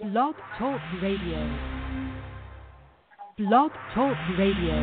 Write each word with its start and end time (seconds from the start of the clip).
Blog 0.00 0.36
Talk 0.56 0.80
Radio. 1.02 1.58
Blog 3.38 3.72
Talk 3.92 4.16
Radio. 4.38 4.74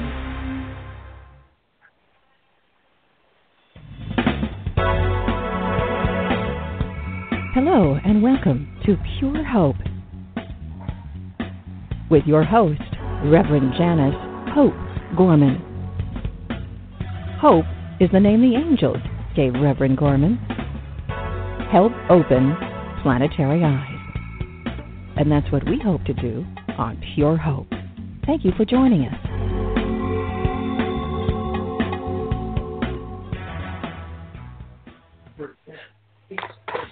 Hello 7.54 7.98
and 8.04 8.22
welcome 8.22 8.78
to 8.86 8.98
Pure 9.18 9.46
Hope 9.46 9.78
with 12.12 12.24
your 12.26 12.44
host, 12.44 12.82
Reverend 13.24 13.74
Janice 13.78 14.14
Hope 14.54 14.74
Gorman. 15.16 15.62
Hope 17.40 17.66
is 18.02 18.10
the 18.12 18.20
name 18.20 18.42
the 18.42 18.58
angels 18.58 18.98
gave 19.38 19.54
Reverend 19.54 19.98
Gorman. 19.98 20.36
Help 21.72 21.94
open 22.10 22.58
planetary 23.04 23.64
eyes. 23.64 23.89
And 25.20 25.30
that's 25.30 25.52
what 25.52 25.68
we 25.68 25.78
hope 25.84 26.06
to 26.06 26.14
do 26.14 26.46
on 26.78 26.98
Pure 27.14 27.36
Hope. 27.36 27.68
Thank 28.26 28.46
you 28.46 28.54
for 28.56 28.64
joining 28.64 29.06
us. 29.06 29.16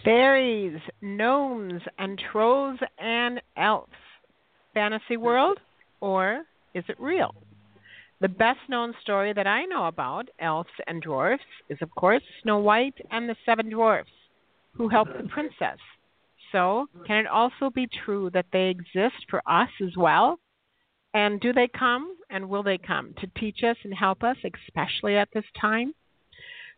Fairies, 0.03 0.77
gnomes, 1.01 1.81
and 1.97 2.21
trolls 2.31 2.77
and 2.99 3.41
elves. 3.55 3.93
Fantasy 4.73 5.15
world, 5.15 5.59
or 6.01 6.43
is 6.73 6.83
it 6.89 6.99
real? 6.99 7.33
The 8.19 8.27
best 8.27 8.59
known 8.67 8.93
story 9.01 9.31
that 9.31 9.47
I 9.47 9.63
know 9.63 9.85
about 9.85 10.27
elves 10.39 10.69
and 10.85 11.01
dwarfs 11.01 11.43
is, 11.69 11.77
of 11.81 11.95
course, 11.95 12.23
Snow 12.43 12.59
White 12.59 12.97
and 13.09 13.29
the 13.29 13.37
Seven 13.45 13.69
Dwarfs, 13.69 14.11
who 14.73 14.89
helped 14.89 15.17
the 15.17 15.29
princess. 15.29 15.79
So, 16.51 16.87
can 17.05 17.25
it 17.25 17.27
also 17.27 17.69
be 17.69 17.87
true 18.05 18.29
that 18.31 18.45
they 18.51 18.67
exist 18.67 19.25
for 19.29 19.41
us 19.45 19.69
as 19.81 19.95
well? 19.97 20.39
And 21.13 21.39
do 21.41 21.51
they 21.51 21.67
come 21.67 22.15
and 22.29 22.47
will 22.49 22.63
they 22.63 22.77
come 22.77 23.13
to 23.19 23.27
teach 23.39 23.63
us 23.63 23.77
and 23.83 23.93
help 23.93 24.23
us, 24.23 24.37
especially 24.43 25.17
at 25.17 25.29
this 25.33 25.45
time? 25.59 25.93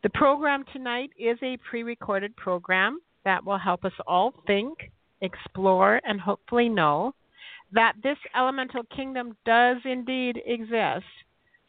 The 0.02 0.10
program 0.12 0.64
tonight 0.72 1.12
is 1.20 1.38
a 1.44 1.58
pre 1.58 1.84
recorded 1.84 2.36
program 2.36 3.00
that 3.26 3.44
will 3.46 3.58
help 3.58 3.84
us 3.84 3.94
all 4.08 4.34
think, 4.48 4.92
explore, 5.22 6.00
and 6.06 6.22
hopefully 6.22 6.70
know 6.70 7.14
that 7.72 7.94
this 8.02 8.18
elemental 8.36 8.84
kingdom 8.96 9.36
does 9.46 9.78
indeed 9.86 10.42
exist. 10.46 11.06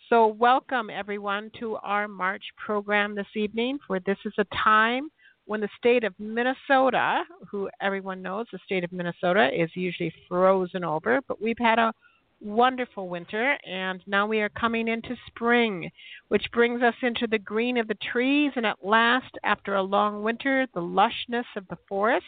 So, 0.09 0.29
welcome 0.29 0.91
everyone 0.91 1.51
to 1.59 1.77
our 1.77 2.09
March 2.09 2.45
program 2.57 3.15
this 3.15 3.37
evening, 3.37 3.79
for 3.87 4.01
this 4.01 4.19
is 4.25 4.33
a 4.39 4.47
time 4.65 5.11
when 5.51 5.61
the 5.61 5.69
state 5.77 6.05
of 6.05 6.15
Minnesota, 6.21 7.25
who 7.51 7.69
everyone 7.81 8.23
knows 8.23 8.47
the 8.53 8.59
state 8.65 8.85
of 8.85 8.93
Minnesota 8.93 9.51
is 9.53 9.69
usually 9.75 10.15
frozen 10.29 10.85
over, 10.85 11.19
but 11.27 11.43
we've 11.43 11.59
had 11.59 11.77
a 11.77 11.93
wonderful 12.41 13.09
winter 13.09 13.59
and 13.67 14.01
now 14.07 14.29
we 14.29 14.41
are 14.41 14.49
coming 14.51 14.87
into 14.87 15.17
spring, 15.27 15.91
which 16.29 16.47
brings 16.53 16.83
us 16.83 16.95
into 17.03 17.27
the 17.27 17.37
green 17.37 17.79
of 17.79 17.89
the 17.89 17.97
trees 18.13 18.53
and 18.55 18.65
at 18.65 18.77
last, 18.85 19.37
after 19.43 19.75
a 19.75 19.83
long 19.83 20.23
winter, 20.23 20.69
the 20.73 20.81
lushness 20.81 21.47
of 21.57 21.67
the 21.67 21.79
forest 21.89 22.27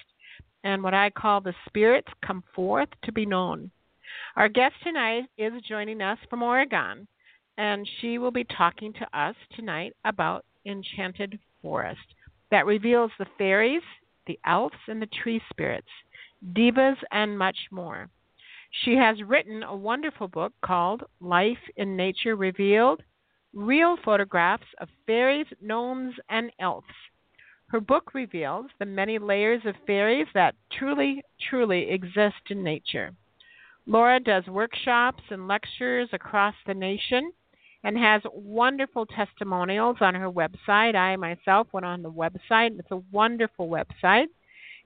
and 0.64 0.82
what 0.82 0.92
I 0.92 1.08
call 1.08 1.40
the 1.40 1.54
spirits 1.68 2.08
come 2.26 2.42
forth 2.52 2.88
to 3.04 3.12
be 3.12 3.24
known. 3.24 3.70
Our 4.34 4.48
guest 4.48 4.74
tonight 4.82 5.26
is 5.38 5.52
joining 5.68 6.02
us 6.02 6.18
from 6.28 6.42
Oregon, 6.42 7.06
and 7.56 7.88
she 8.00 8.18
will 8.18 8.32
be 8.32 8.42
talking 8.42 8.92
to 8.94 9.16
us 9.16 9.36
tonight 9.54 9.92
about 10.04 10.44
Enchanted 10.66 11.38
Forest 11.62 12.00
that 12.52 12.66
reveals 12.66 13.10
the 13.18 13.26
fairies, 13.38 13.82
the 14.26 14.38
elves, 14.46 14.76
and 14.86 15.02
the 15.02 15.08
tree 15.22 15.40
spirits, 15.50 15.88
divas, 16.52 16.98
and 17.10 17.36
much 17.36 17.56
more. 17.72 18.08
She 18.84 18.94
has 18.94 19.22
written 19.22 19.62
a 19.62 19.74
wonderful 19.74 20.28
book 20.28 20.52
called 20.62 21.02
Life 21.20 21.58
in 21.76 21.96
Nature 21.96 22.36
Revealed 22.36 23.02
Real 23.54 23.96
Photographs 24.04 24.66
of 24.80 24.88
Fairies, 25.06 25.46
Gnomes, 25.62 26.14
and 26.28 26.52
Elves. 26.60 26.86
Her 27.68 27.80
book 27.80 28.12
reveals 28.12 28.66
the 28.78 28.86
many 28.86 29.18
layers 29.18 29.62
of 29.64 29.74
fairies 29.86 30.26
that 30.34 30.54
truly, 30.78 31.22
truly 31.48 31.90
exist 31.90 32.50
in 32.50 32.62
nature. 32.62 33.14
Laura 33.86 34.20
does 34.20 34.46
workshops 34.46 35.22
and 35.30 35.48
lectures 35.48 36.10
across 36.12 36.54
the 36.66 36.74
nation 36.74 37.32
and 37.84 37.98
has 37.98 38.22
wonderful 38.32 39.06
testimonials 39.06 39.96
on 40.00 40.14
her 40.14 40.30
website. 40.30 40.94
I 40.94 41.16
myself 41.16 41.68
went 41.72 41.86
on 41.86 42.02
the 42.02 42.10
website. 42.10 42.78
It's 42.78 42.90
a 42.90 43.02
wonderful 43.10 43.68
website. 43.68 44.26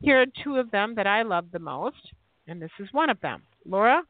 Here 0.00 0.20
are 0.20 0.26
two 0.42 0.56
of 0.56 0.70
them 0.70 0.94
that 0.96 1.06
I 1.06 1.22
love 1.22 1.46
the 1.52 1.58
most, 1.58 2.12
and 2.46 2.60
this 2.60 2.70
is 2.78 2.88
one 2.92 3.10
of 3.10 3.20
them. 3.20 3.42
Laura, 3.64 4.02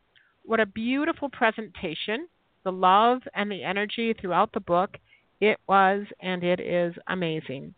what 0.44 0.60
a 0.60 0.66
beautiful 0.66 1.28
presentation. 1.28 2.28
The 2.64 2.72
love 2.72 3.22
and 3.34 3.50
the 3.50 3.62
energy 3.62 4.12
throughout 4.12 4.52
the 4.52 4.60
book. 4.60 4.96
It 5.40 5.58
was 5.68 6.06
and 6.20 6.42
it 6.42 6.60
is 6.60 6.94
amazing. 7.08 7.74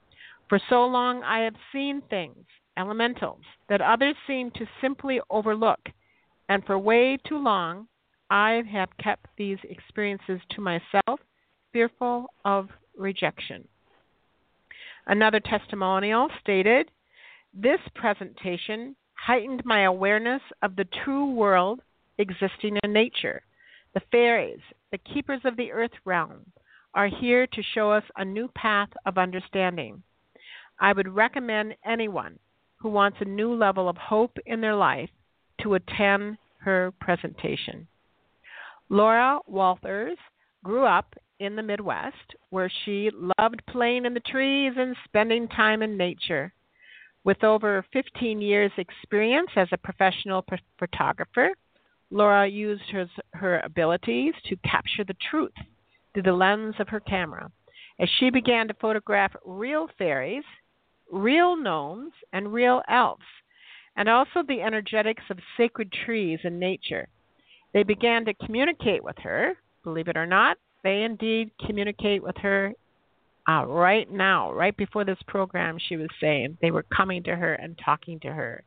For 0.48 0.60
so 0.70 0.86
long, 0.86 1.22
I 1.22 1.40
have 1.40 1.56
seen 1.72 2.02
things, 2.08 2.46
elementals, 2.78 3.42
that 3.68 3.82
others 3.82 4.16
seem 4.26 4.50
to 4.52 4.66
simply 4.80 5.20
overlook. 5.28 5.80
And 6.48 6.64
for 6.64 6.78
way 6.78 7.18
too 7.28 7.38
long, 7.38 7.88
I 8.30 8.62
have 8.70 8.96
kept 9.02 9.26
these 9.36 9.58
experiences 9.64 10.40
to 10.50 10.60
myself, 10.60 11.20
fearful 11.72 12.26
of 12.44 12.68
rejection. 12.96 13.66
Another 15.06 15.40
testimonial 15.40 16.28
stated 16.40 16.90
This 17.54 17.80
presentation 17.94 18.94
heightened 19.14 19.64
my 19.64 19.82
awareness 19.84 20.42
of 20.62 20.76
the 20.76 20.86
true 21.04 21.30
world 21.30 21.80
existing 22.18 22.76
in 22.82 22.92
nature. 22.92 23.42
The 23.94 24.02
fairies, 24.12 24.60
the 24.90 24.98
keepers 24.98 25.40
of 25.44 25.56
the 25.56 25.72
earth 25.72 25.96
realm, 26.04 26.52
are 26.94 27.08
here 27.08 27.46
to 27.46 27.62
show 27.74 27.90
us 27.90 28.04
a 28.16 28.24
new 28.24 28.48
path 28.48 28.90
of 29.06 29.18
understanding. 29.18 30.02
I 30.78 30.92
would 30.92 31.08
recommend 31.08 31.76
anyone 31.84 32.38
who 32.76 32.90
wants 32.90 33.18
a 33.20 33.24
new 33.24 33.54
level 33.54 33.88
of 33.88 33.96
hope 33.96 34.36
in 34.46 34.60
their 34.60 34.76
life 34.76 35.10
to 35.62 35.74
attend 35.74 36.38
her 36.58 36.92
presentation. 37.00 37.88
Laura 38.90 39.38
Walthers 39.46 40.16
grew 40.64 40.86
up 40.86 41.14
in 41.40 41.54
the 41.56 41.62
Midwest 41.62 42.34
where 42.50 42.70
she 42.84 43.10
loved 43.38 43.60
playing 43.68 44.06
in 44.06 44.14
the 44.14 44.20
trees 44.20 44.72
and 44.76 44.96
spending 45.04 45.46
time 45.48 45.82
in 45.82 45.96
nature. 45.96 46.52
With 47.22 47.44
over 47.44 47.84
15 47.92 48.40
years' 48.40 48.72
experience 48.78 49.50
as 49.56 49.68
a 49.72 49.76
professional 49.76 50.42
p- 50.42 50.56
photographer, 50.78 51.50
Laura 52.10 52.46
used 52.46 52.88
her, 52.90 53.06
her 53.34 53.60
abilities 53.60 54.32
to 54.46 54.56
capture 54.56 55.04
the 55.04 55.16
truth 55.30 55.52
through 56.14 56.22
the 56.22 56.32
lens 56.32 56.74
of 56.78 56.88
her 56.88 57.00
camera. 57.00 57.50
As 58.00 58.08
she 58.18 58.30
began 58.30 58.68
to 58.68 58.74
photograph 58.74 59.36
real 59.44 59.88
fairies, 59.98 60.44
real 61.12 61.56
gnomes, 61.56 62.12
and 62.32 62.52
real 62.52 62.82
elves, 62.88 63.22
and 63.96 64.08
also 64.08 64.42
the 64.42 64.62
energetics 64.62 65.24
of 65.28 65.38
sacred 65.58 65.92
trees 65.92 66.38
and 66.44 66.58
nature. 66.58 67.08
They 67.78 67.84
began 67.84 68.24
to 68.24 68.34
communicate 68.34 69.04
with 69.04 69.14
her. 69.18 69.52
Believe 69.84 70.08
it 70.08 70.16
or 70.16 70.26
not, 70.26 70.56
they 70.82 71.02
indeed 71.02 71.52
communicate 71.64 72.20
with 72.20 72.36
her 72.38 72.72
uh, 73.48 73.66
right 73.68 74.10
now, 74.10 74.52
right 74.52 74.76
before 74.76 75.04
this 75.04 75.18
program, 75.28 75.78
she 75.88 75.96
was 75.96 76.08
saying 76.20 76.58
they 76.60 76.72
were 76.72 76.82
coming 76.82 77.22
to 77.22 77.36
her 77.36 77.54
and 77.54 77.78
talking 77.78 78.18
to 78.18 78.32
her. 78.32 78.64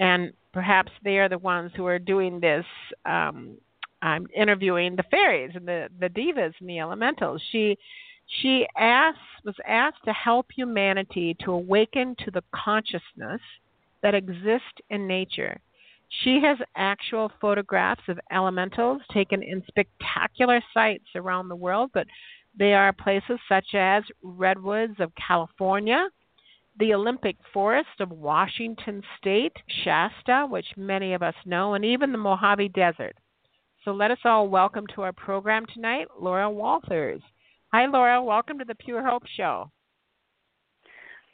And 0.00 0.32
perhaps 0.54 0.90
they 1.04 1.18
are 1.18 1.28
the 1.28 1.36
ones 1.36 1.72
who 1.76 1.84
are 1.84 1.98
doing 1.98 2.40
this, 2.40 2.64
um, 3.04 3.58
um, 4.00 4.26
interviewing 4.34 4.96
the 4.96 5.04
fairies 5.10 5.52
and 5.54 5.68
the, 5.68 5.88
the 6.00 6.08
divas 6.08 6.54
and 6.60 6.68
the 6.70 6.78
elementals. 6.78 7.42
She 7.52 7.76
she 8.40 8.66
asked 8.78 9.18
was 9.44 9.56
asked 9.68 10.02
to 10.06 10.14
help 10.14 10.46
humanity 10.50 11.36
to 11.44 11.52
awaken 11.52 12.16
to 12.24 12.30
the 12.30 12.42
consciousness 12.54 13.42
that 14.02 14.14
exists 14.14 14.80
in 14.88 15.06
nature. 15.06 15.60
She 16.24 16.40
has 16.42 16.58
actual 16.76 17.30
photographs 17.40 18.02
of 18.08 18.18
elementals 18.32 19.00
taken 19.12 19.42
in 19.42 19.62
spectacular 19.68 20.60
sites 20.74 21.06
around 21.14 21.48
the 21.48 21.56
world, 21.56 21.90
but 21.94 22.06
they 22.58 22.74
are 22.74 22.92
places 22.92 23.38
such 23.48 23.74
as 23.74 24.02
redwoods 24.22 24.98
of 24.98 25.12
California, 25.14 26.08
the 26.78 26.94
Olympic 26.94 27.36
Forest 27.52 28.00
of 28.00 28.10
Washington 28.10 29.02
State, 29.18 29.56
Shasta, 29.84 30.46
which 30.48 30.66
many 30.76 31.14
of 31.14 31.22
us 31.22 31.34
know, 31.46 31.74
and 31.74 31.84
even 31.84 32.10
the 32.10 32.18
Mojave 32.18 32.70
Desert. 32.70 33.16
So 33.84 33.92
let 33.92 34.10
us 34.10 34.18
all 34.24 34.48
welcome 34.48 34.86
to 34.94 35.02
our 35.02 35.12
program 35.12 35.64
tonight 35.72 36.08
Laura 36.20 36.50
Walthers. 36.50 37.22
Hi, 37.72 37.86
Laura. 37.86 38.22
Welcome 38.22 38.58
to 38.58 38.64
the 38.64 38.74
Pure 38.74 39.06
Hope 39.06 39.26
Show. 39.36 39.70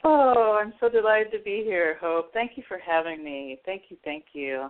Oh, 0.03 0.59
I'm 0.61 0.73
so 0.79 0.89
delighted 0.89 1.31
to 1.31 1.39
be 1.43 1.63
here, 1.65 1.97
Hope. 1.99 2.31
Thank 2.33 2.51
you 2.55 2.63
for 2.67 2.77
having 2.77 3.23
me. 3.23 3.59
Thank 3.65 3.83
you, 3.89 3.97
thank 4.03 4.25
you. 4.33 4.69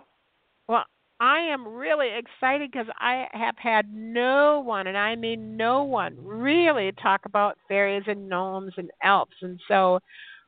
Well, 0.68 0.84
I 1.20 1.40
am 1.40 1.66
really 1.66 2.08
excited 2.16 2.70
because 2.70 2.86
I 2.98 3.26
have 3.32 3.56
had 3.58 3.92
no 3.92 4.60
one, 4.60 4.86
and 4.86 4.96
I 4.96 5.16
mean 5.16 5.56
no 5.56 5.82
one, 5.82 6.16
really 6.20 6.92
talk 7.02 7.22
about 7.24 7.58
fairies 7.66 8.04
and 8.06 8.28
gnomes 8.28 8.72
and 8.76 8.90
elves. 9.02 9.32
And 9.42 9.58
so 9.66 9.98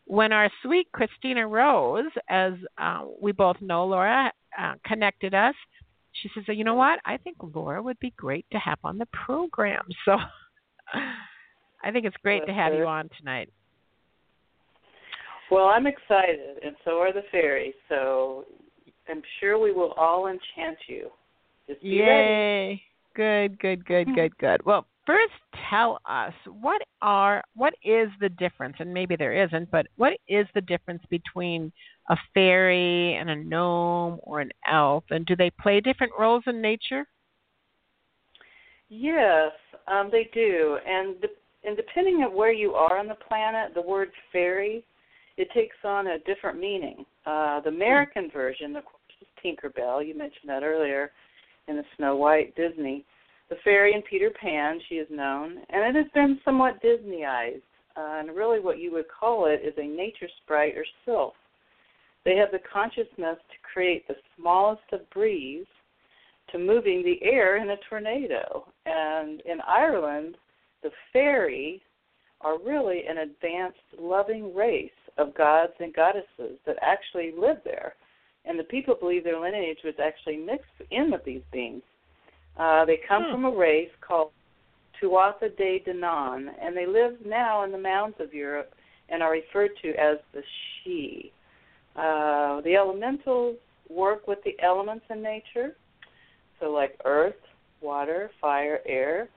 when 0.04 0.32
our 0.32 0.48
sweet 0.62 0.90
Christina 0.92 1.46
Rose, 1.46 2.10
as 2.28 2.52
uh, 2.78 3.04
we 3.20 3.32
both 3.32 3.56
know, 3.60 3.86
Laura, 3.86 4.32
uh, 4.58 4.74
connected 4.84 5.34
us, 5.34 5.54
she 6.12 6.30
says, 6.34 6.44
"You 6.48 6.64
know 6.64 6.74
what? 6.74 7.00
I 7.04 7.16
think 7.16 7.36
Laura 7.40 7.82
would 7.82 7.98
be 7.98 8.12
great 8.16 8.46
to 8.52 8.58
have 8.58 8.78
on 8.84 8.98
the 8.98 9.06
program." 9.06 9.86
So 10.04 10.16
I 11.82 11.92
think 11.92 12.04
it's 12.04 12.16
great 12.22 12.44
to 12.46 12.52
have 12.52 12.74
you 12.74 12.86
on 12.86 13.08
tonight. 13.18 13.48
Well, 15.50 15.66
I'm 15.66 15.86
excited, 15.86 16.58
and 16.64 16.76
so 16.84 16.98
are 16.98 17.12
the 17.12 17.24
fairies. 17.32 17.74
So 17.88 18.44
I'm 19.08 19.22
sure 19.40 19.58
we 19.58 19.72
will 19.72 19.92
all 19.92 20.28
enchant 20.28 20.78
you. 20.86 21.10
Just 21.68 21.82
Yay! 21.82 22.06
Ready. 22.06 22.82
Good, 23.16 23.58
good, 23.58 23.84
good, 23.84 24.14
good, 24.14 24.38
good. 24.38 24.64
Well, 24.64 24.86
first 25.04 25.32
tell 25.68 26.00
us 26.08 26.32
what 26.60 26.80
are 27.02 27.42
what 27.54 27.74
is 27.84 28.08
the 28.20 28.28
difference, 28.28 28.76
and 28.78 28.94
maybe 28.94 29.16
there 29.16 29.44
isn't, 29.44 29.70
but 29.72 29.86
what 29.96 30.12
is 30.28 30.46
the 30.54 30.60
difference 30.60 31.02
between 31.10 31.72
a 32.08 32.16
fairy 32.32 33.14
and 33.14 33.28
a 33.28 33.36
gnome 33.36 34.20
or 34.22 34.40
an 34.40 34.50
elf, 34.70 35.04
and 35.10 35.26
do 35.26 35.34
they 35.34 35.50
play 35.60 35.80
different 35.80 36.12
roles 36.18 36.44
in 36.46 36.62
nature? 36.62 37.04
Yes, 38.88 39.50
um, 39.88 40.08
they 40.12 40.30
do, 40.32 40.78
and 40.86 41.20
de- 41.20 41.28
and 41.64 41.76
depending 41.76 42.22
on 42.22 42.34
where 42.34 42.52
you 42.52 42.74
are 42.74 42.96
on 42.96 43.08
the 43.08 43.16
planet, 43.16 43.74
the 43.74 43.82
word 43.82 44.10
fairy 44.32 44.84
it 45.40 45.50
takes 45.52 45.76
on 45.84 46.08
a 46.08 46.18
different 46.20 46.60
meaning. 46.60 47.06
Uh, 47.24 47.60
the 47.60 47.70
American 47.70 48.30
version, 48.30 48.76
of 48.76 48.84
course, 48.84 49.00
is 49.22 49.26
Tinkerbell. 49.42 50.06
You 50.06 50.14
mentioned 50.14 50.48
that 50.48 50.62
earlier 50.62 51.12
in 51.66 51.76
the 51.76 51.84
Snow 51.96 52.16
White 52.16 52.54
Disney. 52.56 53.06
The 53.48 53.56
fairy 53.64 53.94
in 53.94 54.02
Peter 54.02 54.30
Pan, 54.38 54.78
she 54.88 54.96
is 54.96 55.08
known, 55.10 55.58
and 55.70 55.96
it 55.96 55.98
has 55.98 56.12
been 56.12 56.38
somewhat 56.44 56.82
Disneyized. 56.82 57.62
Uh, 57.96 58.20
and 58.20 58.36
really, 58.36 58.60
what 58.60 58.78
you 58.78 58.92
would 58.92 59.06
call 59.08 59.46
it 59.46 59.62
is 59.64 59.72
a 59.78 59.86
nature 59.86 60.28
sprite 60.42 60.76
or 60.76 60.84
sylph. 61.06 61.34
They 62.26 62.36
have 62.36 62.50
the 62.52 62.60
consciousness 62.70 63.38
to 63.38 63.72
create 63.72 64.06
the 64.06 64.16
smallest 64.36 64.82
of 64.92 65.08
breeze 65.08 65.66
to 66.52 66.58
moving 66.58 67.02
the 67.02 67.18
air 67.26 67.56
in 67.56 67.70
a 67.70 67.76
tornado. 67.88 68.66
And 68.84 69.40
in 69.46 69.60
Ireland, 69.66 70.36
the 70.82 70.90
fairy 71.14 71.80
are 72.40 72.58
really 72.58 73.02
an 73.08 73.18
advanced, 73.18 73.78
loving 73.98 74.54
race 74.54 74.90
of 75.18 75.34
gods 75.34 75.72
and 75.80 75.94
goddesses 75.94 76.58
that 76.66 76.76
actually 76.80 77.32
live 77.38 77.58
there. 77.64 77.94
And 78.46 78.58
the 78.58 78.64
people 78.64 78.94
believe 78.98 79.24
their 79.24 79.40
lineage 79.40 79.80
was 79.84 79.94
actually 80.02 80.38
mixed 80.38 80.64
in 80.90 81.10
with 81.10 81.24
these 81.24 81.42
beings. 81.52 81.82
Uh, 82.58 82.84
they 82.84 82.98
come 83.06 83.24
hmm. 83.24 83.32
from 83.32 83.44
a 83.44 83.56
race 83.56 83.90
called 84.00 84.30
Tuatha 85.00 85.56
De 85.56 85.82
Danann, 85.86 86.48
and 86.60 86.76
they 86.76 86.86
live 86.86 87.14
now 87.24 87.64
in 87.64 87.72
the 87.72 87.78
mountains 87.78 88.16
of 88.20 88.34
Europe 88.34 88.72
and 89.08 89.22
are 89.22 89.32
referred 89.32 89.70
to 89.82 89.90
as 89.90 90.18
the 90.32 90.42
Sidhe. 90.86 91.30
Uh, 91.96 92.60
the 92.62 92.76
elementals 92.76 93.56
work 93.88 94.28
with 94.28 94.38
the 94.44 94.54
elements 94.62 95.04
in 95.10 95.22
nature, 95.22 95.74
so 96.60 96.70
like 96.70 96.98
earth, 97.04 97.34
water, 97.80 98.30
fire, 98.40 98.80
air. 98.86 99.28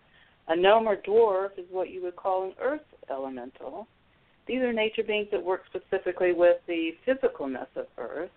A 0.50 0.56
gnome 0.56 0.88
or 0.88 0.98
dwarf 0.98 1.58
is 1.58 1.66
what 1.72 1.90
you 1.90 2.04
would 2.04 2.16
call 2.16 2.44
an 2.44 2.54
earth 2.62 2.82
elemental. 3.10 3.88
These 4.48 4.60
are 4.60 4.74
nature 4.74 5.04
beings 5.04 5.30
that 5.32 5.44
work 5.44 5.62
specifically 5.70 6.34
with 6.34 6.58
the 6.68 6.92
physicalness 7.08 7.68
of 7.76 7.86
Earth. 7.98 8.32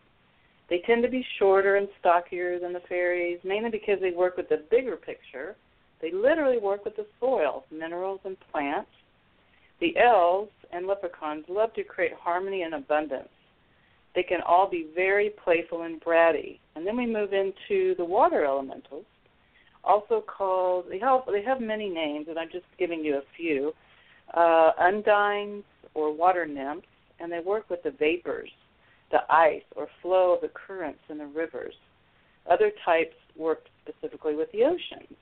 They 0.69 0.83
tend 0.87 1.03
to 1.03 1.09
be 1.09 1.25
shorter 1.39 1.77
and 1.77 1.89
stockier 2.01 2.59
than 2.59 2.73
the 2.73 2.83
fairies, 2.89 3.39
mainly 3.45 3.71
because 3.71 4.01
they 4.01 4.11
work 4.11 4.37
with 4.37 4.49
the 4.49 4.65
bigger 4.71 4.97
picture. 4.97 5.57
They 6.01 6.13
literally 6.13 6.59
work 6.59 6.85
with 6.85 6.97
the 6.97 7.07
soil, 7.21 7.65
minerals, 7.71 8.21
and 8.25 8.37
plants. 8.53 8.91
The 9.81 9.97
elves 9.97 10.51
and 10.73 10.87
leprechauns 10.87 11.45
love 11.49 11.73
to 11.75 11.85
create 11.85 12.13
harmony 12.15 12.63
and 12.63 12.75
abundance. 12.75 13.29
They 14.15 14.23
can 14.23 14.41
all 14.41 14.69
be 14.69 14.89
very 14.95 15.31
playful 15.45 15.83
and 15.83 16.01
bratty. 16.01 16.59
And 16.75 16.87
then 16.87 16.97
we 16.97 17.07
move 17.07 17.33
into 17.33 17.95
the 17.97 18.05
water 18.05 18.45
elementals, 18.45 19.05
also 19.85 20.23
called, 20.27 20.87
they 20.89 20.99
have, 20.99 21.21
they 21.31 21.43
have 21.43 21.61
many 21.61 21.89
names, 21.89 22.27
and 22.29 22.39
I'm 22.39 22.51
just 22.51 22.65
giving 22.79 23.05
you 23.05 23.17
a 23.17 23.23
few 23.37 23.73
uh, 24.35 24.73
undines 24.81 25.65
or 25.95 26.13
water 26.13 26.47
nymphs, 26.47 26.87
and 27.21 27.31
they 27.33 27.41
work 27.41 27.69
with 27.71 27.83
the 27.83 27.91
vapors, 27.91 28.51
the 29.11 29.21
ice 29.31 29.63
or 29.75 29.89
flow 30.03 30.35
of 30.35 30.41
the 30.41 30.51
currents 30.55 31.01
in 31.09 31.19
the 31.19 31.27
rivers. 31.27 31.75
Other 32.51 32.71
types 32.85 33.15
work 33.37 33.61
specifically 33.83 34.35
with 34.35 34.51
the 34.53 34.65
oceans. 34.65 35.17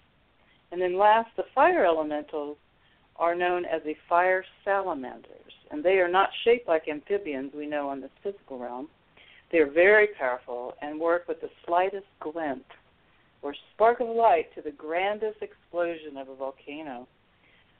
And 0.72 0.80
then 0.80 0.98
last, 0.98 1.28
the 1.36 1.44
fire 1.54 1.84
elementals 1.84 2.56
are 3.16 3.34
known 3.34 3.64
as 3.64 3.82
the 3.84 3.94
fire 4.08 4.44
salamanders, 4.64 5.52
and 5.70 5.84
they 5.84 5.98
are 5.98 6.10
not 6.10 6.30
shaped 6.44 6.66
like 6.66 6.88
amphibians 6.88 7.52
we 7.54 7.66
know 7.66 7.92
in 7.92 8.00
the 8.00 8.10
physical 8.22 8.58
realm. 8.58 8.88
They 9.52 9.58
are 9.58 9.70
very 9.70 10.08
powerful 10.18 10.74
and 10.82 10.98
work 10.98 11.28
with 11.28 11.40
the 11.40 11.50
slightest 11.64 12.06
glint 12.20 12.64
or 13.42 13.54
spark 13.74 14.00
of 14.00 14.08
light 14.08 14.52
to 14.54 14.62
the 14.62 14.72
grandest 14.72 15.38
explosion 15.42 16.16
of 16.16 16.28
a 16.28 16.34
volcano. 16.34 17.06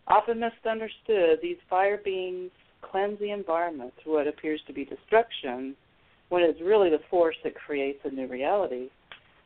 Often 0.07 0.41
misunderstood, 0.41 1.39
these 1.43 1.57
fire 1.69 1.99
beings 2.05 2.51
cleanse 2.83 3.19
the 3.19 3.31
environment 3.31 3.93
through 4.03 4.15
what 4.15 4.29
appears 4.29 4.61
to 4.67 4.73
be 4.73 4.85
destruction 4.85 5.75
when 6.29 6.43
it's 6.43 6.61
really 6.61 6.91
the 6.91 7.01
force 7.11 7.37
that 7.45 7.55
creates 7.55 8.01
a 8.05 8.11
new 8.11 8.27
reality. 8.27 8.89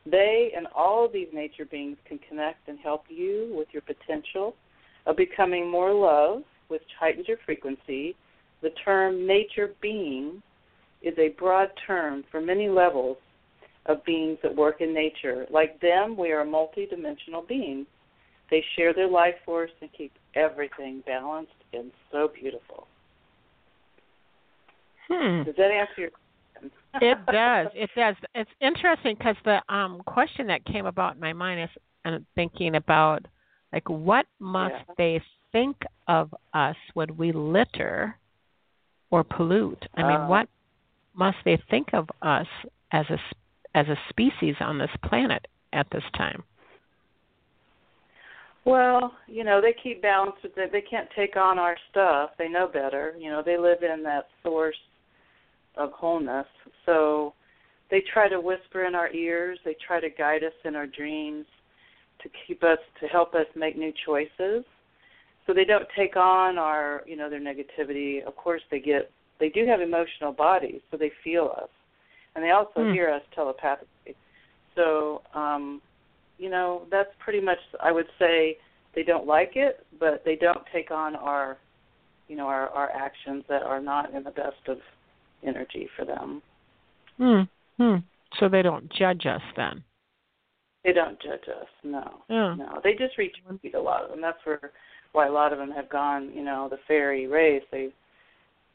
They 0.06 0.52
and 0.56 0.66
all 0.74 1.04
of 1.04 1.12
these 1.12 1.28
nature 1.32 1.64
beings 1.64 1.98
can 2.06 2.18
connect 2.28 2.68
and 2.68 2.78
help 2.78 3.04
you 3.08 3.52
with 3.56 3.68
your 3.72 3.82
potential 3.82 4.54
of 5.06 5.16
becoming 5.16 5.70
more 5.70 5.92
love, 5.92 6.42
which 6.68 6.82
heightens 6.98 7.28
your 7.28 7.38
frequency. 7.44 8.16
The 8.62 8.70
term 8.84 9.26
nature 9.26 9.74
being 9.80 10.42
is 11.02 11.14
a 11.18 11.34
broad 11.38 11.70
term 11.86 12.24
for 12.30 12.40
many 12.40 12.68
levels 12.68 13.18
of 13.86 14.04
beings 14.04 14.38
that 14.42 14.54
work 14.54 14.80
in 14.80 14.92
nature. 14.92 15.46
Like 15.50 15.80
them, 15.80 16.16
we 16.16 16.32
are 16.32 16.44
multidimensional 16.44 17.46
beings. 17.46 17.86
They 18.50 18.64
share 18.76 18.92
their 18.92 19.08
life 19.08 19.34
force 19.44 19.70
and 19.80 19.90
keep 19.96 20.12
everything 20.34 21.02
balanced 21.06 21.52
and 21.72 21.90
so 22.12 22.28
beautiful. 22.28 22.86
Hmm. 25.08 25.44
Does 25.44 25.54
that 25.56 25.70
answer 25.70 25.92
your 25.98 26.10
question? 26.10 26.70
it 27.00 27.18
does. 27.26 27.68
It 27.74 27.90
does. 27.96 28.14
It's 28.34 28.50
interesting 28.60 29.16
because 29.18 29.36
the 29.44 29.62
um, 29.72 30.02
question 30.06 30.46
that 30.48 30.64
came 30.64 30.86
about 30.86 31.14
in 31.14 31.20
my 31.20 31.32
mind 31.32 31.62
is 31.62 31.70
and 32.04 32.24
thinking 32.34 32.74
about 32.74 33.26
like 33.72 33.88
what 33.88 34.26
must 34.38 34.74
yeah. 34.74 34.94
they 34.96 35.22
think 35.52 35.76
of 36.06 36.34
us 36.54 36.76
when 36.94 37.16
we 37.16 37.32
litter 37.32 38.16
or 39.10 39.24
pollute? 39.24 39.84
I 39.94 40.02
mean, 40.02 40.12
uh, 40.12 40.26
what 40.26 40.48
must 41.14 41.38
they 41.44 41.60
think 41.70 41.88
of 41.92 42.08
us 42.22 42.46
as 42.92 43.06
a 43.10 43.18
as 43.74 43.86
a 43.88 43.96
species 44.08 44.56
on 44.60 44.78
this 44.78 44.90
planet 45.04 45.46
at 45.72 45.86
this 45.92 46.04
time? 46.16 46.42
Well, 48.68 49.12
you 49.26 49.44
know, 49.44 49.62
they 49.62 49.74
keep 49.82 50.02
balance 50.02 50.36
with 50.42 50.52
it. 50.58 50.70
They 50.70 50.82
can't 50.82 51.08
take 51.16 51.36
on 51.36 51.58
our 51.58 51.76
stuff. 51.90 52.30
They 52.38 52.48
know 52.48 52.66
better. 52.66 53.14
You 53.18 53.30
know, 53.30 53.42
they 53.44 53.56
live 53.56 53.82
in 53.82 54.02
that 54.02 54.26
source 54.42 54.76
of 55.76 55.90
wholeness. 55.92 56.46
So 56.84 57.32
they 57.90 58.02
try 58.12 58.28
to 58.28 58.38
whisper 58.40 58.84
in 58.84 58.94
our 58.94 59.10
ears. 59.12 59.58
They 59.64 59.74
try 59.86 60.00
to 60.00 60.10
guide 60.10 60.44
us 60.44 60.52
in 60.66 60.76
our 60.76 60.86
dreams 60.86 61.46
to 62.22 62.28
keep 62.46 62.62
us 62.62 62.78
to 63.00 63.06
help 63.06 63.34
us 63.34 63.46
make 63.56 63.78
new 63.78 63.92
choices. 64.04 64.64
So 65.46 65.54
they 65.54 65.64
don't 65.64 65.86
take 65.96 66.16
on 66.16 66.58
our, 66.58 67.02
you 67.06 67.16
know, 67.16 67.30
their 67.30 67.40
negativity. 67.40 68.22
Of 68.22 68.36
course, 68.36 68.60
they 68.70 68.80
get 68.80 69.10
they 69.40 69.48
do 69.48 69.64
have 69.66 69.80
emotional 69.80 70.32
bodies, 70.32 70.80
so 70.90 70.96
they 70.96 71.12
feel 71.22 71.54
us, 71.56 71.68
and 72.34 72.44
they 72.44 72.50
also 72.50 72.80
mm. 72.80 72.92
hear 72.92 73.08
us 73.08 73.22
telepathically. 73.36 74.16
So, 74.74 75.22
um, 75.32 75.80
you 76.38 76.50
know, 76.50 76.82
that's 76.90 77.10
pretty 77.18 77.40
much 77.40 77.58
I 77.82 77.92
would 77.92 78.06
say 78.18 78.56
they 78.94 79.02
don't 79.02 79.26
like 79.26 79.52
it, 79.54 79.84
but 79.98 80.22
they 80.24 80.36
don't 80.36 80.62
take 80.72 80.90
on 80.90 81.16
our, 81.16 81.58
you 82.28 82.36
know, 82.36 82.46
our 82.46 82.68
our 82.70 82.90
actions 82.90 83.44
that 83.48 83.62
are 83.62 83.80
not 83.80 84.14
in 84.14 84.24
the 84.24 84.30
best 84.30 84.66
of 84.68 84.78
energy 85.44 85.88
for 85.96 86.04
them. 86.04 86.42
Hmm. 87.16 87.40
Hmm. 87.76 87.96
So 88.38 88.48
they 88.48 88.62
don't 88.62 88.90
judge 88.92 89.26
us 89.26 89.42
then. 89.56 89.82
They 90.84 90.92
don't 90.92 91.20
judge 91.20 91.48
us. 91.48 91.66
No. 91.82 92.22
Yeah. 92.28 92.54
No. 92.56 92.80
They 92.82 92.92
just 92.92 93.18
retreat 93.18 93.74
a 93.74 93.78
lot 93.78 94.04
of 94.04 94.10
them. 94.10 94.20
That's 94.20 94.38
where 94.44 94.72
why 95.12 95.26
a 95.26 95.32
lot 95.32 95.52
of 95.52 95.58
them 95.58 95.70
have 95.70 95.88
gone. 95.88 96.30
You 96.34 96.44
know, 96.44 96.68
the 96.70 96.78
fairy 96.86 97.26
race. 97.26 97.62
They, 97.70 97.88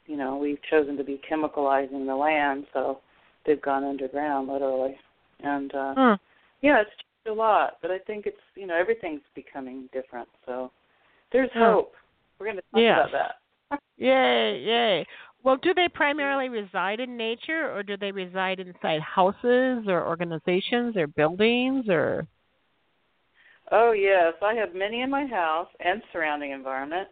you 0.05 0.17
know, 0.17 0.37
we've 0.37 0.59
chosen 0.69 0.97
to 0.97 1.03
be 1.03 1.21
chemicalizing 1.29 2.05
the 2.05 2.15
land, 2.15 2.65
so 2.73 2.99
they've 3.45 3.61
gone 3.61 3.83
underground 3.83 4.47
literally. 4.47 4.95
And 5.41 5.73
uh 5.73 5.93
hmm. 5.95 6.13
yeah, 6.61 6.81
it's 6.81 6.91
a 7.27 7.31
lot. 7.31 7.77
But 7.81 7.91
I 7.91 7.99
think 7.99 8.25
it's 8.25 8.37
you 8.55 8.67
know 8.67 8.75
everything's 8.75 9.21
becoming 9.35 9.89
different. 9.93 10.27
So 10.45 10.71
there's 11.31 11.49
hope. 11.53 11.93
We're 12.39 12.47
going 12.47 12.57
to 12.57 12.63
talk 12.71 13.09
about 13.09 13.35
that. 13.69 13.79
yay! 13.97 14.63
Yay! 14.65 15.05
Well, 15.43 15.57
do 15.61 15.73
they 15.73 15.87
primarily 15.93 16.47
reside 16.49 16.99
in 16.99 17.17
nature, 17.17 17.71
or 17.75 17.83
do 17.83 17.97
they 17.97 18.11
reside 18.11 18.59
inside 18.59 19.01
houses, 19.01 19.85
or 19.87 20.07
organizations, 20.07 20.95
or 20.95 21.07
buildings, 21.07 21.85
or? 21.89 22.27
Oh 23.71 23.91
yes, 23.91 24.33
I 24.41 24.53
have 24.53 24.75
many 24.75 25.01
in 25.01 25.09
my 25.09 25.25
house 25.25 25.69
and 25.79 26.01
surrounding 26.11 26.51
environment. 26.51 27.07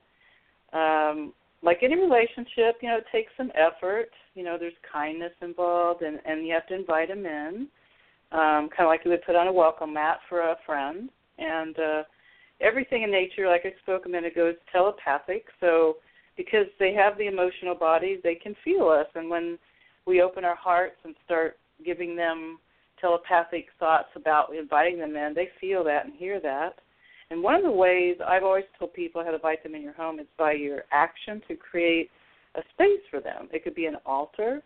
Um, 0.74 1.34
like 1.64 1.80
any 1.84 1.96
relationship, 1.96 2.78
you 2.82 2.90
know, 2.90 2.98
it 2.98 3.06
takes 3.12 3.32
some 3.38 3.52
effort. 3.56 4.10
You 4.36 4.44
know, 4.44 4.58
there's 4.58 4.74
kindness 4.92 5.34
involved, 5.42 6.02
and 6.02 6.20
and 6.26 6.46
you 6.46 6.54
have 6.54 6.68
to 6.68 6.76
invite 6.76 7.10
them 7.10 7.26
in, 7.26 7.68
um, 8.32 8.70
kind 8.70 8.82
of 8.82 8.88
like 8.88 9.02
you 9.04 9.12
would 9.12 9.26
put 9.26 9.36
on 9.36 9.48
a 9.48 9.54
welcome 9.54 9.94
mat 9.94 10.20
for 10.30 10.42
a 10.42 10.56
friend. 10.66 11.10
And 11.38 11.78
uh, 11.78 12.04
everything 12.60 13.04
in 13.04 13.12
nature, 13.12 13.48
like 13.48 13.66
I 13.66 13.74
spoke 13.82 14.06
a 14.06 14.10
minute 14.10 14.34
ago, 14.34 14.50
is 14.50 14.56
telepathic. 14.72 15.46
So 15.60 15.98
because 16.38 16.68
they 16.80 16.94
have 16.94 17.18
the 17.18 17.28
emotional 17.28 17.76
bodies, 17.76 18.20
they 18.24 18.36
can 18.36 18.56
feel 18.64 18.88
us, 18.88 19.08
and 19.16 19.30
when 19.30 19.58
we 20.06 20.22
open 20.22 20.46
our 20.46 20.56
hearts 20.56 20.96
and 21.04 21.16
start 21.26 21.58
giving 21.86 22.16
them 22.16 22.58
telepathic 23.00 23.68
thoughts 23.80 24.10
about 24.16 24.56
inviting 24.56 25.00
them 25.00 25.16
in, 25.16 25.34
they 25.34 25.50
feel 25.60 25.84
that 25.84 26.06
and 26.06 26.14
hear 26.16 26.40
that. 26.40 26.76
And 27.30 27.42
one 27.42 27.56
of 27.56 27.64
the 27.64 27.72
ways 27.72 28.18
I've 28.26 28.44
always 28.44 28.66
told 28.78 28.94
people 28.94 29.24
how 29.24 29.30
to 29.30 29.36
invite 29.36 29.64
them 29.64 29.76
in 29.76 29.82
your 29.82 29.94
home 29.94 30.20
is 30.20 30.28
by 30.38 30.54
your 30.54 30.84
action 30.92 31.42
to 31.48 31.56
create 31.56 32.10
a 32.56 32.62
space 32.74 33.02
for 33.10 33.20
them. 33.20 33.48
It 33.54 33.64
could 33.64 33.76
be 33.76 33.86
an 33.86 33.96
altar 34.06 34.62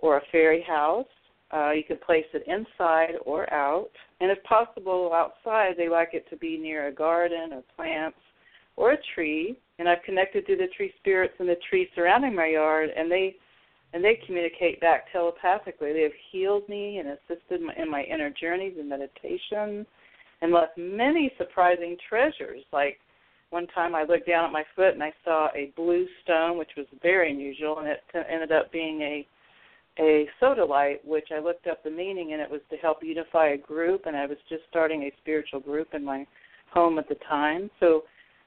or 0.00 0.18
a 0.18 0.22
fairy 0.32 0.64
house. 0.66 1.06
Uh, 1.52 1.70
you 1.70 1.84
could 1.84 2.00
place 2.00 2.26
it 2.34 2.42
inside 2.46 3.14
or 3.24 3.52
out. 3.52 3.90
And 4.20 4.30
if 4.30 4.42
possible, 4.44 5.12
outside, 5.14 5.74
they 5.76 5.88
like 5.88 6.10
it 6.12 6.28
to 6.30 6.36
be 6.36 6.58
near 6.58 6.88
a 6.88 6.92
garden 6.92 7.52
or 7.52 7.62
plants 7.76 8.18
or 8.76 8.92
a 8.92 8.98
tree. 9.14 9.56
And 9.78 9.88
I've 9.88 10.02
connected 10.04 10.46
to 10.46 10.56
the 10.56 10.66
tree 10.76 10.92
spirits 10.98 11.34
and 11.38 11.48
the 11.48 11.56
trees 11.70 11.88
surrounding 11.94 12.34
my 12.34 12.46
yard, 12.46 12.90
and 12.96 13.10
they 13.10 13.36
and 13.92 14.04
they 14.04 14.18
communicate 14.26 14.80
back 14.80 15.10
telepathically. 15.12 15.92
They 15.92 16.02
have 16.02 16.12
healed 16.30 16.68
me 16.68 16.98
and 16.98 17.10
assisted 17.10 17.62
in 17.78 17.90
my 17.90 18.02
inner 18.02 18.30
journeys 18.30 18.74
and 18.78 18.88
meditation 18.88 19.86
and 20.42 20.52
left 20.52 20.76
many 20.76 21.32
surprising 21.38 21.96
treasures. 22.08 22.62
Like 22.72 22.98
one 23.50 23.66
time 23.68 23.94
I 23.94 24.02
looked 24.02 24.26
down 24.26 24.44
at 24.44 24.52
my 24.52 24.64
foot 24.74 24.94
and 24.94 25.02
I 25.02 25.12
saw 25.24 25.48
a 25.54 25.72
blue 25.76 26.06
stone, 26.22 26.58
which 26.58 26.72
was 26.76 26.86
very 27.00 27.30
unusual, 27.30 27.78
and 27.78 27.88
it 27.88 28.02
ended 28.28 28.52
up 28.52 28.72
being 28.72 29.00
a 29.02 29.26
a 29.98 30.26
sodalite, 30.40 31.04
which 31.04 31.28
I 31.34 31.40
looked 31.40 31.66
up 31.66 31.82
the 31.82 31.90
meaning, 31.90 32.32
and 32.32 32.42
it 32.42 32.50
was 32.50 32.60
to 32.70 32.76
help 32.76 32.98
unify 33.02 33.48
a 33.48 33.56
group. 33.56 34.06
And 34.06 34.16
I 34.16 34.26
was 34.26 34.38
just 34.48 34.62
starting 34.68 35.02
a 35.02 35.12
spiritual 35.22 35.60
group 35.60 35.88
in 35.94 36.04
my 36.04 36.26
home 36.72 36.98
at 36.98 37.08
the 37.08 37.16
time, 37.28 37.70
so 37.80 38.02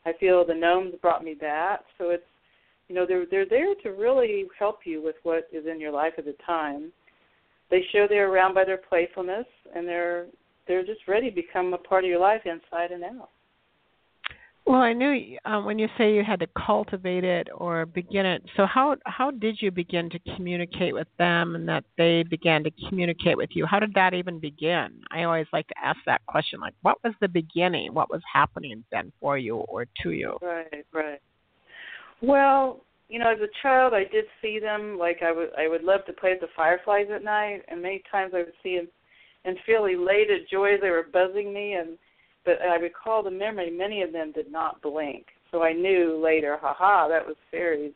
I 0.06 0.14
feel 0.20 0.46
the 0.46 0.54
gnomes 0.54 0.94
brought 1.02 1.24
me 1.24 1.36
that. 1.42 1.78
So 1.98 2.10
it's 2.12 2.24
you 2.88 2.96
know 2.96 3.06
they're 3.08 3.26
they're 3.26 3.50
there 3.50 3.76
to 3.84 3.90
really 3.90 4.46
help 4.58 4.80
you 4.86 5.02
with 5.02 5.16
what 5.24 5.48
is 5.52 5.66
in 5.66 5.80
your 5.80 5.92
life 5.92 6.14
at 6.18 6.26
the 6.26 6.36
time. 6.46 6.92
They 7.72 7.82
show 7.92 8.08
they're 8.08 8.32
around 8.32 8.54
by 8.56 8.66
their 8.66 8.78
playfulness, 8.78 9.46
and 9.76 9.88
they're 9.88 10.28
they're 10.68 10.86
just 10.86 11.08
ready 11.08 11.30
to 11.30 11.36
become 11.36 11.74
a 11.74 11.78
part 11.78 12.04
of 12.04 12.10
your 12.10 12.20
life 12.20 12.42
inside 12.46 12.92
and 12.92 13.04
out. 13.04 13.30
Well, 14.70 14.82
I 14.82 14.94
knew 14.94 15.36
um, 15.46 15.66
when 15.66 15.80
you 15.80 15.88
say 15.98 16.14
you 16.14 16.24
had 16.24 16.42
to 16.42 16.48
cultivate 16.56 17.24
it 17.24 17.48
or 17.56 17.88
begin 17.88 18.28
it. 18.28 18.44
So 18.56 18.68
how 18.68 18.98
how 19.08 19.32
did 19.32 19.60
you 19.60 19.72
begin 19.72 20.12
to 20.12 20.20
communicate 20.36 20.94
with 20.94 21.08
them, 21.18 21.56
and 21.56 21.68
that 21.68 21.86
they 21.98 22.22
began 22.22 22.64
to 22.66 22.72
communicate 22.88 23.36
with 23.36 23.50
you? 23.54 23.66
How 23.66 23.80
did 23.80 23.96
that 23.96 24.14
even 24.14 24.38
begin? 24.38 25.02
I 25.10 25.24
always 25.24 25.48
like 25.52 25.68
to 25.70 25.74
ask 25.84 25.98
that 26.06 26.22
question. 26.28 26.60
Like, 26.60 26.76
what 26.84 27.04
was 27.04 27.16
the 27.20 27.28
beginning? 27.28 27.96
What 27.96 28.12
was 28.12 28.22
happening 28.32 28.84
then 28.92 29.12
for 29.20 29.40
you 29.40 29.56
or 29.56 29.88
to 30.04 30.12
you? 30.12 30.38
Right, 30.40 30.86
right. 30.94 31.20
Well, 32.22 32.82
you 33.08 33.18
know, 33.18 33.32
as 33.32 33.40
a 33.40 33.50
child, 33.64 33.96
I 33.96 34.04
did 34.04 34.26
see 34.40 34.60
them. 34.60 35.00
Like 35.00 35.24
I 35.26 35.32
would, 35.32 35.50
I 35.58 35.68
would 35.68 35.84
love 35.84 36.06
to 36.06 36.14
play 36.14 36.34
with 36.34 36.42
the 36.42 36.56
fireflies 36.56 37.08
at 37.12 37.24
night, 37.24 37.64
and 37.70 37.82
many 37.82 38.04
times 38.12 38.34
I 38.36 38.44
would 38.44 38.54
see 38.62 38.78
them 38.78 38.88
and 39.46 39.58
feel 39.66 39.86
elated 39.86 40.42
joy 40.52 40.78
they 40.80 40.92
were 40.92 41.08
buzzing 41.12 41.52
me 41.52 41.74
and 41.74 41.98
but 42.50 42.66
I 42.66 42.76
recall 42.78 43.22
the 43.22 43.30
memory 43.30 43.70
many 43.70 44.02
of 44.02 44.12
them 44.12 44.32
did 44.32 44.52
not 44.52 44.82
blink. 44.82 45.26
So 45.52 45.62
I 45.62 45.74
knew 45.74 46.20
later, 46.24 46.58
haha, 46.60 47.08
that 47.08 47.26
was 47.26 47.36
fairies. 47.52 47.94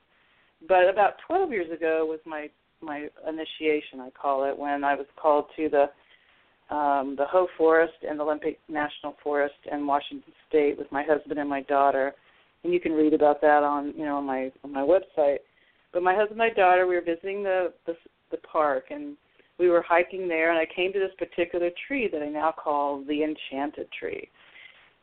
But 0.68 0.90
about 0.90 1.16
12 1.28 1.52
years 1.52 1.72
ago 1.72 2.06
was 2.08 2.20
my 2.26 2.50
my 2.82 3.08
initiation, 3.28 4.02
I 4.02 4.10
call 4.10 4.44
it, 4.44 4.58
when 4.58 4.84
I 4.84 4.94
was 4.94 5.06
called 5.16 5.46
to 5.56 5.70
the 5.70 6.76
um, 6.76 7.16
the 7.18 7.26
Hoh 7.26 7.48
Forest 7.58 7.94
and 8.08 8.20
the 8.20 8.24
Olympic 8.24 8.60
National 8.70 9.16
Forest 9.24 9.56
in 9.72 9.88
Washington 9.88 10.34
State 10.50 10.78
with 10.78 10.92
my 10.92 11.04
husband 11.04 11.40
and 11.40 11.50
my 11.50 11.62
daughter. 11.62 12.14
And 12.64 12.74
you 12.74 12.80
can 12.80 12.92
read 12.92 13.14
about 13.14 13.42
that 13.42 13.64
on 13.64 13.94
you 13.98 14.06
know 14.06 14.18
on 14.18 14.26
my 14.26 14.52
on 14.64 14.72
my 14.72 14.82
website. 14.82 15.40
But 15.94 16.04
my 16.04 16.14
husband 16.14 16.40
and 16.40 16.50
my 16.50 16.54
daughter, 16.54 16.86
we 16.86 16.96
were 16.96 17.02
visiting 17.02 17.42
the 17.42 17.74
the, 17.88 17.94
the 18.30 18.38
park, 18.38 18.86
and 18.92 19.18
we 19.58 19.70
were 19.70 19.82
hiking 19.82 20.28
there, 20.28 20.52
and 20.52 20.60
I 20.60 20.68
came 20.76 20.94
to 20.94 21.00
this 21.00 21.16
particular 21.18 21.70
tree 21.88 22.08
that 22.12 22.22
I 22.22 22.30
now 22.30 22.52
call 22.52 23.04
the 23.08 23.24
Enchanted 23.24 23.88
Tree. 24.00 24.30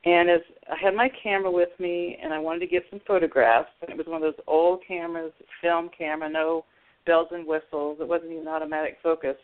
And 0.05 0.31
as 0.31 0.41
I 0.71 0.77
had 0.83 0.95
my 0.95 1.11
camera 1.23 1.51
with 1.51 1.69
me, 1.79 2.17
and 2.23 2.33
I 2.33 2.39
wanted 2.39 2.61
to 2.61 2.67
get 2.67 2.85
some 2.91 3.01
photographs, 3.07 3.69
and 3.83 3.91
it 3.91 3.97
was 3.99 4.07
one 4.07 4.23
of 4.23 4.23
those 4.23 4.45
old 4.47 4.81
cameras, 4.87 5.33
film 5.61 5.91
camera, 5.97 6.31
no 6.31 6.65
bells 7.07 7.29
and 7.33 7.47
whistles. 7.47 7.99
It 8.01 8.09
wasn't 8.09 8.33
even 8.33 8.49
automatic 8.49 8.97
focus. 9.03 9.37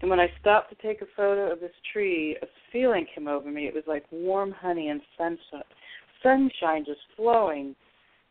And 0.00 0.08
when 0.08 0.20
I 0.20 0.28
stopped 0.40 0.70
to 0.70 0.86
take 0.86 1.02
a 1.02 1.06
photo 1.16 1.52
of 1.52 1.60
this 1.60 1.72
tree, 1.92 2.36
a 2.42 2.46
feeling 2.72 3.06
came 3.14 3.28
over 3.28 3.50
me. 3.50 3.66
It 3.66 3.74
was 3.74 3.84
like 3.86 4.04
warm 4.10 4.52
honey 4.52 4.88
and 4.88 5.00
sunshine, 5.18 5.64
sunshine 6.22 6.84
just 6.86 7.00
flowing 7.16 7.74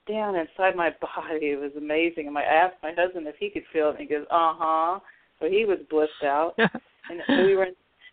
down 0.08 0.36
inside 0.36 0.76
my 0.76 0.90
body. 1.02 1.48
It 1.48 1.60
was 1.60 1.72
amazing. 1.78 2.28
And 2.28 2.38
I 2.38 2.44
asked 2.44 2.78
my 2.82 2.94
husband 2.98 3.28
if 3.28 3.36
he 3.40 3.50
could 3.50 3.64
feel 3.72 3.90
it, 3.90 4.00
and 4.00 4.00
he 4.00 4.06
goes, 4.06 4.26
"Uh 4.32 4.54
huh." 4.58 5.00
So 5.40 5.48
he 5.48 5.66
was 5.66 5.78
blissed 5.90 6.24
out, 6.24 6.54
and 6.58 7.46
we 7.46 7.56
were 7.56 7.68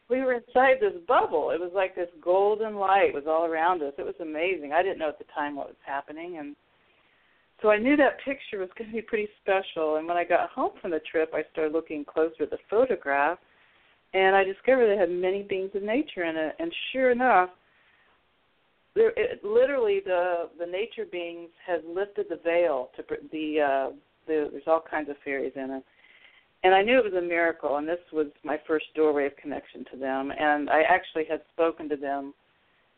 we 0.09 0.21
were 0.21 0.35
inside 0.35 0.77
this 0.81 0.93
bubble. 1.09 1.51
It 1.51 1.61
was 1.61 1.73
like 1.75 1.95
this 1.95 2.09
golden 2.23 2.77
light 2.77 3.13
was 3.13 3.25
all 3.27 3.45
around 3.45 3.83
us. 3.83 3.95
It 3.99 4.05
was 4.05 4.15
amazing. 4.21 4.73
I 4.73 4.83
didn't 4.83 4.99
know 4.99 5.09
at 5.09 5.19
the 5.19 5.25
time 5.35 5.57
what 5.57 5.67
was 5.67 5.77
happening, 5.85 6.39
and 6.39 6.55
so 7.63 7.71
I 7.71 7.79
knew 7.79 7.97
that 7.97 8.19
picture 8.25 8.59
was 8.59 8.69
going 8.79 8.91
to 8.91 8.97
be 8.97 9.03
pretty 9.03 9.29
special. 9.43 9.97
And 9.97 10.07
when 10.07 10.17
I 10.17 10.25
got 10.25 10.51
home 10.51 10.73
from 10.81 10.91
the 10.91 11.01
trip, 11.11 11.31
I 11.35 11.43
started 11.53 11.73
looking 11.73 12.05
closer 12.05 12.45
at 12.45 12.51
the 12.51 12.59
photograph, 12.71 13.39
and 14.15 14.37
I 14.37 14.45
discovered 14.45 14.93
it 14.93 14.99
had 14.99 15.11
many 15.11 15.43
beings 15.43 15.71
of 15.75 15.83
nature 15.83 16.25
in 16.25 16.37
it. 16.37 16.55
And 16.59 16.73
sure 16.93 17.11
enough, 17.11 17.51
there 18.95 19.13
it, 19.17 19.45
literally 19.45 20.01
the 20.05 20.49
the 20.59 20.67
nature 20.67 21.05
beings 21.11 21.51
had 21.67 21.85
lifted 21.85 22.27
the 22.29 22.41
veil 22.43 22.91
to 22.97 23.05
the 23.33 23.61
uh 23.61 23.97
the 24.27 24.49
there's 24.51 24.65
all 24.67 24.83
kinds 24.89 25.11
of 25.11 25.17
fairies 25.25 25.53
in 25.55 25.71
it 25.71 25.85
and 26.67 26.75
I 26.75 26.83
knew 26.83 26.99
it 26.99 27.05
was 27.05 27.23
a 27.23 27.25
miracle, 27.25 27.77
and 27.77 27.87
this 27.87 28.01
was 28.13 28.27
my 28.43 28.59
first 28.67 28.87
doorway 28.97 29.27
of 29.27 29.37
connection 29.37 29.85
to 29.93 29.97
them. 29.97 30.33
And 30.37 30.69
I 30.69 30.83
actually 30.83 31.25
had 31.31 31.41
spoken 31.53 31.89
to 31.89 31.97
them 31.97 32.35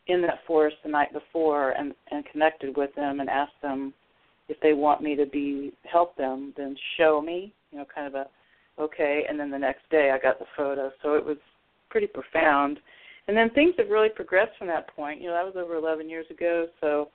in 0.07 0.23
that 0.23 0.39
forest 0.47 0.77
the 0.83 0.89
night 0.89 1.13
before, 1.13 1.71
and 1.71 1.93
and 2.09 2.25
connected 2.31 2.75
with 2.75 2.89
them, 2.95 3.19
and 3.19 3.29
asked 3.29 3.61
them 3.61 3.93
if 4.47 4.59
they 4.61 4.73
want 4.73 5.03
me 5.03 5.15
to 5.15 5.27
be 5.27 5.71
help 5.83 6.17
them, 6.17 6.51
then 6.57 6.75
show 6.97 7.21
me, 7.21 7.53
you 7.71 7.77
know, 7.77 7.85
kind 7.93 8.07
of 8.07 8.15
a 8.15 8.81
okay. 8.81 9.25
And 9.29 9.39
then 9.39 9.51
the 9.51 9.59
next 9.59 9.87
day, 9.91 10.09
I 10.09 10.17
got 10.17 10.39
the 10.39 10.47
photo, 10.57 10.91
so 11.03 11.13
it 11.13 11.23
was 11.23 11.37
pretty 11.91 12.07
profound. 12.07 12.79
And 13.27 13.37
then 13.37 13.51
things 13.51 13.75
have 13.77 13.89
really 13.89 14.09
progressed 14.09 14.57
from 14.57 14.67
that 14.69 14.95
point. 14.95 15.21
You 15.21 15.27
know, 15.27 15.35
that 15.35 15.45
was 15.45 15.63
over 15.63 15.75
11 15.75 16.09
years 16.09 16.25
ago, 16.31 16.65
so 16.81 17.09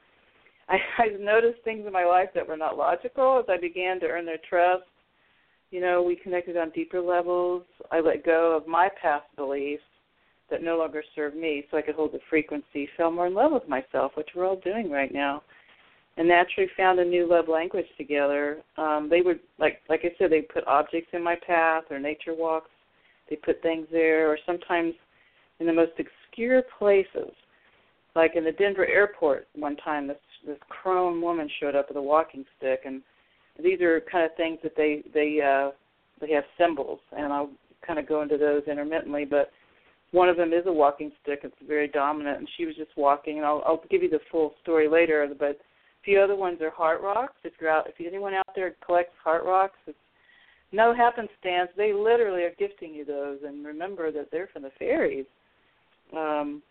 I, 0.68 0.76
I've 1.02 1.18
noticed 1.18 1.64
things 1.64 1.84
in 1.84 1.92
my 1.92 2.04
life 2.04 2.28
that 2.36 2.46
were 2.46 2.56
not 2.56 2.78
logical 2.78 3.40
as 3.40 3.46
I 3.48 3.60
began 3.60 3.98
to 3.98 4.06
earn 4.06 4.24
their 4.24 4.38
trust 4.48 4.84
you 5.74 5.80
know, 5.80 6.00
we 6.02 6.14
connected 6.14 6.56
on 6.56 6.70
deeper 6.70 7.00
levels. 7.00 7.64
I 7.90 7.98
let 7.98 8.24
go 8.24 8.56
of 8.56 8.68
my 8.68 8.88
past 9.02 9.24
beliefs 9.34 9.82
that 10.48 10.62
no 10.62 10.78
longer 10.78 11.02
serve 11.16 11.34
me 11.34 11.64
so 11.68 11.76
I 11.76 11.82
could 11.82 11.96
hold 11.96 12.12
the 12.12 12.20
frequency, 12.30 12.88
fell 12.96 13.10
more 13.10 13.26
in 13.26 13.34
love 13.34 13.50
with 13.50 13.68
myself, 13.68 14.12
which 14.14 14.28
we're 14.36 14.46
all 14.46 14.60
doing 14.60 14.88
right 14.88 15.12
now. 15.12 15.42
And 16.16 16.28
naturally 16.28 16.70
found 16.76 17.00
a 17.00 17.04
new 17.04 17.28
love 17.28 17.48
language 17.48 17.88
together. 17.98 18.58
Um, 18.78 19.08
they 19.10 19.20
would 19.20 19.40
like 19.58 19.80
like 19.88 20.02
I 20.04 20.14
said, 20.16 20.30
they 20.30 20.42
put 20.42 20.64
objects 20.68 21.10
in 21.12 21.24
my 21.24 21.34
path 21.44 21.82
or 21.90 21.98
nature 21.98 22.36
walks. 22.36 22.70
They 23.28 23.34
put 23.34 23.60
things 23.60 23.88
there 23.90 24.30
or 24.30 24.38
sometimes 24.46 24.94
in 25.58 25.66
the 25.66 25.72
most 25.72 25.90
obscure 25.98 26.62
places. 26.78 27.32
Like 28.14 28.36
in 28.36 28.44
the 28.44 28.52
Denver 28.52 28.86
airport 28.86 29.48
one 29.56 29.74
time 29.78 30.06
this 30.06 30.18
this 30.46 30.58
crone 30.68 31.20
woman 31.20 31.50
showed 31.58 31.74
up 31.74 31.88
with 31.88 31.96
a 31.96 32.02
walking 32.02 32.44
stick 32.58 32.82
and 32.84 33.02
these 33.62 33.80
are 33.80 34.00
kind 34.10 34.24
of 34.24 34.36
things 34.36 34.58
that 34.62 34.76
they 34.76 35.02
they 35.12 35.40
uh, 35.40 35.70
they 36.20 36.32
have 36.32 36.44
symbols, 36.58 37.00
and 37.16 37.32
I'll 37.32 37.50
kind 37.86 37.98
of 37.98 38.08
go 38.08 38.22
into 38.22 38.38
those 38.38 38.62
intermittently. 38.66 39.24
But 39.24 39.50
one 40.10 40.28
of 40.28 40.36
them 40.36 40.52
is 40.52 40.66
a 40.66 40.72
walking 40.72 41.12
stick; 41.22 41.40
it's 41.42 41.54
very 41.66 41.88
dominant, 41.88 42.38
and 42.38 42.48
she 42.56 42.66
was 42.66 42.76
just 42.76 42.96
walking. 42.96 43.38
And 43.38 43.46
I'll 43.46 43.62
I'll 43.66 43.82
give 43.90 44.02
you 44.02 44.10
the 44.10 44.20
full 44.30 44.54
story 44.62 44.88
later. 44.88 45.28
But 45.38 45.46
a 45.46 46.04
few 46.04 46.20
other 46.20 46.36
ones 46.36 46.60
are 46.60 46.70
heart 46.70 47.00
rocks. 47.00 47.36
If 47.44 47.54
you're 47.60 47.70
out, 47.70 47.88
if 47.88 47.94
anyone 48.04 48.34
out 48.34 48.48
there 48.54 48.74
collects 48.84 49.14
heart 49.22 49.44
rocks, 49.44 49.78
it's 49.86 49.98
no 50.72 50.94
happenstance. 50.94 51.70
They 51.76 51.92
literally 51.92 52.42
are 52.42 52.54
gifting 52.58 52.92
you 52.94 53.04
those, 53.04 53.38
and 53.46 53.64
remember 53.64 54.10
that 54.12 54.30
they're 54.32 54.48
from 54.52 54.62
the 54.62 54.72
fairies. 54.78 55.26
Um, 56.16 56.62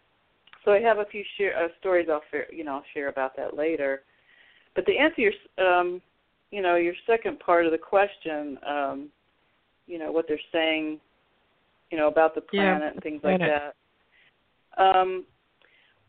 so 0.63 0.71
I 0.71 0.79
have 0.79 0.99
a 0.99 1.05
few 1.05 1.23
share, 1.37 1.61
uh, 1.61 1.67
stories 1.79 2.07
I'll 2.09 2.21
share, 2.31 2.53
you 2.53 2.63
know 2.63 2.75
I'll 2.75 2.83
share 2.93 3.09
about 3.09 3.35
that 3.37 3.55
later. 3.57 4.01
But 4.75 4.85
to 4.85 4.95
answer 4.95 5.21
your 5.21 5.33
um, 5.57 6.01
you 6.53 6.61
know, 6.61 6.75
your 6.75 6.93
second 7.07 7.39
part 7.39 7.65
of 7.65 7.71
the 7.71 7.79
question, 7.79 8.59
um, 8.67 9.09
you 9.87 9.97
know, 9.97 10.11
what 10.11 10.25
they're 10.27 10.39
saying, 10.51 10.99
you 11.89 11.97
know, 11.97 12.07
about 12.07 12.35
the 12.35 12.41
planet 12.41 12.83
yeah, 12.83 12.91
and 12.91 13.01
things 13.01 13.21
like 13.23 13.39
that. 13.39 13.73
Um, 14.77 15.25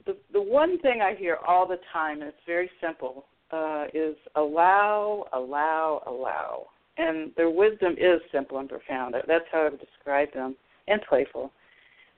the 0.05 0.19
the 0.35 0.43
one 0.43 0.79
thing 0.81 1.01
I 1.01 1.15
hear 1.15 1.39
all 1.49 1.67
the 1.67 1.79
time, 1.95 2.21
and 2.21 2.29
it's 2.29 2.37
very 2.47 2.71
simple, 2.79 3.25
uh, 3.53 3.87
is 3.95 4.17
allow, 4.37 5.25
allow, 5.33 6.03
allow. 6.07 6.67
And 6.99 7.33
their 7.39 7.49
wisdom 7.49 7.95
is 7.95 8.21
simple 8.31 8.59
and 8.59 8.69
profound. 8.69 9.15
That's 9.27 9.47
how 9.51 9.63
I 9.63 9.71
would 9.71 9.81
describe 9.81 10.31
them, 10.35 10.57
and 10.89 11.01
playful. 11.09 11.53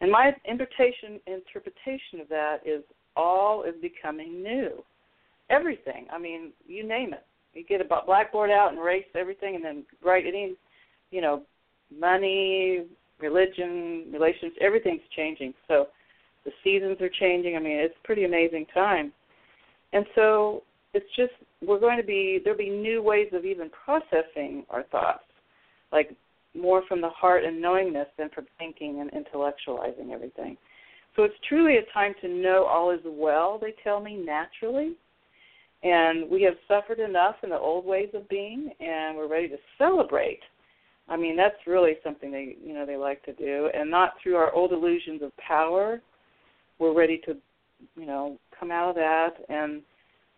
And 0.01 0.11
my 0.11 0.33
interpretation 0.45 1.21
interpretation 1.29 2.21
of 2.21 2.29
that 2.31 2.57
is 2.67 2.83
all 3.15 3.63
is 3.63 3.75
becoming 3.81 4.43
new. 4.43 4.83
Everything. 5.49 6.09
I 6.13 6.19
mean, 6.19 6.51
you 6.67 6.87
name 6.87 7.13
it. 7.13 7.25
You 7.57 7.65
get 7.65 7.81
a 7.81 8.03
blackboard 8.05 8.51
out 8.51 8.71
and 8.71 8.79
erase 8.79 9.07
everything, 9.15 9.55
and 9.55 9.65
then 9.65 9.85
write 10.05 10.27
any, 10.27 10.55
you 11.11 11.21
know, 11.21 11.43
money, 11.97 12.85
religion, 13.19 14.07
relations. 14.13 14.53
Everything's 14.61 15.01
changing. 15.17 15.55
So 15.67 15.87
the 16.45 16.51
seasons 16.63 17.01
are 17.01 17.09
changing. 17.09 17.57
I 17.57 17.61
mean, 17.61 17.79
it's 17.79 17.95
a 18.03 18.07
pretty 18.07 18.25
amazing 18.25 18.67
time. 18.75 19.13
And 19.93 20.05
so 20.15 20.63
it's 20.93 21.07
just 21.17 21.33
we're 21.67 21.81
going 21.81 21.97
to 21.97 22.07
be 22.07 22.41
there'll 22.45 22.59
be 22.59 22.69
new 22.69 23.03
ways 23.03 23.29
of 23.33 23.45
even 23.45 23.71
processing 23.71 24.65
our 24.69 24.83
thoughts, 24.85 25.25
like 25.93 26.15
more 26.55 26.83
from 26.87 27.01
the 27.01 27.09
heart 27.09 27.45
and 27.45 27.61
knowingness 27.61 28.09
than 28.19 28.29
from 28.35 28.47
thinking 28.59 29.01
and 29.01 29.11
intellectualizing 29.13 30.11
everything. 30.13 30.57
So 31.15 31.23
it's 31.23 31.35
truly 31.49 31.79
a 31.79 31.93
time 31.93 32.15
to 32.21 32.29
know 32.29 32.65
all 32.65 32.91
is 32.91 33.01
well, 33.05 33.59
they 33.61 33.75
tell 33.83 34.01
me 34.01 34.17
naturally. 34.17 34.97
And 35.83 36.29
we 36.31 36.43
have 36.43 36.55
suffered 36.67 36.99
enough 36.99 37.37
in 37.43 37.51
the 37.51 37.59
old 37.59 37.85
ways 37.85 38.09
of 38.15 38.29
being 38.29 38.71
and 38.81 39.17
we're 39.17 39.29
ready 39.29 39.49
to 39.49 39.59
celebrate. 39.79 40.41
I 41.09 41.17
mean, 41.17 41.37
that's 41.37 41.55
really 41.67 41.95
something 42.03 42.33
they 42.33 42.57
you 42.65 42.75
know 42.75 42.87
they 42.87 42.97
like 42.97 43.23
to 43.25 43.33
do 43.35 43.69
and 43.75 43.91
not 43.91 44.15
through 44.23 44.37
our 44.37 44.53
old 44.53 44.73
illusions 44.73 45.23
of 45.23 45.37
power. 45.37 46.01
We're 46.79 46.95
ready 46.95 47.21
to, 47.27 47.37
you 47.97 48.07
know, 48.07 48.39
come 48.59 48.71
out 48.71 48.91
of 48.91 48.95
that 48.97 49.35
and 49.49 49.83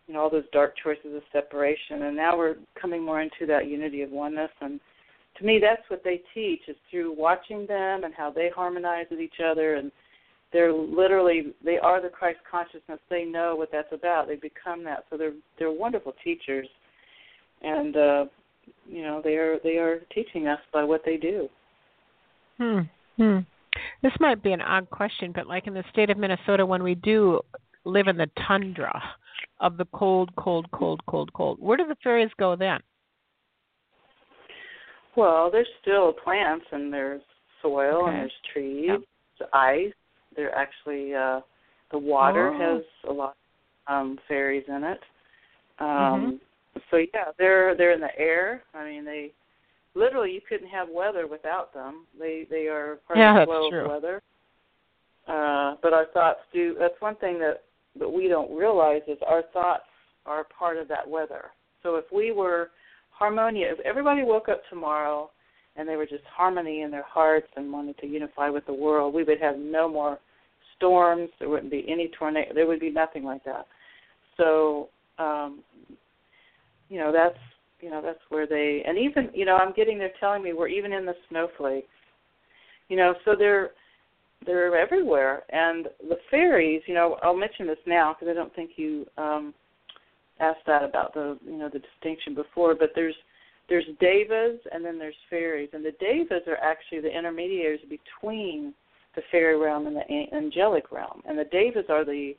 you 0.07 0.13
know 0.13 0.21
all 0.21 0.29
those 0.29 0.49
dark 0.51 0.73
choices 0.83 1.15
of 1.15 1.21
separation 1.31 2.03
and 2.03 2.15
now 2.15 2.37
we're 2.37 2.55
coming 2.79 3.03
more 3.03 3.21
into 3.21 3.45
that 3.47 3.67
unity 3.67 4.01
of 4.01 4.09
oneness 4.09 4.49
and 4.61 4.79
to 5.37 5.45
me 5.45 5.59
that's 5.61 5.87
what 5.89 6.03
they 6.03 6.21
teach 6.33 6.61
is 6.67 6.75
through 6.89 7.13
watching 7.15 7.65
them 7.67 8.03
and 8.03 8.13
how 8.15 8.31
they 8.31 8.49
harmonize 8.53 9.05
with 9.11 9.21
each 9.21 9.39
other 9.45 9.75
and 9.75 9.91
they're 10.51 10.73
literally 10.73 11.53
they 11.63 11.77
are 11.77 12.01
the 12.01 12.09
Christ 12.09 12.39
consciousness. 12.49 12.99
They 13.09 13.23
know 13.23 13.55
what 13.55 13.69
that's 13.71 13.91
about. 13.91 14.27
They 14.27 14.35
become 14.35 14.83
that. 14.85 15.05
So 15.09 15.17
they're 15.17 15.33
they're 15.57 15.71
wonderful 15.71 16.13
teachers, 16.23 16.67
and 17.61 17.95
uh, 17.95 18.25
you 18.87 19.03
know 19.03 19.21
they 19.23 19.35
are 19.35 19.57
they 19.63 19.77
are 19.77 19.99
teaching 20.13 20.47
us 20.47 20.59
by 20.73 20.83
what 20.83 21.01
they 21.05 21.17
do. 21.17 21.49
Hmm. 22.57 22.79
Hmm. 23.17 23.39
This 24.01 24.13
might 24.19 24.41
be 24.41 24.51
an 24.51 24.61
odd 24.61 24.89
question, 24.89 25.31
but 25.33 25.47
like 25.47 25.67
in 25.67 25.73
the 25.73 25.83
state 25.91 26.09
of 26.09 26.17
Minnesota, 26.17 26.65
when 26.65 26.83
we 26.83 26.95
do 26.95 27.39
live 27.85 28.07
in 28.07 28.17
the 28.17 28.29
tundra 28.47 29.01
of 29.59 29.77
the 29.77 29.85
cold, 29.93 30.31
cold, 30.35 30.69
cold, 30.71 31.01
cold, 31.07 31.31
cold, 31.33 31.59
where 31.59 31.77
do 31.77 31.87
the 31.87 31.95
fairies 32.03 32.31
go 32.39 32.55
then? 32.55 32.79
Well, 35.15 35.49
there's 35.51 35.67
still 35.81 36.13
plants 36.13 36.65
and 36.71 36.91
there's 36.93 37.21
soil 37.61 38.03
okay. 38.03 38.09
and 38.09 38.17
there's 38.17 38.31
trees, 38.53 38.89
yep. 39.39 39.49
ice. 39.53 39.93
There 40.39 40.55
actually 40.55 41.13
uh 41.13 41.41
the 41.91 41.97
water 41.97 42.53
oh. 42.55 42.57
has 42.57 42.83
a 43.09 43.13
lot 43.13 43.35
um 43.87 44.17
fairies 44.25 44.63
in 44.69 44.85
it. 44.85 44.99
Um 45.79 45.85
mm-hmm. 45.87 46.79
so 46.89 46.97
yeah, 46.97 47.31
they're 47.37 47.75
they're 47.75 47.91
in 47.91 47.99
the 47.99 48.17
air. 48.17 48.63
I 48.73 48.85
mean 48.85 49.03
they 49.03 49.33
literally 49.95 50.31
you 50.31 50.39
couldn't 50.47 50.69
have 50.69 50.87
weather 50.89 51.27
without 51.27 51.73
them. 51.73 52.05
They 52.17 52.47
they 52.49 52.67
are 52.67 52.99
part 53.05 53.19
yeah, 53.19 53.41
of 53.41 53.47
the 53.47 53.51
flow 53.51 53.69
true. 53.69 53.81
of 53.81 53.91
weather. 53.91 54.21
Uh 55.27 55.75
but 55.83 55.91
our 55.91 56.05
thoughts 56.13 56.39
do 56.53 56.73
that's 56.79 57.01
one 57.01 57.17
thing 57.17 57.37
that 57.39 57.63
that 57.99 58.09
we 58.09 58.29
don't 58.29 58.55
realize 58.55 59.01
is 59.05 59.17
our 59.27 59.43
thoughts 59.51 59.83
are 60.25 60.45
part 60.57 60.77
of 60.77 60.87
that 60.87 61.05
weather. 61.05 61.47
So 61.83 61.95
if 61.95 62.05
we 62.13 62.31
were 62.31 62.71
harmonious, 63.09 63.75
if 63.77 63.85
everybody 63.85 64.23
woke 64.23 64.47
up 64.47 64.61
tomorrow 64.69 65.31
and 65.75 65.87
they 65.87 65.97
were 65.97 66.05
just 66.05 66.23
harmony 66.33 66.83
in 66.83 66.91
their 66.91 67.03
hearts 67.03 67.47
and 67.57 67.73
wanted 67.73 67.97
to 67.97 68.07
unify 68.07 68.49
with 68.49 68.65
the 68.67 68.73
world, 68.73 69.13
we 69.13 69.25
would 69.25 69.41
have 69.41 69.57
no 69.57 69.89
more 69.89 70.17
storms. 70.79 71.29
There 71.39 71.49
wouldn't 71.49 71.71
be 71.71 71.85
any 71.87 72.09
tornado. 72.17 72.53
There 72.53 72.65
would 72.65 72.79
be 72.79 72.89
nothing 72.89 73.23
like 73.23 73.43
that. 73.43 73.67
So, 74.37 74.89
um, 75.19 75.59
you 76.89 76.97
know, 76.97 77.11
that's 77.11 77.37
you 77.81 77.89
know 77.89 78.01
that's 78.01 78.19
where 78.29 78.47
they 78.47 78.83
and 78.85 78.97
even 78.97 79.29
you 79.33 79.45
know 79.45 79.55
I'm 79.55 79.73
getting 79.73 79.97
they're 79.97 80.11
telling 80.19 80.43
me 80.43 80.53
we're 80.53 80.67
even 80.67 80.93
in 80.93 81.05
the 81.05 81.13
snowflakes. 81.29 81.87
You 82.87 82.97
know, 82.97 83.13
so 83.23 83.35
they're 83.37 83.71
they're 84.45 84.75
everywhere. 84.75 85.43
And 85.49 85.87
the 86.07 86.17
fairies, 86.31 86.81
you 86.87 86.93
know, 86.93 87.17
I'll 87.21 87.35
mention 87.35 87.67
this 87.67 87.77
now 87.85 88.13
because 88.13 88.31
I 88.31 88.33
don't 88.33 88.53
think 88.55 88.71
you 88.77 89.05
um, 89.17 89.53
asked 90.39 90.65
that 90.65 90.83
about 90.83 91.13
the 91.13 91.37
you 91.45 91.57
know 91.57 91.69
the 91.71 91.79
distinction 91.79 92.33
before. 92.33 92.75
But 92.75 92.91
there's 92.95 93.15
there's 93.67 93.85
devas 93.99 94.59
and 94.71 94.83
then 94.83 94.97
there's 94.97 95.15
fairies, 95.29 95.69
and 95.73 95.83
the 95.85 95.93
devas 95.99 96.47
are 96.47 96.57
actually 96.57 97.01
the 97.01 97.15
intermediaries 97.15 97.81
between 97.89 98.73
the 99.15 99.21
fairy 99.31 99.57
realm 99.57 99.87
and 99.87 99.95
the 99.95 100.35
angelic 100.35 100.91
realm. 100.91 101.21
And 101.27 101.37
the 101.37 101.45
devas 101.45 101.85
are 101.89 102.05
the 102.05 102.33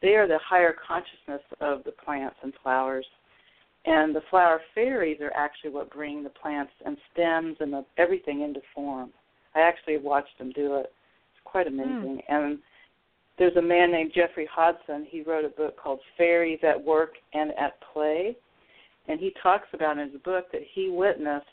they 0.00 0.14
are 0.14 0.28
the 0.28 0.38
higher 0.38 0.74
consciousness 0.86 1.42
of 1.60 1.82
the 1.84 1.90
plants 1.90 2.36
and 2.42 2.52
flowers. 2.62 3.06
And 3.84 4.14
the 4.14 4.22
flower 4.30 4.60
fairies 4.74 5.20
are 5.20 5.32
actually 5.34 5.70
what 5.70 5.90
bring 5.90 6.22
the 6.22 6.30
plants 6.30 6.72
and 6.84 6.96
stems 7.12 7.56
and 7.60 7.72
the, 7.72 7.84
everything 7.96 8.42
into 8.42 8.60
form. 8.74 9.10
I 9.54 9.60
actually 9.60 9.96
watched 9.98 10.38
them 10.38 10.52
do 10.52 10.76
it. 10.76 10.92
It's 11.32 11.42
quite 11.44 11.66
amazing. 11.66 12.20
Mm. 12.30 12.34
And 12.34 12.58
there's 13.38 13.56
a 13.56 13.62
man 13.62 13.90
named 13.90 14.12
Geoffrey 14.14 14.48
Hodson. 14.52 15.06
He 15.08 15.22
wrote 15.22 15.44
a 15.44 15.48
book 15.48 15.76
called 15.76 16.00
Fairies 16.16 16.60
at 16.62 16.80
Work 16.80 17.14
and 17.32 17.50
at 17.52 17.78
Play. 17.92 18.36
And 19.08 19.18
he 19.18 19.32
talks 19.42 19.68
about 19.72 19.98
in 19.98 20.10
his 20.10 20.20
book 20.22 20.46
that 20.52 20.62
he 20.74 20.90
witnessed 20.90 21.46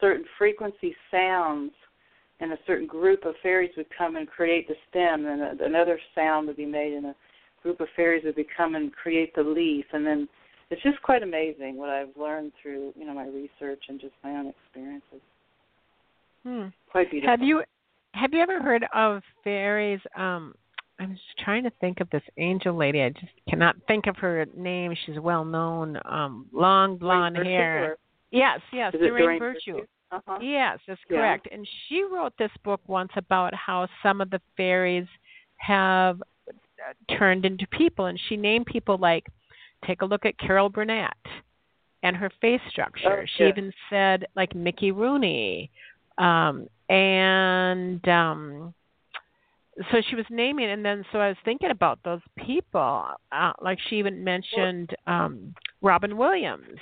certain 0.00 0.24
frequency 0.38 0.94
sounds 1.10 1.72
and 2.40 2.52
a 2.52 2.58
certain 2.66 2.86
group 2.86 3.24
of 3.24 3.34
fairies 3.42 3.70
would 3.76 3.86
come 3.96 4.16
and 4.16 4.26
create 4.26 4.66
the 4.66 4.74
stem, 4.88 5.26
and 5.26 5.60
another 5.60 5.98
sound 6.14 6.46
would 6.46 6.56
be 6.56 6.66
made, 6.66 6.94
and 6.94 7.06
a 7.06 7.14
group 7.62 7.80
of 7.80 7.88
fairies 7.94 8.24
would 8.24 8.36
come 8.56 8.74
and 8.74 8.92
create 8.92 9.34
the 9.34 9.42
leaf, 9.42 9.84
and 9.92 10.06
then 10.06 10.28
it's 10.70 10.82
just 10.82 11.00
quite 11.02 11.22
amazing 11.22 11.76
what 11.76 11.90
I've 11.90 12.16
learned 12.16 12.52
through 12.62 12.92
you 12.96 13.04
know 13.04 13.14
my 13.14 13.26
research 13.26 13.82
and 13.88 14.00
just 14.00 14.14
my 14.24 14.30
own 14.30 14.46
experiences. 14.48 15.20
Hmm. 16.44 16.66
Quite 16.90 17.10
beautiful. 17.10 17.30
Have 17.30 17.42
you 17.42 17.62
have 18.12 18.32
you 18.32 18.40
ever 18.40 18.62
heard 18.62 18.84
of 18.94 19.22
fairies? 19.44 20.00
Um, 20.16 20.54
I'm 20.98 21.12
just 21.12 21.38
trying 21.44 21.64
to 21.64 21.70
think 21.80 22.00
of 22.00 22.10
this 22.10 22.22
angel 22.36 22.76
lady. 22.76 23.02
I 23.02 23.10
just 23.10 23.32
cannot 23.48 23.76
think 23.86 24.06
of 24.06 24.16
her 24.16 24.46
name. 24.56 24.94
She's 25.06 25.18
well 25.18 25.44
known. 25.44 25.98
Um, 26.04 26.46
long 26.52 26.96
blonde 26.96 27.36
hair. 27.36 27.80
Virtue, 27.80 28.00
yes, 28.30 28.60
yes, 28.72 28.94
Is 28.94 29.00
it 29.02 29.08
Doreen, 29.08 29.24
Doreen 29.24 29.38
Virtue. 29.38 29.72
Virtue? 29.72 29.86
Uh-huh. 30.10 30.38
Yes, 30.40 30.78
that's 30.86 31.00
Yeah. 31.08 31.18
correct. 31.18 31.48
And 31.52 31.66
she 31.86 32.02
wrote 32.02 32.36
this 32.38 32.50
book 32.64 32.80
once 32.86 33.12
about 33.16 33.54
how 33.54 33.88
some 34.02 34.20
of 34.20 34.30
the 34.30 34.40
fairies 34.56 35.06
have 35.56 36.20
uh, 36.48 37.14
turned 37.16 37.44
into 37.44 37.66
people, 37.68 38.06
and 38.06 38.18
she 38.28 38.36
named 38.36 38.66
people 38.66 38.96
like, 38.98 39.26
take 39.86 40.02
a 40.02 40.04
look 40.04 40.26
at 40.26 40.36
Carol 40.38 40.68
Burnett 40.68 41.16
and 42.02 42.16
her 42.16 42.30
face 42.40 42.60
structure. 42.68 43.22
Oh, 43.22 43.26
she 43.36 43.44
yeah. 43.44 43.50
even 43.50 43.72
said 43.88 44.26
like 44.36 44.54
Mickey 44.54 44.90
Rooney, 44.90 45.70
um, 46.18 46.66
and 46.88 48.06
um, 48.08 48.74
so 49.90 50.02
she 50.08 50.16
was 50.16 50.26
naming. 50.30 50.70
And 50.70 50.84
then 50.84 51.04
so 51.12 51.18
I 51.18 51.28
was 51.28 51.36
thinking 51.44 51.70
about 51.70 51.98
those 52.04 52.20
people, 52.36 53.06
uh, 53.32 53.52
like 53.60 53.78
she 53.88 53.96
even 53.96 54.22
mentioned 54.24 54.94
um, 55.06 55.54
Robin 55.82 56.16
Williams. 56.16 56.78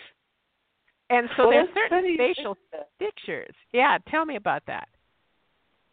And 1.10 1.28
so 1.36 1.48
Well, 1.48 1.50
there's 1.50 1.90
certain 1.90 2.16
facial 2.16 2.56
pictures. 2.98 3.54
Yeah, 3.72 3.98
tell 4.10 4.26
me 4.26 4.36
about 4.36 4.62
that. 4.66 4.88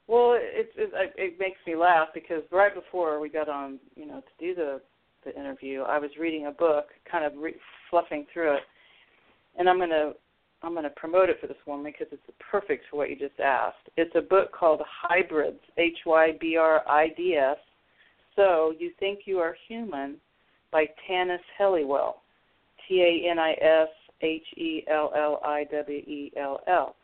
Well, 0.07 0.37
it, 0.37 0.69
it 0.75 1.13
it 1.17 1.39
makes 1.39 1.57
me 1.65 1.75
laugh 1.75 2.09
because 2.13 2.43
right 2.51 2.73
before 2.73 3.19
we 3.19 3.29
got 3.29 3.49
on, 3.49 3.79
you 3.95 4.05
know, 4.05 4.21
to 4.21 4.45
do 4.45 4.53
the 4.53 4.81
the 5.23 5.35
interview, 5.39 5.81
I 5.81 5.97
was 5.97 6.11
reading 6.19 6.45
a 6.45 6.51
book, 6.51 6.89
kind 7.09 7.25
of 7.25 7.33
re- 7.41 7.55
fluffing 7.89 8.27
through 8.31 8.55
it, 8.55 8.63
and 9.57 9.67
I'm 9.67 9.79
gonna 9.79 10.11
I'm 10.61 10.75
gonna 10.75 10.91
promote 10.91 11.29
it 11.29 11.37
for 11.41 11.47
this 11.47 11.57
woman 11.65 11.91
because 11.91 12.07
it's 12.11 12.37
perfect 12.51 12.85
for 12.89 12.97
what 12.97 13.09
you 13.09 13.15
just 13.15 13.39
asked. 13.39 13.89
It's 13.97 14.13
a 14.15 14.21
book 14.21 14.51
called 14.51 14.81
Hybrids, 15.01 15.59
H 15.77 15.97
Y 16.05 16.33
B 16.39 16.57
R 16.57 16.87
I 16.87 17.07
D 17.17 17.35
S. 17.35 17.57
So 18.35 18.73
you 18.77 18.91
think 18.99 19.21
you 19.25 19.39
are 19.39 19.55
human, 19.67 20.17
by 20.71 20.85
Tanis 21.09 21.39
Helliwell, 21.59 22.15
T 22.87 23.01
A 23.01 23.31
N 23.31 23.39
I 23.39 23.53
S 23.53 23.87
H 24.21 24.45
E 24.57 24.83
L 24.91 25.11
L 25.15 25.41
I 25.43 25.65
W 25.71 25.97
E 25.97 26.31
L 26.37 26.59
L 26.67 26.95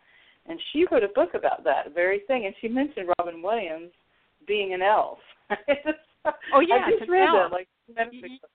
and 0.48 0.60
she 0.72 0.86
wrote 0.92 1.04
a 1.04 1.08
book 1.10 1.34
about 1.34 1.64
that 1.64 1.94
very 1.94 2.22
thing. 2.28 2.46
And 2.46 2.56
she 2.62 2.68
mentioned 2.68 3.10
Robin 3.20 3.42
Williams 3.42 3.92
being 4.48 4.74
an 4.74 4.82
elf. 4.82 5.20
Oh, 6.54 6.60
yeah, 6.60 6.86
I 6.86 6.92
just 6.92 7.10
read 7.10 7.28
elf. 7.28 7.50
that 7.50 7.52
like 7.52 7.68
two 7.88 7.96
minutes 7.96 8.18
Y- 8.22 8.38
ago. 8.38 8.48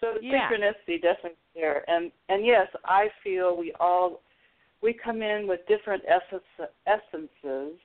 So 0.00 0.18
the 0.18 0.26
yeah. 0.26 0.50
synchronicity 0.50 1.00
definitely 1.00 1.38
there. 1.54 1.88
And 1.88 2.10
and 2.28 2.44
yes, 2.44 2.66
I 2.84 3.06
feel 3.22 3.56
we 3.56 3.72
all 3.78 4.22
we 4.82 4.92
come 4.92 5.22
in 5.22 5.46
with 5.46 5.60
different 5.68 6.02
essence, 6.08 6.42
essences 6.84 7.78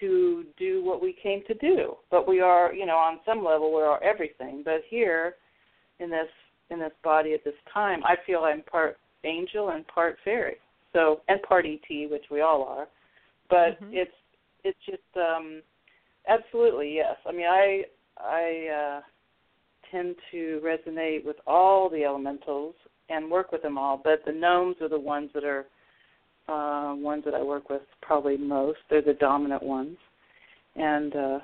to 0.00 0.44
do 0.56 0.82
what 0.82 1.02
we 1.02 1.14
came 1.22 1.42
to 1.46 1.52
do. 1.56 1.96
But 2.10 2.26
we 2.26 2.40
are, 2.40 2.72
you 2.72 2.86
know, 2.86 2.96
on 2.96 3.20
some 3.26 3.44
level 3.44 3.74
we 3.74 3.82
are 3.82 4.02
everything. 4.02 4.62
But 4.64 4.80
here 4.88 5.34
in 6.00 6.08
this 6.08 6.30
in 6.70 6.78
this 6.78 6.92
body 7.04 7.34
at 7.34 7.44
this 7.44 7.60
time, 7.74 8.02
I 8.04 8.16
feel 8.26 8.44
I'm 8.44 8.62
part 8.62 8.96
angel 9.24 9.70
and 9.70 9.86
part 9.88 10.16
fairy. 10.24 10.56
So 10.92 11.20
and 11.28 11.40
part 11.42 11.66
ET, 11.66 12.10
which 12.10 12.24
we 12.30 12.40
all 12.40 12.62
are. 12.64 12.88
But 13.50 13.80
Mhm. 13.80 13.92
it's 13.92 14.14
it's 14.64 14.78
just 14.84 15.16
um 15.16 15.62
absolutely 16.26 16.94
yes. 16.94 17.16
I 17.26 17.32
mean 17.32 17.46
I 17.46 17.84
I 18.18 18.68
uh 18.68 19.00
tend 19.90 20.16
to 20.30 20.60
resonate 20.62 21.24
with 21.24 21.36
all 21.46 21.88
the 21.88 22.04
elementals 22.04 22.74
and 23.08 23.30
work 23.30 23.52
with 23.52 23.62
them 23.62 23.78
all, 23.78 23.96
but 23.96 24.22
the 24.26 24.32
gnomes 24.32 24.76
are 24.82 24.88
the 24.88 24.98
ones 24.98 25.30
that 25.34 25.44
are 25.44 25.66
uh 26.48 26.94
ones 26.94 27.24
that 27.24 27.34
I 27.34 27.42
work 27.42 27.68
with 27.70 27.82
probably 28.02 28.36
most. 28.36 28.78
They're 28.88 29.02
the 29.02 29.14
dominant 29.14 29.62
ones. 29.62 29.96
And 30.76 31.14
uh 31.16 31.38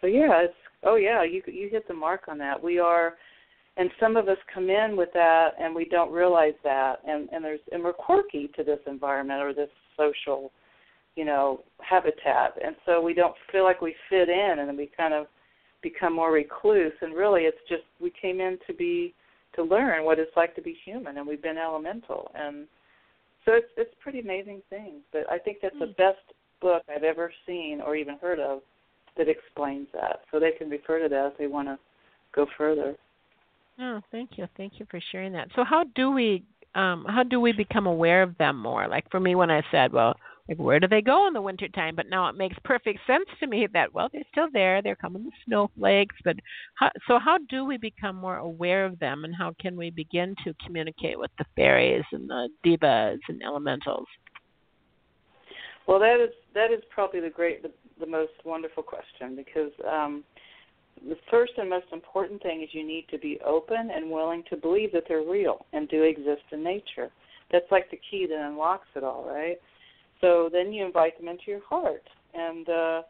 so 0.00 0.06
yeah, 0.06 0.42
it's 0.42 0.54
oh 0.84 0.96
yeah, 0.96 1.22
you 1.24 1.42
you 1.46 1.68
hit 1.70 1.86
the 1.88 1.94
mark 1.94 2.22
on 2.28 2.38
that. 2.38 2.62
We 2.62 2.78
are 2.78 3.14
and 3.80 3.90
some 3.98 4.18
of 4.18 4.28
us 4.28 4.36
come 4.52 4.68
in 4.68 4.94
with 4.94 5.08
that 5.14 5.52
and 5.58 5.74
we 5.74 5.86
don't 5.86 6.12
realize 6.12 6.52
that. 6.64 6.96
And 7.06 7.30
and 7.32 7.42
there's 7.42 7.60
and 7.72 7.82
we're 7.82 7.94
quirky 7.94 8.50
to 8.54 8.62
this 8.62 8.78
environment 8.86 9.42
or 9.42 9.54
this 9.54 9.70
social 9.96 10.52
you 11.16 11.24
know 11.24 11.62
habitat. 11.78 12.58
And 12.62 12.76
so 12.84 13.00
we 13.00 13.14
don't 13.14 13.34
feel 13.50 13.64
like 13.64 13.80
we 13.80 13.94
fit 14.10 14.28
in 14.28 14.56
and 14.58 14.76
we 14.76 14.90
kind 14.94 15.14
of 15.14 15.26
become 15.82 16.14
more 16.14 16.30
recluse. 16.30 16.92
And 17.00 17.14
really 17.14 17.42
it's 17.42 17.56
just 17.70 17.84
we 18.02 18.12
came 18.20 18.38
in 18.38 18.58
to 18.66 18.74
be 18.74 19.14
to 19.56 19.62
learn 19.62 20.04
what 20.04 20.18
it's 20.18 20.36
like 20.36 20.54
to 20.56 20.62
be 20.62 20.76
human 20.84 21.16
and 21.16 21.26
we've 21.26 21.42
been 21.42 21.58
elemental. 21.58 22.30
And 22.34 22.66
so 23.46 23.52
it's 23.52 23.72
it's 23.78 23.94
pretty 24.02 24.20
amazing 24.20 24.60
thing. 24.68 25.00
But 25.10 25.22
i 25.30 25.38
think 25.38 25.56
that's 25.62 25.78
the 25.78 25.86
mm. 25.86 25.96
best 25.96 26.18
book 26.60 26.82
i've 26.94 27.04
ever 27.04 27.32
seen 27.46 27.80
or 27.80 27.96
even 27.96 28.18
heard 28.18 28.40
of 28.40 28.60
that 29.16 29.26
explains 29.26 29.86
that. 29.94 30.20
So 30.30 30.38
they 30.38 30.50
can 30.50 30.68
refer 30.68 31.02
to 31.02 31.08
that 31.08 31.30
if 31.32 31.38
they 31.38 31.46
want 31.46 31.68
to 31.68 31.78
go 32.34 32.46
further 32.58 32.94
Oh, 33.80 34.00
thank 34.12 34.36
you. 34.36 34.46
Thank 34.56 34.78
you 34.78 34.86
for 34.90 35.00
sharing 35.10 35.32
that. 35.32 35.48
So 35.56 35.64
how 35.64 35.84
do 35.94 36.10
we 36.10 36.44
um 36.74 37.04
how 37.08 37.22
do 37.22 37.40
we 37.40 37.52
become 37.52 37.86
aware 37.86 38.22
of 38.22 38.36
them 38.38 38.58
more? 38.58 38.86
Like 38.86 39.10
for 39.10 39.20
me 39.20 39.34
when 39.34 39.50
I 39.50 39.62
said, 39.70 39.92
well, 39.92 40.14
like 40.48 40.58
where 40.58 40.78
do 40.78 40.86
they 40.86 41.00
go 41.00 41.26
in 41.26 41.32
the 41.32 41.40
wintertime? 41.40 41.96
But 41.96 42.10
now 42.10 42.28
it 42.28 42.36
makes 42.36 42.56
perfect 42.62 42.98
sense 43.06 43.24
to 43.40 43.46
me 43.46 43.66
that 43.72 43.94
well, 43.94 44.08
they're 44.12 44.22
still 44.30 44.48
there. 44.52 44.82
They're 44.82 44.96
coming 44.96 45.24
with 45.24 45.34
snowflakes, 45.46 46.16
but 46.24 46.36
how, 46.74 46.90
so 47.08 47.18
how 47.18 47.38
do 47.48 47.64
we 47.64 47.78
become 47.78 48.16
more 48.16 48.36
aware 48.36 48.84
of 48.84 48.98
them 48.98 49.24
and 49.24 49.34
how 49.34 49.54
can 49.58 49.76
we 49.76 49.90
begin 49.90 50.34
to 50.44 50.54
communicate 50.64 51.18
with 51.18 51.30
the 51.38 51.46
fairies 51.56 52.04
and 52.12 52.28
the 52.28 52.48
devas 52.62 53.20
and 53.28 53.42
elementals? 53.42 54.06
Well, 55.86 55.98
that 56.00 56.20
is 56.20 56.30
that 56.54 56.70
is 56.70 56.82
probably 56.90 57.20
the 57.20 57.30
great 57.30 57.62
the, 57.62 57.70
the 57.98 58.06
most 58.06 58.32
wonderful 58.44 58.82
question 58.82 59.34
because 59.34 59.72
um, 59.90 60.22
the 61.08 61.16
first 61.30 61.52
and 61.56 61.68
most 61.68 61.86
important 61.92 62.42
thing 62.42 62.62
is 62.62 62.68
you 62.72 62.86
need 62.86 63.06
to 63.10 63.18
be 63.18 63.40
open 63.46 63.90
and 63.94 64.10
willing 64.10 64.42
to 64.50 64.56
believe 64.56 64.92
that 64.92 65.04
they're 65.08 65.22
real 65.22 65.64
and 65.72 65.88
do 65.88 66.02
exist 66.02 66.42
in 66.52 66.62
nature. 66.62 67.10
That's 67.50 67.70
like 67.70 67.90
the 67.90 68.00
key 68.10 68.26
that 68.28 68.46
unlocks 68.46 68.88
it 68.94 69.04
all, 69.04 69.24
right? 69.26 69.56
So 70.20 70.48
then 70.52 70.72
you 70.72 70.84
invite 70.84 71.18
them 71.18 71.28
into 71.28 71.44
your 71.46 71.64
heart 71.68 72.04
and 72.34 72.68
uh 72.68 73.02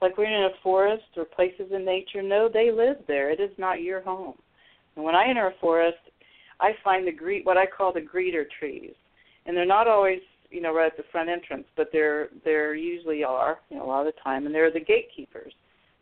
like 0.00 0.16
we're 0.16 0.26
in 0.26 0.44
a 0.44 0.62
forest 0.62 1.02
or 1.16 1.24
places 1.24 1.72
in 1.72 1.84
nature, 1.84 2.22
no, 2.22 2.48
they 2.52 2.70
live 2.70 2.98
there. 3.08 3.30
It 3.32 3.40
is 3.40 3.50
not 3.58 3.82
your 3.82 4.00
home. 4.00 4.34
And 4.94 5.04
when 5.04 5.16
I 5.16 5.28
enter 5.28 5.48
a 5.48 5.60
forest, 5.60 5.98
I 6.60 6.70
find 6.84 7.04
the 7.04 7.12
greet 7.12 7.44
what 7.44 7.56
I 7.56 7.66
call 7.66 7.92
the 7.92 8.00
greeter 8.00 8.44
trees. 8.60 8.92
And 9.44 9.56
they're 9.56 9.66
not 9.66 9.88
always 9.88 10.20
you 10.50 10.62
know, 10.62 10.74
right 10.74 10.90
at 10.90 10.96
the 10.96 11.04
front 11.10 11.28
entrance, 11.28 11.66
but 11.76 11.88
they're 11.92 12.28
they're 12.44 12.74
usually 12.74 13.24
are, 13.24 13.58
you 13.70 13.76
know, 13.76 13.84
a 13.84 13.86
lot 13.86 14.06
of 14.06 14.14
the 14.14 14.20
time, 14.22 14.46
and 14.46 14.54
they're 14.54 14.72
the 14.72 14.80
gatekeepers. 14.80 15.52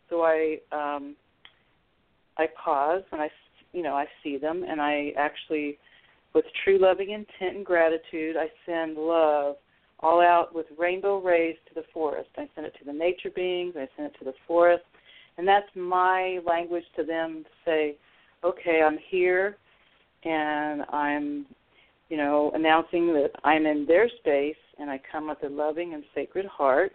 So 0.09 0.21
I 0.21 0.59
um, 0.71 1.15
I 2.37 2.47
pause 2.63 3.03
and 3.11 3.21
I, 3.21 3.29
you 3.73 3.83
know, 3.83 3.95
I 3.95 4.05
see 4.23 4.37
them, 4.37 4.63
and 4.67 4.81
I 4.81 5.11
actually, 5.17 5.77
with 6.33 6.45
true 6.63 6.79
loving 6.79 7.11
intent 7.11 7.57
and 7.57 7.65
gratitude, 7.65 8.35
I 8.37 8.47
send 8.65 8.97
love 8.97 9.55
all 9.99 10.21
out 10.21 10.53
with 10.53 10.67
rainbow 10.77 11.19
rays 11.19 11.55
to 11.67 11.73
the 11.73 11.83
forest. 11.93 12.29
I 12.37 12.47
send 12.53 12.67
it 12.67 12.73
to 12.79 12.85
the 12.85 12.93
nature 12.93 13.31
beings. 13.33 13.73
I 13.75 13.87
send 13.95 14.07
it 14.07 14.19
to 14.19 14.25
the 14.25 14.33
forest, 14.47 14.83
and 15.37 15.47
that's 15.47 15.67
my 15.75 16.39
language 16.45 16.85
to 16.95 17.03
them 17.03 17.43
to 17.43 17.49
say, 17.65 17.95
okay, 18.43 18.81
I'm 18.85 18.97
here, 19.09 19.57
and 20.23 20.83
I'm 20.89 21.47
you 22.09 22.17
know, 22.17 22.51
announcing 22.53 23.07
that 23.13 23.31
I'm 23.43 23.65
in 23.65 23.85
their 23.85 24.09
space 24.19 24.55
and 24.79 24.89
I 24.89 24.99
come 25.11 25.27
with 25.27 25.43
a 25.43 25.49
loving 25.49 25.93
and 25.93 26.03
sacred 26.15 26.45
heart. 26.45 26.93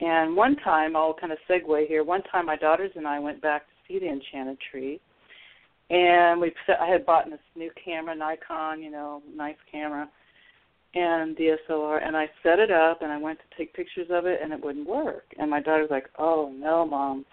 And 0.00 0.36
one 0.36 0.56
time, 0.56 0.96
I'll 0.96 1.14
kind 1.14 1.32
of 1.32 1.38
segue 1.48 1.86
here. 1.86 2.02
One 2.02 2.22
time, 2.24 2.46
my 2.46 2.56
daughters 2.56 2.90
and 2.96 3.06
I 3.06 3.18
went 3.18 3.40
back 3.40 3.62
see 3.86 3.98
the 3.98 4.08
enchanted 4.08 4.58
tree, 4.70 5.00
and 5.90 6.40
we 6.40 6.52
set, 6.66 6.80
I 6.80 6.86
had 6.86 7.04
bought 7.04 7.28
this 7.28 7.38
new 7.54 7.70
camera, 7.84 8.14
Nikon, 8.14 8.82
you 8.82 8.90
know, 8.90 9.22
nice 9.34 9.56
camera, 9.70 10.08
and 10.94 11.36
DSLR, 11.36 12.06
and 12.06 12.16
I 12.16 12.28
set 12.42 12.58
it 12.58 12.70
up 12.70 13.02
and 13.02 13.10
I 13.10 13.18
went 13.18 13.38
to 13.38 13.56
take 13.56 13.74
pictures 13.74 14.08
of 14.10 14.26
it, 14.26 14.40
and 14.42 14.52
it 14.52 14.62
wouldn't 14.62 14.86
work. 14.86 15.24
And 15.38 15.50
my 15.50 15.60
daughter's 15.60 15.90
like, 15.90 16.08
"Oh 16.18 16.52
no, 16.54 16.86
mom." 16.86 17.24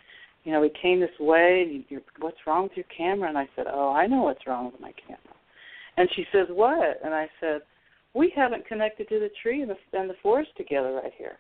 You 0.46 0.54
know, 0.54 0.62
we 0.62 0.72
came 0.82 1.02
this 1.02 1.10
way, 1.20 1.64
and 1.68 1.84
you're, 1.90 2.02
what's 2.20 2.38
wrong 2.48 2.64
with 2.64 2.72
your 2.78 2.86
camera? 2.96 3.28
And 3.28 3.38
I 3.38 3.48
said, 3.56 3.66
"Oh, 3.70 3.92
I 3.92 4.08
know 4.08 4.24
what's 4.24 4.48
wrong 4.48 4.72
with 4.72 4.80
my 4.80 4.94
camera." 5.06 5.36
And 5.98 6.10
she 6.16 6.26
says, 6.32 6.48
"What?" 6.50 7.00
And 7.04 7.14
I 7.14 7.30
said, 7.42 7.62
"We 8.14 8.32
haven't 8.36 8.66
connected 8.66 9.10
to 9.10 9.20
the 9.20 9.30
tree 9.42 9.62
and 9.62 9.70
the 9.70 9.78
and 9.98 10.10
the 10.10 10.16
forest 10.24 10.52
together 10.56 10.94
right 11.04 11.14
here." 11.18 11.38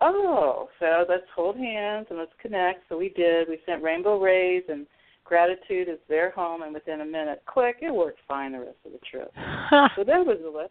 Oh, 0.00 0.68
so 0.78 1.04
let's 1.08 1.26
hold 1.34 1.56
hands 1.56 2.06
and 2.10 2.18
let's 2.18 2.32
connect. 2.40 2.88
So 2.88 2.96
we 2.96 3.08
did. 3.10 3.48
We 3.48 3.58
sent 3.66 3.82
rainbow 3.82 4.20
rays 4.20 4.62
and 4.68 4.86
gratitude 5.24 5.88
is 5.88 5.98
their 6.08 6.30
home, 6.30 6.62
and 6.62 6.72
within 6.72 7.02
a 7.02 7.04
minute, 7.04 7.42
click, 7.46 7.76
it 7.82 7.92
worked 7.92 8.20
fine 8.26 8.52
the 8.52 8.60
rest 8.60 8.78
of 8.86 8.92
the 8.92 8.98
trip. 9.10 9.30
so 9.96 10.04
that 10.04 10.24
was 10.24 10.38
a 10.44 10.48
lesson. 10.48 10.70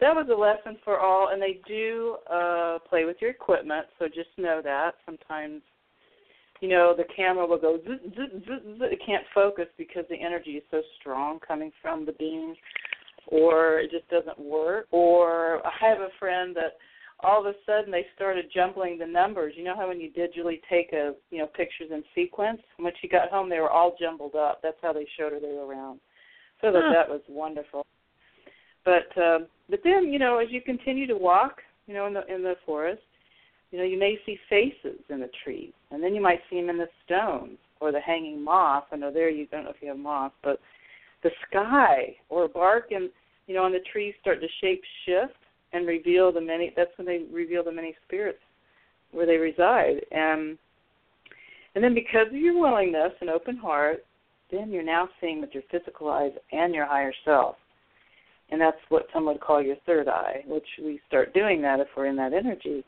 That 0.00 0.14
was 0.14 0.28
a 0.30 0.34
lesson 0.34 0.78
for 0.84 0.98
all, 0.98 1.28
and 1.28 1.40
they 1.40 1.60
do 1.66 2.16
uh, 2.30 2.78
play 2.88 3.04
with 3.04 3.16
your 3.20 3.30
equipment. 3.30 3.86
So 3.98 4.06
just 4.06 4.30
know 4.36 4.60
that 4.62 4.92
sometimes 5.06 5.62
you 6.60 6.68
know, 6.68 6.94
the 6.96 7.04
camera 7.16 7.46
will 7.46 7.58
go 7.58 7.78
zzz, 7.78 8.00
zzz, 8.10 8.44
zzz, 8.44 8.62
zzz. 8.76 8.82
it 8.82 9.00
can't 9.04 9.24
focus 9.34 9.66
because 9.78 10.04
the 10.10 10.20
energy 10.20 10.52
is 10.52 10.62
so 10.70 10.82
strong 11.00 11.38
coming 11.46 11.72
from 11.80 12.04
the 12.04 12.12
beam 12.12 12.54
or 13.26 13.78
it 13.78 13.90
just 13.90 14.08
doesn't 14.10 14.38
work. 14.38 14.86
Or 14.90 15.66
I 15.66 15.70
have 15.80 16.00
a 16.00 16.08
friend 16.18 16.54
that 16.56 16.76
all 17.22 17.40
of 17.40 17.46
a 17.46 17.58
sudden 17.66 17.90
they 17.90 18.06
started 18.14 18.50
jumbling 18.54 18.98
the 18.98 19.06
numbers. 19.06 19.54
You 19.56 19.64
know 19.64 19.76
how 19.76 19.88
when 19.88 20.00
you 20.00 20.10
digitally 20.10 20.60
take 20.68 20.92
a 20.92 21.14
you 21.30 21.38
know 21.38 21.46
pictures 21.46 21.88
in 21.90 22.02
sequence? 22.14 22.60
When 22.76 22.92
she 23.00 23.08
got 23.08 23.30
home 23.30 23.48
they 23.48 23.60
were 23.60 23.70
all 23.70 23.96
jumbled 24.00 24.34
up. 24.34 24.60
That's 24.62 24.76
how 24.82 24.92
they 24.92 25.06
showed 25.18 25.32
her 25.32 25.40
they 25.40 25.48
were 25.48 25.66
around. 25.66 26.00
So 26.60 26.72
Huh. 26.72 26.92
that 26.92 27.08
was 27.08 27.22
wonderful. 27.28 27.86
But 28.84 29.16
um 29.20 29.46
but 29.68 29.80
then, 29.84 30.12
you 30.12 30.18
know, 30.18 30.38
as 30.38 30.48
you 30.50 30.60
continue 30.60 31.06
to 31.06 31.16
walk, 31.16 31.62
you 31.86 31.94
know, 31.94 32.06
in 32.06 32.14
the 32.14 32.26
in 32.32 32.42
the 32.42 32.54
forest, 32.66 33.02
you 33.70 33.78
know, 33.78 33.84
you 33.84 33.98
may 33.98 34.18
see 34.26 34.38
faces 34.48 35.00
in 35.08 35.20
the 35.20 35.30
trees, 35.44 35.72
and 35.90 36.02
then 36.02 36.14
you 36.14 36.20
might 36.20 36.40
see 36.50 36.56
them 36.60 36.70
in 36.70 36.78
the 36.78 36.88
stones 37.04 37.58
or 37.80 37.92
the 37.92 38.00
hanging 38.00 38.42
moss. 38.42 38.84
I 38.92 38.96
know 38.96 39.12
there 39.12 39.30
you 39.30 39.46
don't 39.46 39.64
know 39.64 39.70
if 39.70 39.80
you 39.80 39.88
have 39.88 39.98
moss, 39.98 40.32
but 40.42 40.60
the 41.22 41.30
sky 41.48 42.16
or 42.28 42.48
bark 42.48 42.90
and 42.90 43.10
you 43.46 43.54
know, 43.54 43.66
and 43.66 43.74
the 43.74 43.80
trees 43.92 44.14
start 44.20 44.40
to 44.40 44.46
shape 44.60 44.82
shift 45.04 45.34
and 45.72 45.86
reveal 45.86 46.32
the 46.32 46.40
many. 46.40 46.72
That's 46.76 46.96
when 46.96 47.06
they 47.06 47.24
reveal 47.32 47.64
the 47.64 47.72
many 47.72 47.94
spirits 48.06 48.38
where 49.12 49.26
they 49.26 49.36
reside, 49.36 50.04
and 50.12 50.56
and 51.74 51.84
then 51.84 51.94
because 51.94 52.26
of 52.28 52.34
your 52.34 52.58
willingness 52.58 53.12
and 53.20 53.30
open 53.30 53.56
heart, 53.56 54.04
then 54.50 54.70
you're 54.70 54.82
now 54.82 55.08
seeing 55.20 55.40
with 55.40 55.50
your 55.52 55.62
physical 55.70 56.08
eyes 56.10 56.32
and 56.52 56.74
your 56.74 56.86
higher 56.86 57.12
self. 57.24 57.56
And 58.50 58.60
that's 58.60 58.76
what 58.88 59.06
some 59.12 59.26
would 59.26 59.40
call 59.40 59.62
your 59.62 59.76
third 59.86 60.08
eye, 60.08 60.42
which 60.46 60.66
we 60.82 61.00
start 61.06 61.32
doing 61.32 61.62
that 61.62 61.78
if 61.78 61.86
we're 61.96 62.06
in 62.06 62.16
that 62.16 62.32
energy. 62.32 62.84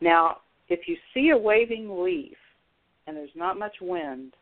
Now, 0.00 0.38
if 0.70 0.88
you 0.88 0.96
see 1.12 1.30
a 1.30 1.36
waving 1.36 2.02
leaf 2.02 2.36
and 3.06 3.14
there's 3.16 3.28
not 3.34 3.58
much 3.58 3.74
wind, 3.82 4.32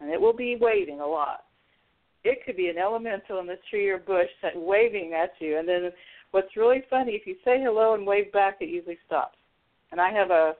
and 0.00 0.10
it 0.10 0.20
will 0.20 0.34
be 0.34 0.58
waving 0.60 1.00
a 1.00 1.06
lot, 1.06 1.44
it 2.24 2.40
could 2.44 2.56
be 2.56 2.68
an 2.68 2.76
elemental 2.76 3.38
in 3.40 3.46
the 3.46 3.56
tree 3.70 3.88
or 3.88 3.98
bush 3.98 4.28
that 4.42 4.52
waving 4.54 5.14
at 5.14 5.30
you. 5.38 5.58
And 5.58 5.66
then 5.66 5.90
what's 6.30 6.56
really 6.56 6.82
funny, 6.88 7.12
if 7.12 7.26
you 7.26 7.34
say 7.44 7.60
hello 7.62 7.94
and 7.94 8.06
wave 8.06 8.32
back, 8.32 8.56
it 8.60 8.68
usually 8.68 8.98
stops. 9.06 9.36
And 9.92 10.00
I 10.00 10.10
have 10.10 10.30
a 10.30 10.54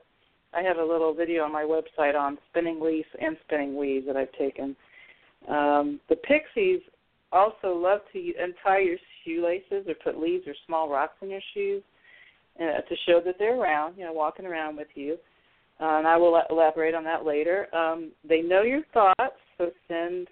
I 0.55 0.62
have 0.62 0.79
a 0.79 0.85
little 0.85 1.12
video 1.12 1.44
on 1.44 1.52
my 1.52 1.64
website 1.64 2.18
on 2.18 2.38
spinning 2.48 2.81
leaves 2.81 3.09
and 3.20 3.37
spinning 3.44 3.76
weeds 3.76 4.07
that 4.07 4.16
I've 4.16 4.33
taken. 4.33 4.74
Um, 5.48 6.00
the 6.09 6.16
pixies 6.16 6.81
also 7.33 7.74
love 7.74 8.00
to 8.12 8.33
untie 8.40 8.81
your 8.81 8.96
shoelaces 9.24 9.87
or 9.87 9.94
put 10.02 10.18
leaves 10.18 10.46
or 10.46 10.55
small 10.66 10.88
rocks 10.88 11.16
in 11.20 11.31
your 11.31 11.40
shoes 11.52 11.83
uh, 12.59 12.81
to 12.81 12.96
show 13.07 13.20
that 13.24 13.35
they're 13.38 13.61
around, 13.61 13.98
you 13.98 14.05
know, 14.05 14.12
walking 14.12 14.46
around 14.46 14.76
with 14.76 14.88
you. 14.94 15.18
Uh, 15.79 15.98
and 15.98 16.07
I 16.07 16.16
will 16.16 16.40
elaborate 16.48 16.94
on 16.94 17.05
that 17.05 17.26
later. 17.26 17.74
Um, 17.74 18.12
they 18.26 18.40
know 18.40 18.62
your 18.62 18.83
thoughts, 18.94 19.37
so 19.59 19.70
send 19.88 20.29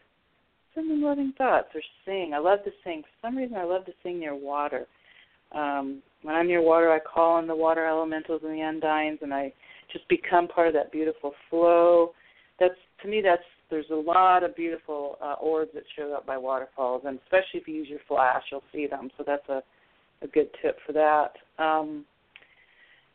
send 0.75 0.91
them 0.91 1.03
loving 1.03 1.35
thoughts 1.37 1.69
or 1.75 1.83
sing. 2.05 2.33
I 2.35 2.39
love 2.39 2.65
to 2.65 2.71
sing. 2.83 3.03
For 3.03 3.29
some 3.29 3.37
reason, 3.37 3.57
I 3.57 3.65
love 3.65 3.85
to 3.87 3.93
sing 4.03 4.19
near 4.19 4.35
water. 4.35 4.87
Um, 5.55 6.03
when 6.23 6.35
I'm 6.35 6.47
near 6.47 6.63
water, 6.63 6.91
I 6.91 6.99
call 6.99 7.35
on 7.35 7.47
the 7.47 7.55
water 7.55 7.87
elementals 7.87 8.43
and 8.45 8.53
the 8.53 8.63
undines, 8.63 9.23
and 9.23 9.33
I 9.33 9.53
just 9.93 10.09
become 10.09 10.49
part 10.49 10.69
of 10.69 10.75
that 10.75 10.91
beautiful 10.91 11.33
flow. 11.51 12.13
That's 12.59 12.75
to 13.03 13.09
me, 13.09 13.21
that's 13.23 13.43
there's 13.71 13.91
a 13.91 13.95
lot 13.95 14.43
of 14.43 14.55
beautiful 14.57 15.17
uh, 15.23 15.35
orbs 15.41 15.71
that 15.75 15.85
show 15.97 16.13
up 16.13 16.27
by 16.27 16.39
waterfalls, 16.39 17.03
and 17.07 17.19
especially 17.25 17.61
if 17.61 17.69
you 17.69 17.75
use 17.75 17.89
your 17.89 18.01
flash, 18.07 18.43
you'll 18.51 18.63
see 18.73 18.87
them. 18.87 19.11
So 19.17 19.25
that's 19.27 19.49
a 19.49 19.63
a 20.23 20.29
good 20.29 20.49
tip 20.63 20.79
for 20.87 20.93
that. 20.93 21.33
Um, 21.63 22.05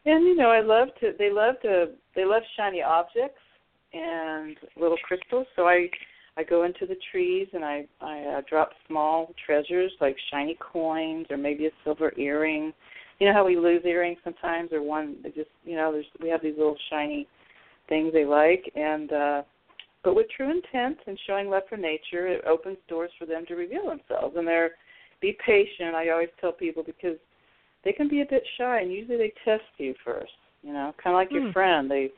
and 0.05 0.23
you 0.25 0.35
know, 0.35 0.49
I 0.49 0.61
love 0.61 0.89
to. 1.01 1.11
They 1.17 1.31
love 1.31 1.55
to. 1.63 1.87
They 2.15 2.25
love 2.25 2.43
shiny 2.57 2.81
objects 2.81 3.41
and 3.93 4.55
little 4.79 4.97
crystals. 5.03 5.47
So 5.55 5.63
I 5.63 5.89
I 6.39 6.43
go 6.43 6.63
into 6.63 6.85
the 6.85 6.97
trees 7.11 7.47
and 7.53 7.63
I 7.65 7.85
I 8.01 8.15
uh, 8.37 8.41
drop 8.49 8.69
small 8.87 9.33
treasures 9.45 9.91
like 9.99 10.15
shiny 10.31 10.57
coins 10.73 11.27
or 11.29 11.37
maybe 11.37 11.65
a 11.65 11.71
silver 11.83 12.13
earring. 12.17 12.73
You 13.19 13.27
know 13.27 13.33
how 13.33 13.45
we 13.45 13.57
lose 13.57 13.83
earrings 13.85 14.19
sometimes, 14.23 14.71
or 14.71 14.81
one 14.81 15.17
they 15.23 15.29
just 15.29 15.53
you 15.65 15.75
know 15.75 15.91
there's 15.91 16.05
we 16.21 16.29
have 16.29 16.41
these 16.41 16.57
little 16.57 16.77
shiny 16.89 17.27
things 17.89 18.13
they 18.13 18.25
like 18.25 18.63
and. 18.75 19.11
uh 19.11 19.41
but 20.01 20.15
with 20.15 20.27
true 20.35 20.49
intent 20.49 20.97
and 21.07 21.19
showing 21.27 21.49
love 21.49 21.63
for 21.67 21.75
nature, 21.75 22.25
it 22.27 22.45
opens 22.45 22.77
doors 22.87 23.11
for 23.19 23.25
them 23.25 23.45
to 23.47 23.55
reveal 23.55 23.85
themselves. 23.85 24.37
And 24.37 24.47
they're 24.47 24.71
be 25.21 25.37
patient. 25.45 25.93
I 25.93 26.09
always 26.09 26.29
tell 26.39 26.53
people 26.53 26.83
because 26.83 27.17
they 27.83 27.91
can 27.91 28.07
be 28.07 28.21
a 28.21 28.25
bit 28.25 28.43
shy, 28.57 28.79
and 28.79 28.91
usually 28.91 29.17
they 29.17 29.33
test 29.43 29.63
you 29.77 29.93
first. 30.05 30.31
You 30.63 30.73
know, 30.73 30.93
kind 31.03 31.13
of 31.13 31.19
like 31.19 31.31
your 31.33 31.43
Hmm. 31.47 31.51
friend. 31.51 31.91
They 31.91 32.11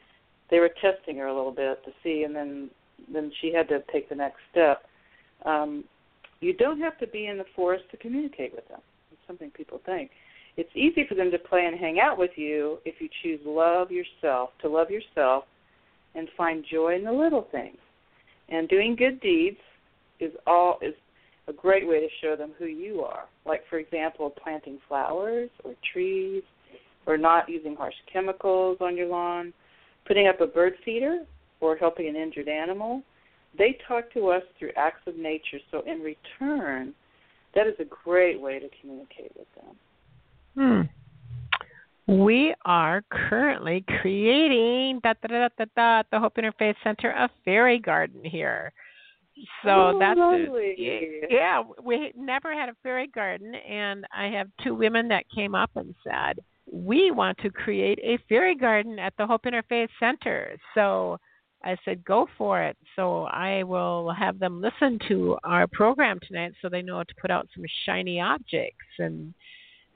they 0.49 0.59
were 0.59 0.69
testing 0.81 1.17
her 1.17 1.27
a 1.27 1.35
little 1.35 1.51
bit 1.51 1.83
to 1.85 1.91
see, 2.03 2.23
and 2.23 2.35
then 2.35 2.69
then 3.11 3.31
she 3.41 3.53
had 3.53 3.67
to 3.69 3.83
take 3.91 4.09
the 4.09 4.15
next 4.15 4.39
step. 4.51 4.83
Um, 5.45 5.83
you 6.39 6.53
don't 6.53 6.79
have 6.79 6.97
to 6.99 7.07
be 7.07 7.27
in 7.27 7.37
the 7.37 7.45
forest 7.55 7.85
to 7.91 7.97
communicate 7.97 8.53
with 8.53 8.67
them. 8.67 8.79
It's 9.11 9.21
something 9.27 9.51
people 9.51 9.81
think. 9.85 10.11
It's 10.57 10.69
easy 10.75 11.05
for 11.07 11.15
them 11.15 11.31
to 11.31 11.39
play 11.39 11.65
and 11.65 11.79
hang 11.79 11.99
out 11.99 12.17
with 12.17 12.31
you 12.35 12.79
if 12.83 12.95
you 12.99 13.07
choose 13.23 13.39
love 13.45 13.89
yourself, 13.91 14.49
to 14.61 14.67
love 14.67 14.89
yourself, 14.89 15.45
and 16.15 16.27
find 16.35 16.65
joy 16.69 16.95
in 16.95 17.05
the 17.05 17.11
little 17.11 17.47
things. 17.51 17.77
And 18.49 18.67
doing 18.67 18.95
good 18.95 19.21
deeds 19.21 19.57
is 20.19 20.31
all 20.45 20.77
is 20.81 20.93
a 21.47 21.53
great 21.53 21.87
way 21.87 21.99
to 22.01 22.07
show 22.21 22.35
them 22.35 22.51
who 22.59 22.65
you 22.65 23.01
are. 23.01 23.25
Like 23.45 23.61
for 23.69 23.79
example, 23.79 24.29
planting 24.29 24.79
flowers 24.87 25.49
or 25.63 25.73
trees, 25.93 26.43
or 27.05 27.17
not 27.17 27.49
using 27.49 27.75
harsh 27.75 27.95
chemicals 28.11 28.77
on 28.81 28.95
your 28.95 29.07
lawn, 29.07 29.53
putting 30.05 30.27
up 30.27 30.41
a 30.41 30.47
bird 30.47 30.73
feeder, 30.83 31.19
or 31.61 31.75
helping 31.77 32.07
an 32.07 32.15
injured 32.15 32.47
animal. 32.49 33.01
They 33.57 33.77
talk 33.87 34.11
to 34.13 34.29
us 34.29 34.43
through 34.57 34.71
acts 34.77 35.01
of 35.07 35.15
nature, 35.17 35.59
so 35.71 35.81
in 35.85 35.99
return, 35.99 36.93
that 37.53 37.67
is 37.67 37.73
a 37.79 37.85
great 37.85 38.39
way 38.39 38.59
to 38.59 38.67
communicate 38.79 39.31
with 39.37 39.47
them. 39.55 40.87
Hmm. 42.07 42.13
We 42.13 42.53
are 42.65 43.03
currently 43.29 43.85
creating 44.01 44.99
da, 45.03 45.13
da, 45.21 45.27
da, 45.27 45.49
da, 45.57 45.65
da, 45.75 45.99
at 45.99 46.07
the 46.11 46.19
Hope 46.19 46.35
Interfaith 46.35 46.75
Center 46.83 47.11
a 47.11 47.29
fairy 47.45 47.79
garden 47.79 48.21
here. 48.23 48.73
So 49.63 49.69
Oh, 49.69 49.99
that's 49.99 50.17
lovely. 50.17 50.75
yeah. 51.29 51.63
We 51.83 52.11
never 52.17 52.53
had 52.53 52.69
a 52.69 52.75
fairy 52.83 53.07
garden, 53.07 53.55
and 53.55 54.05
I 54.15 54.27
have 54.27 54.49
two 54.63 54.75
women 54.75 55.07
that 55.09 55.23
came 55.33 55.55
up 55.55 55.71
and 55.75 55.95
said 56.03 56.39
we 56.71 57.11
want 57.11 57.37
to 57.39 57.49
create 57.49 57.99
a 58.03 58.17
fairy 58.29 58.55
garden 58.55 58.99
at 58.99 59.13
the 59.17 59.25
Hope 59.25 59.43
Interfaith 59.43 59.89
Center. 59.99 60.55
So 60.73 61.17
I 61.63 61.77
said 61.85 62.03
go 62.03 62.27
for 62.37 62.63
it. 62.63 62.77
So 62.95 63.23
I 63.23 63.63
will 63.63 64.11
have 64.11 64.39
them 64.39 64.61
listen 64.61 64.99
to 65.07 65.37
our 65.43 65.67
program 65.67 66.19
tonight, 66.27 66.53
so 66.61 66.69
they 66.69 66.81
know 66.81 67.03
to 67.03 67.15
put 67.19 67.31
out 67.31 67.47
some 67.55 67.65
shiny 67.85 68.19
objects 68.19 68.85
and 68.99 69.33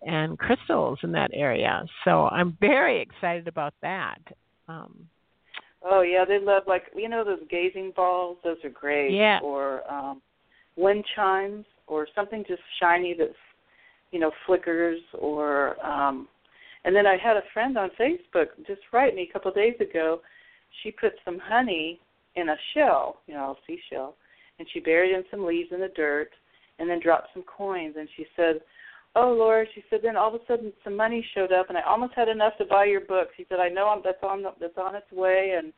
and 0.04 0.38
crystals 0.38 1.00
in 1.04 1.12
that 1.14 1.32
area. 1.34 1.84
So 2.04 2.28
I'm 2.28 2.56
very 2.60 3.02
excited 3.02 3.48
about 3.48 3.74
that. 3.82 4.20
Um, 4.68 5.08
Oh 5.88 6.02
yeah, 6.02 6.26
they 6.26 6.40
love 6.40 6.64
like 6.68 6.86
you 6.96 7.08
know 7.08 7.24
those 7.24 7.42
gazing 7.50 7.94
balls. 7.96 8.38
Those 8.44 8.58
are 8.64 8.70
great. 8.70 9.14
Yeah. 9.14 9.40
Or 9.44 9.90
um, 9.92 10.22
wind 10.76 11.06
chimes, 11.16 11.66
or 11.88 12.08
something 12.16 12.44
just 12.48 12.62
shiny 12.82 13.16
that's 13.18 13.34
you 14.12 14.20
know 14.20 14.32
flickers. 14.48 15.00
Or 15.14 15.80
um, 15.86 16.28
and 16.86 16.96
then 16.96 17.06
I 17.06 17.18
had 17.18 17.38
a 17.38 17.44
friend 17.54 17.78
on 17.78 17.92
Facebook 18.00 18.48
just 18.66 18.82
write 18.92 19.14
me 19.14 19.28
a 19.30 19.34
couple 19.34 19.50
of 19.50 19.56
days 19.56 19.76
ago. 19.80 20.22
She 20.84 20.92
put 20.92 21.14
some 21.24 21.40
honey 21.40 22.00
in 22.36 22.50
a 22.50 22.56
shell, 22.74 23.22
you 23.28 23.34
know, 23.34 23.52
a 23.52 23.56
seashell, 23.66 24.16
and 24.60 24.68
she 24.72 24.80
buried 24.80 25.14
in 25.14 25.24
some 25.32 25.46
leaves 25.46 25.72
in 25.72 25.80
the 25.80 25.92
dirt, 25.96 26.32
and 26.80 26.90
then 26.90 27.00
dropped 27.00 27.30
some 27.34 27.44
coins. 27.44 27.96
And 27.98 28.10
she 28.16 28.26
said, 28.36 28.62
"Oh 29.16 29.32
Lord," 29.32 29.68
she 29.74 29.84
said. 29.90 30.02
Then 30.04 30.18
all 30.18 30.34
of 30.34 30.42
a 30.42 30.46
sudden 30.46 30.74
some 30.84 30.96
money 30.96 31.26
showed 31.34 31.52
up, 31.52 31.70
and 31.70 31.78
I 31.78 31.82
almost 31.82 32.14
had 32.16 32.28
enough 32.28 32.58
to 32.58 32.66
buy 32.66 32.86
your 32.86 33.02
book. 33.02 33.30
She 33.38 33.46
said, 33.48 33.60
"I 33.60 33.70
know 33.70 33.88
I'm, 33.88 34.02
that's 34.04 34.24
on 34.24 34.44
the, 34.44 34.52
that's 34.60 34.78
on 34.78 34.96
its 34.96 35.12
way." 35.12 35.56
And 35.58 35.72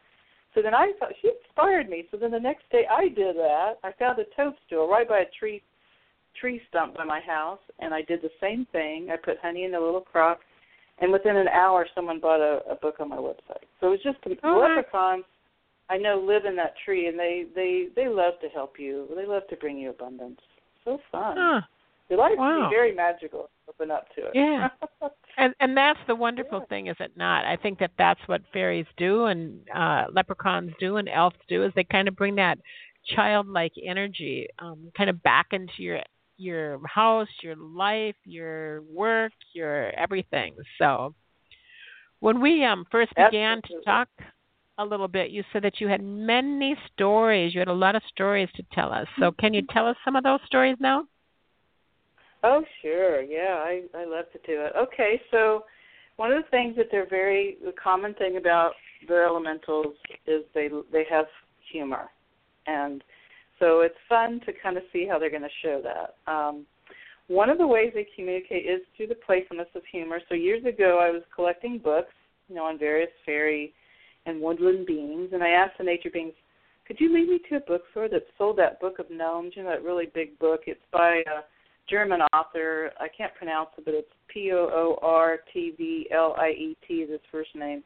so 0.56 0.62
then 0.62 0.74
I 0.74 0.92
thought 1.00 1.14
she 1.22 1.30
inspired 1.30 1.90
me. 1.90 2.08
So 2.10 2.18
then 2.18 2.32
the 2.32 2.40
next 2.40 2.70
day 2.72 2.86
I 2.90 3.10
did 3.10 3.36
that. 3.36 3.76
I 3.84 3.92
found 4.00 4.18
a 4.20 4.26
toadstool 4.36 4.88
right 4.90 5.08
by 5.08 5.20
a 5.20 5.30
tree 5.40 5.62
tree 6.40 6.62
stump 6.70 6.96
by 6.96 7.04
my 7.04 7.20
house, 7.20 7.60
and 7.80 7.94
I 7.94 8.02
did 8.02 8.22
the 8.22 8.32
same 8.42 8.66
thing. 8.72 9.10
I 9.12 9.18
put 9.18 9.38
honey 9.42 9.66
in 9.66 9.76
a 9.76 9.80
little 9.80 10.02
crock, 10.02 10.40
and 11.00 11.12
within 11.12 11.36
an 11.38 11.48
hour 11.48 11.86
someone 11.94 12.20
bought 12.20 12.42
a, 12.42 12.60
a 12.70 12.76
book 12.76 12.96
on 13.00 13.10
my 13.10 13.18
website. 13.18 13.66
So 13.80 13.88
it 13.88 13.92
was 13.92 14.00
just 14.04 14.18
the 14.24 14.38
Oh, 14.44 14.58
leprechauns. 14.60 15.26
I 15.90 15.98
know 15.98 16.20
live 16.20 16.46
in 16.46 16.56
that 16.58 16.74
tree, 16.84 17.08
and 17.08 17.18
they 17.18 17.46
they 17.56 17.88
they 17.96 18.08
love 18.08 18.34
to 18.42 18.50
help 18.50 18.74
you. 18.78 19.08
They 19.16 19.26
love 19.26 19.44
to 19.50 19.56
bring 19.56 19.78
you 19.78 19.92
abundance. 19.92 20.40
So 20.84 21.00
fun. 21.12 21.36
huh. 21.38 21.62
Your 22.10 22.20
life 22.20 22.38
Wow. 22.38 22.60
can 22.60 22.70
be 22.70 22.76
very 22.76 22.94
magical. 22.96 23.50
Open 23.70 23.92
up 23.92 24.06
to 24.16 24.28
it. 24.28 24.32
Yeah. 24.36 24.70
And 25.40 25.54
and 25.60 25.78
that's 25.78 26.00
the 26.08 26.16
wonderful 26.16 26.62
Yeah. 26.62 26.66
thing, 26.66 26.88
is 26.88 26.96
it 27.00 27.16
not? 27.16 27.46
I 27.46 27.58
think 27.58 27.78
that 27.78 27.92
that's 27.96 28.20
what 28.28 28.42
fairies 28.52 28.88
do, 28.98 29.26
and 29.26 29.60
uh, 29.70 30.06
leprechauns 30.12 30.72
do, 30.80 30.98
and 30.98 31.08
elves 31.08 31.38
do, 31.48 31.64
is 31.64 31.72
they 31.76 31.84
kind 31.84 32.08
of 32.08 32.16
bring 32.16 32.34
that 32.38 32.58
childlike 33.16 33.74
energy 33.86 34.48
um, 34.58 34.92
kind 34.98 35.12
of 35.12 35.22
back 35.22 35.48
into 35.52 35.84
your 35.84 36.00
your 36.38 36.80
house, 36.88 37.28
your 37.42 37.56
life, 37.56 38.16
your 38.26 38.82
work, 38.84 39.34
your 39.54 39.92
everything. 39.98 40.56
So 40.78 41.14
when 42.20 42.40
we 42.42 42.64
um 42.64 42.86
first 42.92 43.14
began 43.16 43.62
to 43.64 43.82
talk 43.86 44.08
a 44.78 44.86
little 44.86 45.08
bit, 45.08 45.32
you 45.32 45.44
said 45.52 45.64
that 45.64 45.82
you 45.82 45.88
had 45.88 46.04
many 46.04 46.76
stories. 46.94 47.54
You 47.54 47.60
had 47.60 47.68
a 47.68 47.74
lot 47.74 47.96
of 47.96 48.04
stories 48.10 48.50
to 48.56 48.64
tell 48.74 48.94
us. 48.94 49.08
So 49.20 49.32
can 49.40 49.54
you 49.54 49.64
tell 49.72 49.88
us 49.88 49.96
some 50.06 50.16
of 50.16 50.24
those 50.24 50.40
stories 50.46 50.78
now? 50.80 51.06
Oh, 52.44 52.64
sure. 52.82 53.22
Yeah, 53.22 53.64
I 53.64 53.84
I 53.96 54.06
love 54.06 54.26
to 54.34 54.40
do 54.46 54.62
it. 54.62 54.74
Okay, 54.78 55.22
so 55.32 55.64
one 56.18 56.32
of 56.32 56.44
the 56.44 56.50
things 56.50 56.76
that 56.76 56.88
they're 56.92 57.10
very 57.10 57.58
the 57.64 57.74
common 57.82 58.14
thing 58.16 58.38
about 58.38 58.74
the 59.08 59.16
elementals 59.16 59.96
is 60.26 60.44
they 60.54 60.70
they 60.92 61.06
have 61.10 61.26
humor, 61.72 62.10
and 62.68 63.04
so 63.60 63.82
it's 63.82 63.96
fun 64.08 64.40
to 64.46 64.54
kind 64.62 64.78
of 64.78 64.84
see 64.92 65.08
how 65.10 65.20
they're 65.20 65.30
going 65.30 65.42
to 65.42 65.50
show 65.62 65.82
that. 65.84 66.32
Um, 66.32 66.66
one 67.28 67.50
of 67.50 67.58
the 67.58 67.68
ways 67.68 67.92
they 67.94 68.08
communicate 68.16 68.66
is 68.66 68.82
through 68.96 69.08
the 69.08 69.16
playfulness 69.16 69.68
of 69.76 69.82
humor. 69.92 70.20
So 70.30 70.36
years 70.36 70.64
ago, 70.66 71.00
I 71.02 71.12
was 71.12 71.24
collecting 71.36 71.78
books, 71.78 72.14
you 72.48 72.56
know, 72.56 72.64
on 72.64 72.80
various 72.80 73.10
fairy 73.26 73.74
and 74.26 74.42
woodland 74.42 74.86
beings, 74.86 75.30
and 75.34 75.44
I 75.44 75.50
asked 75.50 75.78
the 75.78 75.84
nature 75.84 76.10
beings, 76.10 76.34
"Could 76.86 77.00
you 77.00 77.14
lead 77.14 77.28
me 77.28 77.40
to 77.50 77.58
a 77.58 77.60
bookstore 77.60 78.08
that 78.10 78.24
sold 78.38 78.58
that 78.58 78.80
book 78.80 79.00
of 79.00 79.10
gnomes? 79.10 79.56
You 79.56 79.64
know, 79.64 79.70
that 79.70 79.84
really 79.84 80.06
big 80.08 80.38
book. 80.40 80.62
It's 80.68 80.86
by 80.92 81.24
a 81.28 81.44
German 81.90 82.22
author. 82.34 82.92
I 83.00 83.08
can't 83.10 83.34
pronounce 83.36 83.70
it, 83.78 83.86
but 83.86 83.94
it's 83.94 84.12
P 84.28 84.52
O 84.54 84.70
O 84.72 85.00
R 85.02 85.40
T 85.54 85.74
V 85.78 86.08
L 86.12 86.36
I 86.38 86.50
E 86.50 86.78
T 86.88 86.96
is 86.96 87.10
his 87.10 87.22
first 87.32 87.56
name. 87.56 87.84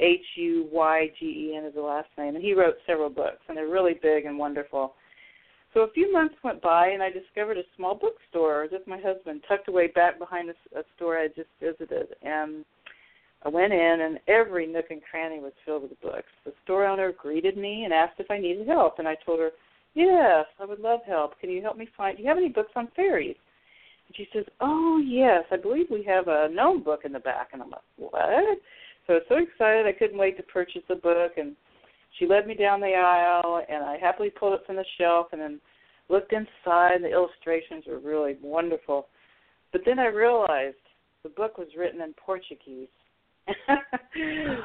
H 0.00 0.24
U 0.36 0.68
Y 0.70 1.10
G 1.18 1.50
E 1.50 1.56
N 1.56 1.64
is 1.64 1.74
the 1.74 1.80
last 1.80 2.08
name, 2.16 2.36
and 2.36 2.44
he 2.44 2.54
wrote 2.54 2.76
several 2.86 3.10
books, 3.10 3.42
and 3.48 3.56
they're 3.56 3.66
really 3.66 3.94
big 4.00 4.24
and 4.26 4.38
wonderful. 4.38 4.94
So 5.78 5.84
a 5.84 5.92
few 5.92 6.12
months 6.12 6.34
went 6.42 6.60
by, 6.60 6.88
and 6.88 7.00
I 7.00 7.08
discovered 7.08 7.56
a 7.56 7.62
small 7.76 7.94
bookstore 7.94 8.66
with 8.72 8.84
my 8.88 8.98
husband, 9.00 9.44
tucked 9.46 9.68
away 9.68 9.86
back 9.86 10.18
behind 10.18 10.50
a, 10.50 10.80
a 10.80 10.82
store 10.96 11.16
I 11.16 11.28
just 11.28 11.50
visited. 11.62 12.16
And 12.20 12.64
I 13.44 13.48
went 13.48 13.72
in, 13.72 14.00
and 14.00 14.18
every 14.26 14.66
nook 14.66 14.86
and 14.90 15.00
cranny 15.08 15.38
was 15.38 15.52
filled 15.64 15.82
with 15.82 16.00
books. 16.00 16.32
The 16.44 16.52
store 16.64 16.84
owner 16.84 17.12
greeted 17.12 17.56
me 17.56 17.84
and 17.84 17.94
asked 17.94 18.18
if 18.18 18.28
I 18.28 18.38
needed 18.38 18.66
help, 18.66 18.98
and 18.98 19.06
I 19.06 19.14
told 19.24 19.38
her, 19.38 19.52
"Yes, 19.94 20.46
I 20.58 20.64
would 20.64 20.80
love 20.80 21.04
help. 21.06 21.38
Can 21.38 21.48
you 21.48 21.62
help 21.62 21.76
me 21.76 21.86
find? 21.96 22.16
Do 22.16 22.24
you 22.24 22.28
have 22.28 22.38
any 22.38 22.48
books 22.48 22.72
on 22.74 22.88
fairies?" 22.96 23.36
And 24.08 24.16
she 24.16 24.28
says, 24.32 24.46
"Oh 24.60 24.98
yes, 24.98 25.44
I 25.52 25.58
believe 25.58 25.86
we 25.92 26.02
have 26.02 26.26
a 26.26 26.48
gnome 26.48 26.82
book 26.82 27.04
in 27.04 27.12
the 27.12 27.20
back." 27.20 27.50
And 27.52 27.62
I'm 27.62 27.70
like, 27.70 27.82
"What?" 27.98 28.58
So 29.06 29.12
I 29.12 29.18
was 29.18 29.22
so 29.28 29.36
excited 29.36 29.86
I 29.86 29.92
couldn't 29.92 30.18
wait 30.18 30.36
to 30.38 30.42
purchase 30.42 30.82
the 30.88 30.96
book, 30.96 31.34
and 31.36 31.54
she 32.18 32.26
led 32.26 32.46
me 32.46 32.54
down 32.54 32.80
the 32.80 32.94
aisle, 32.94 33.62
and 33.68 33.84
I 33.84 33.96
happily 33.98 34.30
pulled 34.30 34.54
it 34.54 34.66
from 34.66 34.76
the 34.76 34.84
shelf, 34.98 35.28
and 35.32 35.40
then 35.40 35.60
looked 36.08 36.32
inside. 36.32 37.02
The 37.02 37.12
illustrations 37.12 37.84
were 37.86 37.98
really 37.98 38.36
wonderful, 38.42 39.08
but 39.72 39.82
then 39.84 39.98
I 39.98 40.06
realized 40.06 40.76
the 41.22 41.28
book 41.30 41.58
was 41.58 41.68
written 41.76 42.00
in 42.00 42.14
Portuguese. 42.14 42.88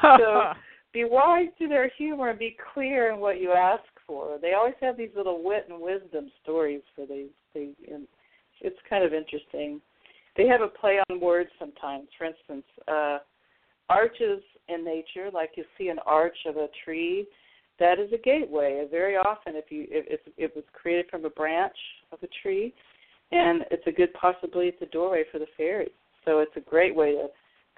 so 0.01 0.53
be 0.93 1.05
wise 1.05 1.47
to 1.59 1.67
their 1.67 1.89
humor 1.97 2.29
and 2.29 2.39
be 2.39 2.55
clear 2.73 3.11
in 3.11 3.19
what 3.19 3.39
you 3.39 3.51
ask 3.51 3.83
for. 4.05 4.37
They 4.41 4.53
always 4.53 4.75
have 4.81 4.97
these 4.97 5.09
little 5.15 5.43
wit 5.43 5.67
and 5.69 5.81
wisdom 5.81 6.29
stories 6.41 6.81
for 6.95 7.05
these. 7.05 7.29
They, 7.53 7.69
and 7.91 8.07
it's 8.61 8.77
kind 8.89 9.03
of 9.03 9.13
interesting. 9.13 9.81
They 10.37 10.47
have 10.47 10.61
a 10.61 10.67
play 10.67 10.99
on 11.09 11.19
words 11.19 11.49
sometimes. 11.59 12.07
For 12.17 12.25
instance, 12.25 12.65
uh, 12.87 13.19
arches 13.89 14.41
in 14.69 14.85
nature, 14.85 15.29
like 15.33 15.51
you 15.55 15.63
see 15.77 15.89
an 15.89 15.99
arch 16.05 16.37
of 16.47 16.57
a 16.57 16.67
tree, 16.83 17.27
that 17.79 17.99
is 17.99 18.11
a 18.13 18.17
gateway. 18.17 18.85
Very 18.89 19.15
often, 19.15 19.55
if 19.55 19.65
you 19.69 19.85
if, 19.89 20.05
if 20.09 20.21
it 20.37 20.55
was 20.55 20.65
created 20.73 21.05
from 21.09 21.25
a 21.25 21.29
branch 21.29 21.75
of 22.11 22.19
a 22.23 22.27
tree, 22.41 22.73
and 23.31 23.63
it's 23.71 23.85
a 23.87 23.91
good 23.91 24.13
possibly 24.13 24.67
it's 24.67 24.81
a 24.81 24.85
doorway 24.87 25.23
for 25.31 25.39
the 25.39 25.47
fairies. 25.57 25.89
So 26.25 26.39
it's 26.39 26.55
a 26.55 26.61
great 26.61 26.95
way 26.95 27.13
to 27.13 27.27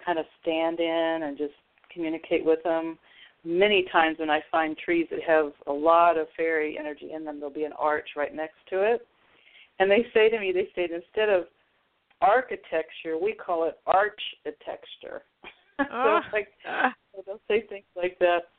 kind 0.03 0.19
of 0.19 0.25
stand 0.41 0.79
in 0.79 1.19
and 1.23 1.37
just 1.37 1.53
communicate 1.93 2.45
with 2.45 2.61
them. 2.63 2.97
Many 3.43 3.85
times 3.91 4.17
when 4.19 4.29
I 4.29 4.41
find 4.51 4.75
trees 4.77 5.07
that 5.11 5.21
have 5.25 5.51
a 5.67 5.71
lot 5.71 6.17
of 6.17 6.27
fairy 6.35 6.77
energy 6.79 7.11
in 7.13 7.23
them, 7.23 7.39
there'll 7.39 7.53
be 7.53 7.63
an 7.63 7.73
arch 7.77 8.09
right 8.15 8.33
next 8.33 8.57
to 8.71 8.81
it. 8.81 9.07
And 9.79 9.89
they 9.89 10.05
say 10.13 10.29
to 10.29 10.39
me, 10.39 10.51
they 10.51 10.67
say 10.75 10.89
instead 10.93 11.29
of 11.29 11.45
architecture, 12.21 13.17
we 13.21 13.33
call 13.33 13.67
it 13.67 13.77
architecture. 13.85 15.23
so 15.77 15.83
it's 15.83 15.89
ah. 15.91 16.29
like 16.33 16.47
ah. 16.67 16.93
so 17.13 17.23
they'll 17.25 17.41
say 17.47 17.65
things 17.67 17.85
like 17.95 18.17
that. 18.19 18.49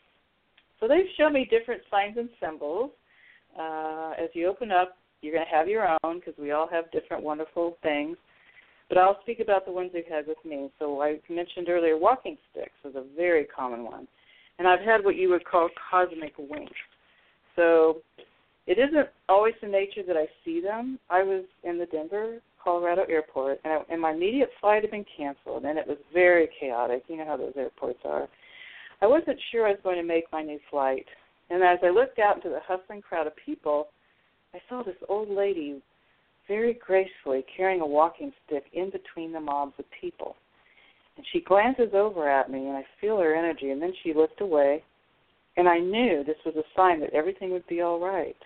So 0.81 0.89
they 0.89 1.03
show 1.19 1.31
me 1.31 1.49
different 1.51 1.83
signs 1.91 2.17
and 2.17 2.29
symbols. 2.41 2.91
Uh, 3.59 4.13
as 4.19 4.29
you 4.35 4.49
open 4.49 4.71
up, 4.71 4.97
you're 5.23 5.33
going 5.33 5.47
to 5.47 5.57
have 5.57 5.69
your 5.69 5.89
own 6.05 6.19
because 6.19 6.35
we 6.39 6.53
all 6.53 6.69
have 6.71 6.91
different 6.93 7.23
wonderful 7.23 7.79
things. 7.83 8.17
But 8.89 8.99
I'll 8.99 9.19
speak 9.23 9.41
about 9.41 9.65
the 9.65 9.73
ones 9.73 9.91
they've 9.93 10.05
had 10.09 10.27
with 10.27 10.37
me. 10.45 10.71
So 10.79 11.03
I 11.03 11.19
mentioned 11.29 11.69
earlier, 11.69 11.97
walking 11.99 12.37
sticks 12.51 12.79
is 12.85 12.95
a 12.95 13.03
very 13.17 13.45
common 13.45 13.85
one, 13.85 14.07
and 14.59 14.69
I've 14.69 14.81
had 14.81 15.05
what 15.05 15.17
you 15.17 15.29
would 15.31 15.45
call 15.45 15.69
cosmic 15.91 16.35
wings. 16.39 16.71
So 17.57 18.03
it 18.67 18.79
isn't 18.79 19.09
always 19.29 19.55
in 19.63 19.73
nature 19.73 20.03
that 20.07 20.17
I 20.17 20.27
see 20.45 20.61
them. 20.61 20.99
I 21.11 21.23
was 21.23 21.45
in 21.65 21.79
the 21.79 21.87
Denver, 21.87 22.39
Colorado 22.63 23.05
airport, 23.09 23.61
and, 23.65 23.73
I, 23.73 23.79
and 23.91 24.01
my 24.01 24.13
immediate 24.13 24.51
flight 24.61 24.83
had 24.83 24.91
been 24.91 25.07
canceled, 25.17 25.65
and 25.65 25.79
it 25.79 25.87
was 25.87 25.99
very 26.13 26.49
chaotic. 26.61 27.05
You 27.09 27.17
know 27.17 27.27
how 27.27 27.37
those 27.37 27.55
airports 27.57 28.01
are. 28.05 28.29
I 29.03 29.07
wasn't 29.07 29.39
sure 29.51 29.67
I 29.67 29.73
was 29.73 29.81
going 29.83 29.97
to 29.97 30.03
make 30.03 30.25
my 30.33 30.43
new 30.43 30.59
flight, 30.71 31.07
and 31.51 31.63
as 31.63 31.79
I 31.83 31.91
looked 31.91 32.19
out 32.19 32.37
into 32.37 32.49
the 32.49 32.61
hustling 32.67 33.03
crowd 33.03 33.27
of 33.27 33.35
people, 33.37 33.89
I 34.55 34.59
saw 34.69 34.83
this 34.83 34.97
old 35.09 35.29
lady 35.29 35.83
very 36.49 36.75
gracefully 36.75 37.45
carrying 37.57 37.81
a 37.81 37.87
walking 37.87 38.33
stick 38.47 38.65
in 38.73 38.91
between 38.91 39.33
the 39.33 39.41
mobs 39.41 39.75
of 39.79 39.85
people. 40.01 40.37
And 41.17 41.27
she 41.33 41.41
glances 41.41 41.91
over 41.95 42.29
at 42.29 42.51
me, 42.51 42.67
and 42.67 42.77
I 42.77 42.85
feel 43.01 43.19
her 43.19 43.35
energy, 43.35 43.71
and 43.71 43.81
then 43.81 43.93
she 44.03 44.15
looked 44.15 44.41
away, 44.41 44.83
and 45.57 45.69
I 45.69 45.79
knew 45.79 46.23
this 46.25 46.37
was 46.45 46.55
a 46.57 46.77
sign 46.77 47.01
that 47.01 47.15
everything 47.15 47.51
would 47.53 47.67
be 47.67 47.81
all 47.81 47.99
right. 47.99 48.37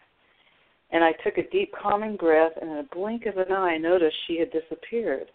And 0.92 1.04
I 1.04 1.12
took 1.24 1.38
a 1.38 1.48
deep, 1.50 1.72
calming 1.80 2.16
breath, 2.16 2.52
and 2.60 2.70
in 2.70 2.78
a 2.78 2.94
blink 2.94 3.26
of 3.26 3.36
an 3.36 3.52
eye, 3.52 3.74
I 3.74 3.78
noticed 3.78 4.16
she 4.26 4.38
had 4.38 4.50
disappeared. 4.50 5.26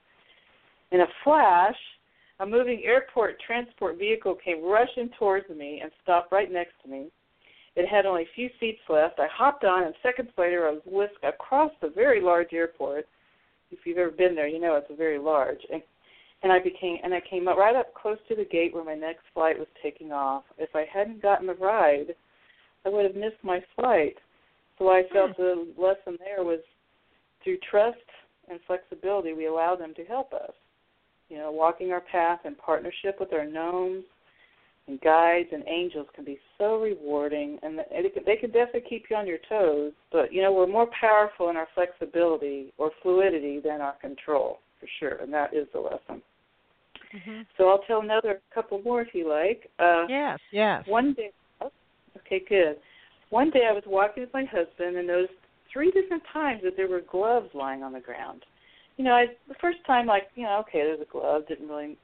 In 0.92 1.02
a 1.02 1.08
flash, 1.24 1.78
a 2.40 2.46
moving 2.46 2.82
airport 2.84 3.38
transport 3.46 3.98
vehicle 3.98 4.36
came 4.44 4.64
rushing 4.64 5.10
towards 5.18 5.50
me 5.50 5.80
and 5.82 5.92
stopped 6.04 6.32
right 6.32 6.52
next 6.52 6.74
to 6.84 6.90
me. 6.90 7.08
It 7.76 7.88
had 7.88 8.06
only 8.06 8.24
a 8.24 8.36
few 8.36 8.50
seats 8.60 8.80
left. 8.90 9.20
I 9.20 9.28
hopped 9.32 9.66
on, 9.66 9.84
and 9.84 9.96
seconds 10.02 10.30
later, 10.38 10.68
I 10.68 10.72
was 10.72 10.82
whisked 10.86 11.24
across 11.24 11.72
the 11.82 11.90
very 11.90 12.22
large 12.22 12.54
airport. 12.54 13.08
If 13.72 13.80
you've 13.86 13.98
ever 13.98 14.12
been 14.12 14.36
there, 14.36 14.48
you 14.48 14.60
know 14.60 14.76
it's 14.76 14.98
very 14.98 15.20
large. 15.20 15.60
And 15.72 15.82
and 16.44 16.52
I 16.52 16.60
became 16.60 16.98
and 17.04 17.14
I 17.14 17.22
came 17.28 17.48
up 17.48 17.58
right 17.58 17.76
up 17.76 17.94
close 17.94 18.18
to 18.28 18.36
the 18.36 18.46
gate 18.46 18.74
where 18.74 18.84
my 18.84 18.94
next 18.94 19.24
flight 19.34 19.58
was 19.58 19.68
taking 19.82 20.12
off. 20.12 20.44
If 20.58 20.76
I 20.76 20.86
hadn't 20.92 21.22
gotten 21.22 21.48
the 21.48 21.56
ride, 21.56 22.16
I 22.86 22.90
would 22.90 23.06
have 23.06 23.16
missed 23.16 23.44
my 23.44 23.64
flight. 23.76 24.16
So 24.78 24.90
I 24.90 25.04
hmm. 25.10 25.14
felt 25.14 25.38
the 25.38 25.68
lesson 25.78 26.18
there 26.20 26.44
was 26.44 26.60
through 27.44 27.58
trust 27.70 27.98
and 28.50 28.60
flexibility, 28.68 29.34
we 29.34 29.48
allow 29.48 29.76
them 29.76 29.94
to 29.96 30.04
help 30.04 30.34
us. 30.34 30.52
You 31.30 31.38
know, 31.38 31.52
walking 31.52 31.92
our 31.92 32.02
path 32.02 32.40
in 32.46 32.56
partnership 32.56 33.18
with 33.20 33.34
our 33.34 33.46
gnomes 33.46 34.04
and 34.88 35.02
guides 35.02 35.50
and 35.52 35.64
angels 35.68 36.08
can 36.14 36.24
be 36.24 36.38
so 36.58 36.80
rewarding, 36.80 37.58
and 37.64 37.80
they 37.80 38.10
can, 38.10 38.24
they 38.26 38.36
can 38.36 38.52
definitely 38.52 38.88
keep 38.88 39.06
you 39.10 39.16
on 39.16 39.26
your 39.26 39.40
toes. 39.50 39.94
But 40.12 40.32
you 40.32 40.42
know, 40.42 40.54
we're 40.54 40.68
more 40.68 40.88
powerful 41.00 41.50
in 41.50 41.58
our 41.58 41.68
flexibility 41.74 42.72
or 42.78 42.92
fluidity 43.02 43.60
than 43.60 43.82
our 43.82 43.96
control, 44.00 44.60
for 44.80 44.88
sure, 45.00 45.18
and 45.18 45.34
that 45.34 45.54
is 45.54 45.68
the 45.74 45.80
lesson. 45.80 46.22
hmm 47.12 47.42
So 47.58 47.70
I'll 47.70 47.82
tell 47.88 48.02
another 48.02 48.42
couple 48.54 48.82
more 48.84 49.02
if 49.02 49.14
you 49.14 49.28
like. 49.28 49.70
Uh, 49.80 50.06
Yes, 50.08 50.40
yes. 50.52 50.84
one 50.88 51.14
day, 51.14 51.32
oh, 51.62 51.72
okay, 52.18 52.44
good. 52.48 52.78
One 53.32 53.50
day 53.50 53.68
I 53.68 53.74
was 53.74 53.84
walking 53.88 54.22
with 54.22 54.34
my 54.34 54.46
husband 54.46 54.98
and 54.98 55.08
noticed 55.08 55.34
three 55.74 55.90
different 55.92 56.24
times 56.32 56.62
that 56.64 56.78
there 56.78 56.88
were 56.88 57.02
gloves 57.12 57.50
lying 57.56 57.82
on 57.82 57.92
the 57.92 58.00
ground. 58.00 58.44
You 58.98 59.04
know, 59.04 59.14
I 59.14 59.26
the 59.48 59.56
first 59.60 59.80
time 59.86 60.06
like 60.06 60.24
you 60.36 60.44
know, 60.44 60.64
okay, 60.68 60.80
there's 60.80 61.02
a 61.02 61.12
glove. 61.12 61.48
Didn't 61.48 61.68
really 61.68 61.98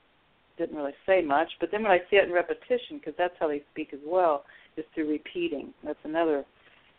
didn't 0.57 0.75
really 0.75 0.93
say 1.05 1.21
much, 1.21 1.47
but 1.59 1.69
then 1.71 1.83
when 1.83 1.91
I 1.91 1.99
see 2.09 2.17
it 2.17 2.25
in 2.25 2.31
repetition, 2.31 2.99
because 2.99 3.13
that's 3.17 3.33
how 3.39 3.47
they 3.47 3.63
speak 3.71 3.89
as 3.93 3.99
well, 4.05 4.43
is 4.77 4.85
through 4.93 5.09
repeating. 5.09 5.73
That's 5.83 5.99
another 6.03 6.45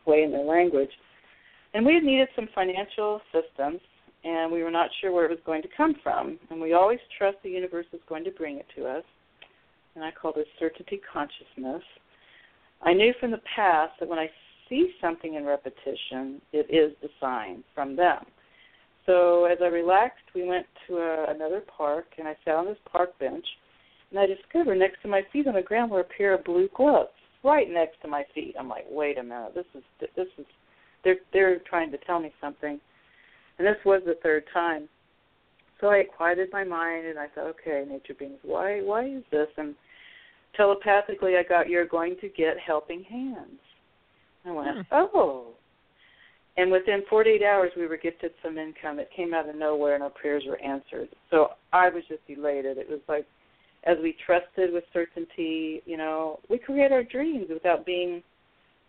way 0.06 0.22
in 0.22 0.32
their 0.32 0.44
language. 0.44 0.90
And 1.74 1.86
we 1.86 1.94
had 1.94 2.02
needed 2.02 2.28
some 2.34 2.48
financial 2.54 3.20
assistance, 3.20 3.80
and 4.24 4.50
we 4.50 4.62
were 4.62 4.70
not 4.70 4.90
sure 5.00 5.12
where 5.12 5.24
it 5.24 5.30
was 5.30 5.38
going 5.46 5.62
to 5.62 5.68
come 5.76 5.94
from. 6.02 6.38
And 6.50 6.60
we 6.60 6.72
always 6.72 6.98
trust 7.16 7.38
the 7.42 7.50
universe 7.50 7.86
is 7.92 8.00
going 8.08 8.24
to 8.24 8.30
bring 8.30 8.58
it 8.58 8.66
to 8.76 8.86
us. 8.86 9.04
And 9.94 10.04
I 10.04 10.10
call 10.10 10.32
this 10.34 10.46
certainty 10.58 11.00
consciousness. 11.12 11.82
I 12.82 12.92
knew 12.92 13.12
from 13.20 13.30
the 13.30 13.40
past 13.54 13.92
that 14.00 14.08
when 14.08 14.18
I 14.18 14.28
see 14.68 14.92
something 15.00 15.34
in 15.34 15.44
repetition, 15.44 16.40
it 16.52 16.66
is 16.68 16.96
the 17.00 17.08
sign 17.20 17.62
from 17.74 17.96
them. 17.96 18.24
So 19.06 19.46
as 19.46 19.58
I 19.60 19.66
relaxed, 19.66 20.24
we 20.34 20.46
went 20.46 20.66
to 20.86 20.98
a, 20.98 21.26
another 21.34 21.62
park, 21.76 22.06
and 22.18 22.28
I 22.28 22.36
sat 22.44 22.54
on 22.54 22.66
this 22.66 22.78
park 22.90 23.18
bench, 23.18 23.44
and 24.10 24.20
I 24.20 24.26
discovered 24.26 24.76
next 24.76 25.02
to 25.02 25.08
my 25.08 25.22
feet 25.32 25.46
on 25.46 25.54
the 25.54 25.62
ground 25.62 25.90
were 25.90 26.00
a 26.00 26.04
pair 26.04 26.34
of 26.34 26.44
blue 26.44 26.68
gloves, 26.76 27.10
right 27.42 27.68
next 27.68 28.00
to 28.02 28.08
my 28.08 28.24
feet. 28.34 28.54
I'm 28.58 28.68
like, 28.68 28.84
wait 28.88 29.18
a 29.18 29.22
minute, 29.22 29.54
this 29.54 29.66
is 29.74 29.82
this 30.16 30.28
is 30.38 30.46
they're 31.04 31.16
they're 31.32 31.58
trying 31.60 31.90
to 31.90 31.98
tell 31.98 32.20
me 32.20 32.32
something, 32.40 32.78
and 33.58 33.66
this 33.66 33.76
was 33.84 34.02
the 34.04 34.18
third 34.22 34.44
time. 34.52 34.88
So 35.80 35.88
I 35.88 36.04
quieted 36.04 36.50
my 36.52 36.62
mind, 36.62 37.06
and 37.06 37.18
I 37.18 37.26
thought, 37.34 37.46
okay, 37.60 37.84
nature 37.88 38.14
beings, 38.16 38.38
why 38.42 38.82
why 38.82 39.06
is 39.06 39.24
this? 39.32 39.48
And 39.56 39.74
telepathically, 40.56 41.36
I 41.36 41.42
got, 41.42 41.68
you're 41.68 41.86
going 41.86 42.16
to 42.20 42.28
get 42.28 42.56
helping 42.64 43.02
hands. 43.02 43.58
I 44.44 44.50
went, 44.52 44.76
Hmm. 44.76 44.82
oh. 44.92 45.46
And 46.56 46.70
within 46.70 47.02
48 47.08 47.42
hours, 47.42 47.72
we 47.76 47.86
were 47.86 47.96
gifted 47.96 48.32
some 48.42 48.58
income. 48.58 48.98
It 48.98 49.08
came 49.16 49.32
out 49.32 49.48
of 49.48 49.56
nowhere, 49.56 49.94
and 49.94 50.02
our 50.02 50.10
prayers 50.10 50.44
were 50.46 50.60
answered. 50.60 51.08
So 51.30 51.48
I 51.72 51.88
was 51.88 52.02
just 52.08 52.20
elated. 52.28 52.76
It 52.76 52.90
was 52.90 53.00
like, 53.08 53.26
as 53.84 53.96
we 54.02 54.14
trusted 54.26 54.72
with 54.72 54.84
certainty, 54.92 55.82
you 55.86 55.96
know, 55.96 56.38
we 56.50 56.58
create 56.58 56.92
our 56.92 57.02
dreams 57.02 57.46
without 57.48 57.86
being 57.86 58.22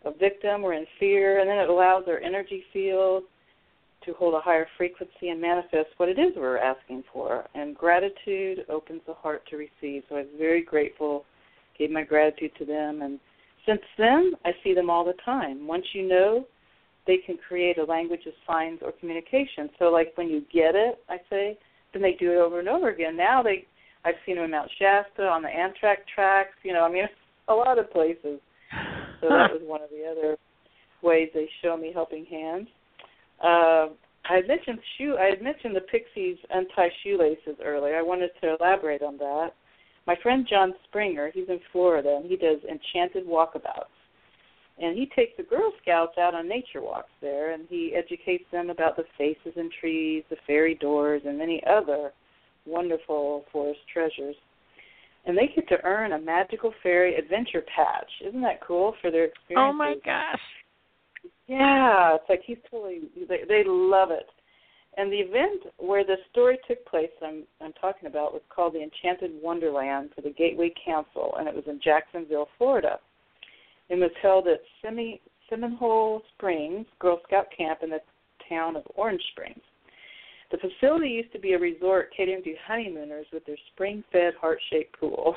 a 0.06 0.12
victim 0.12 0.64
or 0.64 0.74
in 0.74 0.86
fear, 1.00 1.40
and 1.40 1.50
then 1.50 1.58
it 1.58 1.70
allows 1.70 2.04
our 2.08 2.20
energy 2.20 2.64
field 2.74 3.24
to 4.06 4.14
hold 4.14 4.34
a 4.34 4.42
higher 4.42 4.68
frequency 4.78 5.30
and 5.30 5.42
manifest 5.42 5.88
what 5.96 6.10
it 6.10 6.20
is 6.20 6.34
we're 6.36 6.58
asking 6.58 7.04
for. 7.12 7.46
And 7.56 7.76
gratitude 7.76 8.66
opens 8.70 9.02
the 9.08 9.14
heart 9.14 9.44
to 9.50 9.56
receive. 9.56 10.04
So 10.10 10.16
I 10.16 10.20
was 10.20 10.28
very 10.38 10.62
grateful, 10.62 11.24
gave 11.80 11.90
my 11.90 12.04
gratitude 12.04 12.52
to 12.60 12.66
them, 12.66 13.02
and 13.02 13.20
since 13.66 13.82
then 13.98 14.34
I 14.44 14.52
see 14.64 14.74
them 14.74 14.90
all 14.90 15.06
the 15.06 15.14
time. 15.24 15.66
Once 15.66 15.86
you 15.94 16.08
know, 16.08 16.46
they 17.06 17.18
can 17.18 17.38
create 17.48 17.78
a 17.78 17.84
language 17.84 18.26
of 18.26 18.34
signs 18.48 18.80
or 18.82 18.92
communication. 18.94 19.70
So 19.80 19.86
like 19.86 20.14
when 20.16 20.30
you 20.30 20.42
get 20.54 20.76
it, 20.76 21.00
I 21.10 21.18
say, 21.30 21.58
then 21.92 22.02
they 22.02 22.14
do 22.14 22.32
it 22.32 22.38
over 22.38 22.60
and 22.60 22.70
over 22.70 22.90
again. 22.90 23.18
Now 23.18 23.44
they, 23.44 23.66
I've 24.06 24.16
seen 24.26 24.36
them 24.36 24.46
in 24.46 24.52
Mount 24.52 24.72
Shasta 24.80 25.24
on 25.24 25.42
the 25.42 25.50
Amtrak 25.50 25.98
tracks. 26.14 26.56
You 26.64 26.74
know, 26.74 26.84
I 26.84 26.92
mean, 26.92 27.06
a 27.48 27.54
lot 27.54 27.80
of 27.80 27.92
places. 27.92 28.40
So 29.22 29.30
that 29.30 29.52
was 29.52 29.62
one 29.64 29.82
of 29.82 29.90
the 29.90 30.10
other 30.10 30.38
ways 31.02 31.30
they 31.34 31.48
show 31.62 31.78
me 31.78 31.92
helping 31.94 32.26
hands. 32.26 32.68
Uh, 33.44 33.94
I 34.30 34.38
had 34.38 34.48
mentioned 34.48 34.80
shoe. 34.98 35.18
I 35.20 35.26
had 35.26 35.42
mentioned 35.42 35.76
the 35.76 35.82
Pixies 35.82 36.38
untie 36.50 36.90
shoelaces 37.04 37.58
earlier. 37.64 37.98
I 37.98 38.02
wanted 38.02 38.32
to 38.42 38.56
elaborate 38.60 39.02
on 39.02 39.18
that. 39.18 39.50
My 40.08 40.16
friend 40.22 40.48
John 40.50 40.74
Springer, 40.86 41.32
he's 41.34 41.48
in 41.50 41.60
Florida, 41.72 42.20
and 42.22 42.30
he 42.30 42.38
does 42.38 42.60
enchanted 42.70 43.26
walkabouts. 43.26 43.92
And 44.82 44.98
he 44.98 45.06
takes 45.16 45.34
the 45.38 45.44
Girl 45.44 45.72
Scouts 45.82 46.18
out 46.18 46.34
on 46.34 46.50
nature 46.50 46.82
walks 46.82 47.12
there, 47.22 47.52
and 47.52 47.66
he 47.70 47.94
educates 47.96 48.46
them 48.52 48.70
about 48.70 48.98
the 48.98 49.04
faces 49.18 49.54
in 49.56 49.70
trees, 49.80 50.24
the 50.30 50.36
fairy 50.48 50.76
doors, 50.76 51.22
and 51.26 51.38
many 51.38 51.62
other 51.70 52.12
wonderful 52.66 53.46
forest 53.52 53.80
treasures. 53.92 54.36
And 55.26 55.38
they 55.38 55.52
get 55.56 55.70
to 55.70 55.84
earn 55.84 56.14
a 56.14 56.20
magical 56.20 56.74
fairy 56.82 57.16
adventure 57.16 57.64
patch. 57.76 58.10
Isn't 58.28 58.42
that 58.42 58.66
cool 58.66 58.96
for 59.00 59.12
their 59.12 59.26
experiences? 59.26 59.70
Oh 59.70 59.74
my 59.74 59.96
gosh. 60.04 60.42
Yeah, 61.48 62.16
it's 62.16 62.26
like 62.30 62.42
he's 62.46 62.58
totally. 62.70 63.02
They, 63.30 63.42
they 63.48 63.64
love 63.66 64.12
it. 64.12 64.28
And 64.98 65.12
the 65.12 65.18
event 65.18 65.64
where 65.78 66.04
the 66.04 66.18
story 66.32 66.58
took 66.68 66.86
place, 66.86 67.10
I'm 67.22 67.44
I'm 67.62 67.74
talking 67.74 68.08
about, 68.08 68.34
was 68.34 68.42
called 68.54 68.74
the 68.74 68.84
Enchanted 68.84 69.32
Wonderland 69.42 70.10
for 70.16 70.22
the 70.22 70.32
Gateway 70.32 70.74
Council, 70.84 71.36
and 71.38 71.48
it 71.48 71.56
was 71.56 71.64
in 71.68 71.80
Jacksonville, 71.84 72.48
Florida. 72.58 73.00
It 73.90 73.96
was 73.96 74.12
held 74.22 74.48
at 74.48 74.62
Semi, 74.82 75.22
Seminole 75.50 76.22
Springs 76.36 76.86
Girl 77.00 77.20
Scout 77.28 77.48
Camp 77.56 77.80
in 77.84 77.90
the 77.90 78.00
town 78.50 78.76
of 78.76 78.84
Orange 78.96 79.22
Springs. 79.32 79.62
The 80.52 80.58
facility 80.58 81.10
used 81.10 81.32
to 81.34 81.40
be 81.40 81.54
a 81.54 81.60
resort 81.60 82.14
catering 82.16 82.44
to 82.44 82.54
honeymooners 82.68 83.26
with 83.34 83.46
their 83.46 83.58
spring-fed 83.74 84.34
heart-shaped 84.40 85.00
pool. 85.00 85.36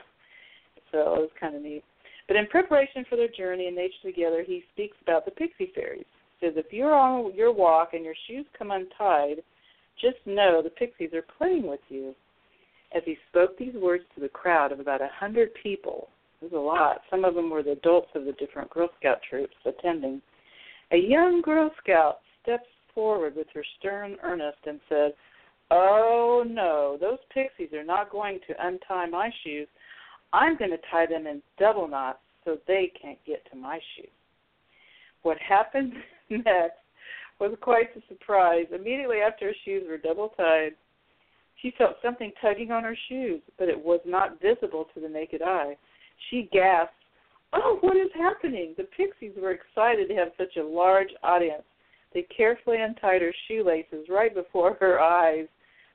So 0.93 0.99
it 0.99 1.21
was 1.21 1.31
kind 1.41 1.57
of 1.57 1.63
neat. 1.63 1.83
But 2.29 2.37
in 2.37 2.47
preparation 2.47 3.05
for 3.09 3.17
their 3.17 3.29
journey 3.29 3.67
in 3.67 3.75
nature 3.75 3.95
together, 4.05 4.45
he 4.47 4.65
speaks 4.73 4.97
about 5.03 5.25
the 5.25 5.31
pixie 5.31 5.73
fairies. 5.75 6.05
He 6.39 6.47
says, 6.47 6.55
if 6.57 6.73
you're 6.73 6.95
on 6.95 7.35
your 7.35 7.53
walk 7.53 7.95
and 7.95 8.05
your 8.05 8.15
shoes 8.27 8.47
come 8.59 8.71
untied, 8.71 9.43
just 10.01 10.19
know 10.27 10.61
the 10.63 10.71
pixies 10.71 11.15
are 11.15 11.25
playing 11.39 11.67
with 11.67 11.81
you. 11.89 12.15
As 12.95 13.03
he 13.05 13.17
spoke 13.31 13.57
these 13.57 13.75
words 13.75 14.05
to 14.15 14.21
the 14.21 14.29
crowd 14.29 14.71
of 14.71 14.81
about 14.81 15.01
a 15.01 15.09
hundred 15.19 15.51
people, 15.63 16.09
was 16.51 16.59
a 16.59 16.63
lot. 16.63 17.01
Some 17.11 17.25
of 17.25 17.35
them 17.35 17.51
were 17.51 17.63
the 17.63 17.73
adults 17.73 18.09
of 18.15 18.25
the 18.25 18.33
different 18.33 18.71
Girl 18.71 18.89
Scout 18.99 19.19
troops 19.29 19.55
attending. 19.65 20.23
A 20.93 20.97
young 20.97 21.43
Girl 21.43 21.71
Scout 21.83 22.19
steps 22.43 22.69
forward 22.95 23.35
with 23.37 23.49
her 23.55 23.65
stern 23.79 24.17
earnest 24.23 24.59
and 24.67 24.81
said, 24.89 25.13
Oh 25.71 26.45
no, 26.47 26.97
those 27.01 27.19
pixies 27.35 27.73
are 27.73 27.85
not 27.85 28.11
going 28.11 28.39
to 28.47 28.67
untie 28.67 29.07
my 29.07 29.31
shoes. 29.43 29.67
I'm 30.33 30.57
going 30.57 30.71
to 30.71 30.79
tie 30.91 31.07
them 31.07 31.27
in 31.27 31.43
double 31.59 31.89
knots 31.89 32.19
so 32.45 32.59
they 32.69 32.93
can't 33.01 33.19
get 33.27 33.43
to 33.51 33.57
my 33.57 33.81
shoes. 33.97 34.11
What 35.23 35.39
happened 35.39 35.93
next 36.31 36.79
was 37.41 37.57
quite 37.61 37.89
a 37.97 38.01
surprise. 38.09 38.67
Immediately 38.73 39.19
after 39.19 39.47
her 39.47 39.55
shoes 39.65 39.85
were 39.89 39.99
double 39.99 40.29
tied, 40.37 40.73
she 41.61 41.73
felt 41.77 41.97
something 42.03 42.33
tugging 42.41 42.71
on 42.71 42.85
her 42.85 42.97
shoes, 43.09 43.41
but 43.59 43.69
it 43.69 43.79
was 43.79 44.01
not 44.07 44.41
visible 44.41 44.87
to 44.95 45.01
the 45.01 45.09
naked 45.09 45.43
eye. 45.43 45.77
She 46.31 46.49
gasped, 46.53 46.93
Oh, 47.53 47.79
what 47.81 47.97
is 47.97 48.11
happening? 48.15 48.75
The 48.77 48.85
pixies 48.97 49.33
were 49.41 49.53
excited 49.53 50.09
to 50.09 50.15
have 50.15 50.29
such 50.37 50.57
a 50.57 50.67
large 50.67 51.09
audience. 51.23 51.63
They 52.13 52.27
carefully 52.35 52.79
untied 52.81 53.23
her 53.23 53.33
shoelaces 53.47 54.07
right 54.09 54.35
before 54.35 54.75
her 54.81 55.01
eyes. 55.01 55.47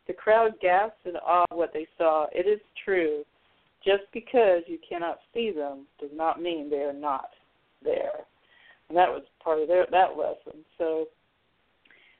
The 0.07 0.13
crowd 0.13 0.53
gasped 0.61 1.05
in 1.05 1.15
awe 1.17 1.45
of 1.51 1.57
what 1.57 1.73
they 1.73 1.87
saw. 1.97 2.27
It 2.31 2.47
is 2.47 2.59
true. 2.83 3.23
Just 3.83 4.03
because 4.13 4.61
you 4.67 4.77
cannot 4.87 5.19
see 5.33 5.51
them 5.51 5.87
does 5.99 6.11
not 6.13 6.41
mean 6.41 6.69
they 6.69 6.77
are 6.77 6.93
not 6.93 7.29
there. 7.83 8.25
And 8.89 8.97
that 8.97 9.09
was 9.09 9.23
part 9.43 9.59
of 9.59 9.67
their 9.67 9.85
that 9.91 10.17
lesson. 10.17 10.63
So 10.77 11.05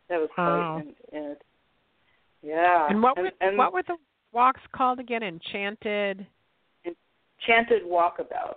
that 0.10 0.20
was 0.20 0.30
wow. 0.38 0.82
quite 0.84 1.38
yeah. 2.44 2.88
And 2.90 3.02
what 3.02 3.18
were 3.18 3.26
and, 3.26 3.34
and 3.42 3.58
what 3.58 3.74
were 3.74 3.84
the 3.88 3.98
walks 4.32 4.62
called 4.76 5.00
again? 5.00 5.24
Enchanted. 5.24 6.26
Enchanted 7.42 7.84
walkabouts. 7.84 8.56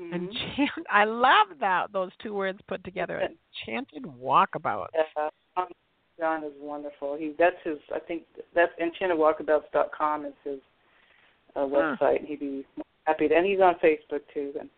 Mm-hmm. 0.00 0.14
Enchant. 0.14 0.86
I 0.90 1.04
love 1.04 1.58
that 1.60 1.92
those 1.92 2.10
two 2.22 2.34
words 2.34 2.58
put 2.68 2.82
together. 2.84 3.20
Enchanted 3.66 4.04
walkabout. 4.04 4.86
Yeah, 4.94 5.64
John 6.18 6.42
is 6.42 6.52
wonderful. 6.60 7.16
He 7.16 7.34
that's 7.38 7.56
his. 7.64 7.78
I 7.94 8.00
think 8.00 8.24
that's 8.54 8.72
enchantedwalkabouts.com 8.80 10.26
is 10.26 10.32
his 10.44 10.58
uh, 11.54 11.60
website. 11.60 11.98
Huh. 12.20 12.26
He'd 12.26 12.40
be 12.40 12.66
happy 13.04 13.28
to, 13.28 13.34
and 13.34 13.46
he's 13.46 13.60
on 13.60 13.74
Facebook 13.74 14.20
too. 14.34 14.52
And 14.58 14.68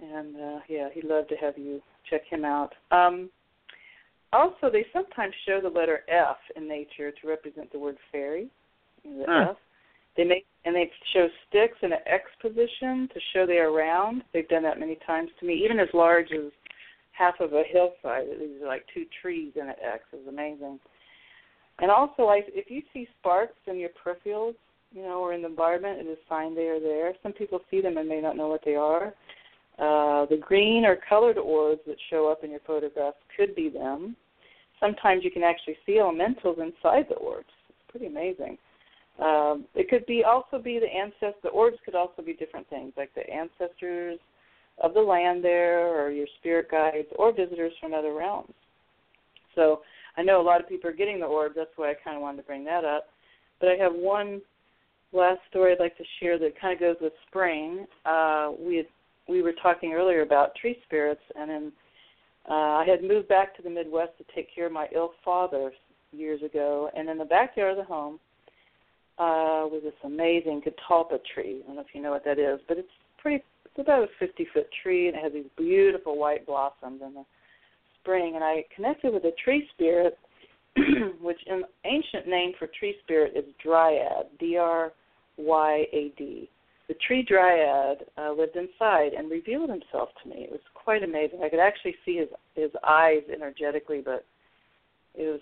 and 0.00 0.36
uh, 0.36 0.58
yeah, 0.68 0.88
he'd 0.94 1.04
love 1.04 1.28
to 1.28 1.36
have 1.36 1.58
you 1.58 1.82
check 2.08 2.22
him 2.28 2.44
out. 2.44 2.72
Um, 2.90 3.28
also, 4.32 4.70
they 4.72 4.86
sometimes 4.92 5.34
show 5.46 5.60
the 5.60 5.68
letter 5.68 6.00
F 6.08 6.36
in 6.56 6.68
nature 6.68 7.10
to 7.10 7.28
represent 7.28 7.70
the 7.72 7.78
word 7.78 7.96
fairy. 8.10 8.48
The 9.04 9.24
huh. 9.28 9.50
F. 9.50 9.56
They 10.16 10.24
make 10.24 10.46
and 10.64 10.74
they 10.76 10.90
show 11.14 11.28
sticks 11.48 11.78
in 11.82 11.92
an 11.92 12.00
X 12.06 12.24
position 12.42 13.08
to 13.14 13.20
show 13.32 13.46
they 13.46 13.58
are 13.58 13.72
round. 13.72 14.22
They've 14.32 14.48
done 14.48 14.62
that 14.64 14.78
many 14.78 14.98
times 15.06 15.30
to 15.40 15.46
me, 15.46 15.62
even 15.64 15.80
as 15.80 15.88
large 15.94 16.32
as 16.32 16.52
half 17.12 17.40
of 17.40 17.52
a 17.54 17.62
hillside. 17.66 18.26
These 18.38 18.62
are 18.62 18.66
like 18.66 18.84
two 18.92 19.06
trees 19.22 19.52
in 19.56 19.62
an 19.62 19.74
X. 19.82 20.04
It's 20.12 20.28
amazing. 20.28 20.78
And 21.78 21.90
also, 21.90 22.24
like 22.24 22.44
if 22.48 22.70
you 22.70 22.82
see 22.92 23.08
sparks 23.18 23.56
in 23.66 23.78
your 23.78 23.90
peripherals, 23.90 24.54
you 24.92 25.02
know, 25.02 25.20
or 25.20 25.32
in 25.32 25.42
the 25.42 25.48
environment, 25.48 26.00
it 26.00 26.06
is 26.06 26.18
a 26.18 26.28
sign 26.28 26.54
they 26.54 26.66
are 26.66 26.80
there. 26.80 27.14
Some 27.22 27.32
people 27.32 27.60
see 27.70 27.80
them 27.80 27.96
and 27.96 28.08
may 28.08 28.20
not 28.20 28.36
know 28.36 28.48
what 28.48 28.64
they 28.64 28.74
are. 28.74 29.14
Uh, 29.78 30.26
the 30.26 30.36
green 30.38 30.84
or 30.84 30.98
colored 31.08 31.38
orbs 31.38 31.80
that 31.86 31.96
show 32.10 32.30
up 32.30 32.44
in 32.44 32.50
your 32.50 32.60
photographs 32.66 33.16
could 33.34 33.54
be 33.54 33.70
them. 33.70 34.14
Sometimes 34.78 35.24
you 35.24 35.30
can 35.30 35.42
actually 35.42 35.76
see 35.86 35.98
elementals 35.98 36.58
inside 36.58 37.06
the 37.08 37.14
orbs. 37.16 37.48
It's 37.68 37.78
pretty 37.90 38.06
amazing. 38.06 38.58
Um, 39.20 39.66
it 39.74 39.88
could 39.88 40.06
be 40.06 40.24
also 40.24 40.58
be 40.58 40.78
the 40.78 40.86
ancestor. 40.86 41.40
The 41.42 41.48
orbs 41.50 41.76
could 41.84 41.94
also 41.94 42.22
be 42.22 42.32
different 42.32 42.68
things, 42.70 42.92
like 42.96 43.14
the 43.14 43.28
ancestors 43.28 44.18
of 44.82 44.94
the 44.94 45.00
land 45.00 45.44
there, 45.44 45.88
or 45.88 46.10
your 46.10 46.26
spirit 46.38 46.70
guides, 46.70 47.08
or 47.16 47.32
visitors 47.32 47.72
from 47.80 47.92
other 47.92 48.14
realms. 48.14 48.54
So 49.54 49.80
I 50.16 50.22
know 50.22 50.40
a 50.40 50.42
lot 50.42 50.60
of 50.60 50.68
people 50.68 50.88
are 50.88 50.94
getting 50.94 51.20
the 51.20 51.26
orbs. 51.26 51.54
That's 51.56 51.70
why 51.76 51.90
I 51.90 51.94
kind 52.02 52.16
of 52.16 52.22
wanted 52.22 52.38
to 52.38 52.42
bring 52.44 52.64
that 52.64 52.84
up. 52.84 53.08
But 53.60 53.68
I 53.68 53.74
have 53.74 53.92
one 53.92 54.40
last 55.12 55.40
story 55.50 55.72
I'd 55.72 55.80
like 55.80 55.98
to 55.98 56.04
share 56.18 56.38
that 56.38 56.58
kind 56.58 56.72
of 56.72 56.80
goes 56.80 56.96
with 57.00 57.12
spring. 57.28 57.86
Uh, 58.06 58.52
we 58.58 58.76
had, 58.76 58.86
we 59.28 59.42
were 59.42 59.52
talking 59.62 59.92
earlier 59.92 60.22
about 60.22 60.54
tree 60.54 60.78
spirits, 60.86 61.20
and 61.36 61.50
then 61.50 61.72
uh, 62.48 62.54
I 62.54 62.86
had 62.88 63.02
moved 63.02 63.28
back 63.28 63.54
to 63.56 63.62
the 63.62 63.70
Midwest 63.70 64.12
to 64.16 64.24
take 64.34 64.54
care 64.54 64.66
of 64.66 64.72
my 64.72 64.86
ill 64.94 65.12
father 65.22 65.72
years 66.12 66.42
ago, 66.42 66.90
and 66.96 67.10
in 67.10 67.18
the 67.18 67.24
backyard 67.24 67.72
of 67.72 67.76
the 67.76 67.84
home 67.84 68.18
uh, 69.20 69.68
was 69.68 69.82
this 69.84 69.92
amazing 70.02 70.62
catalpa 70.62 71.18
tree. 71.34 71.60
I 71.62 71.66
don't 71.66 71.76
know 71.76 71.82
if 71.82 71.94
you 71.94 72.00
know 72.00 72.10
what 72.10 72.24
that 72.24 72.38
is, 72.38 72.58
but 72.66 72.78
it's 72.78 72.88
pretty. 73.18 73.44
It's 73.66 73.78
about 73.78 74.02
a 74.02 74.08
50 74.18 74.46
foot 74.52 74.66
tree, 74.82 75.08
and 75.08 75.16
it 75.16 75.22
has 75.22 75.32
these 75.32 75.50
beautiful 75.56 76.18
white 76.18 76.46
blossoms 76.46 77.02
in 77.06 77.14
the 77.14 77.24
spring. 78.00 78.32
And 78.34 78.42
I 78.42 78.64
connected 78.74 79.12
with 79.12 79.24
a 79.24 79.32
tree 79.44 79.68
spirit, 79.74 80.18
which 81.20 81.38
in 81.46 81.62
ancient 81.84 82.26
name 82.26 82.52
for 82.58 82.66
tree 82.78 82.96
spirit 83.04 83.34
is 83.36 83.44
dryad, 83.62 84.26
D 84.38 84.56
R 84.56 84.92
Y 85.36 85.84
A 85.92 86.12
D. 86.16 86.48
The 86.88 86.94
tree 87.06 87.22
dryad 87.22 87.98
uh, 88.16 88.32
lived 88.32 88.56
inside 88.56 89.12
and 89.12 89.30
revealed 89.30 89.68
himself 89.68 90.08
to 90.22 90.30
me. 90.30 90.44
It 90.44 90.50
was 90.50 90.60
quite 90.74 91.04
amazing. 91.04 91.40
I 91.44 91.50
could 91.50 91.60
actually 91.60 91.94
see 92.06 92.16
his 92.16 92.28
his 92.54 92.70
eyes 92.88 93.22
energetically, 93.30 94.00
but 94.02 94.24
it 95.14 95.26
was 95.26 95.40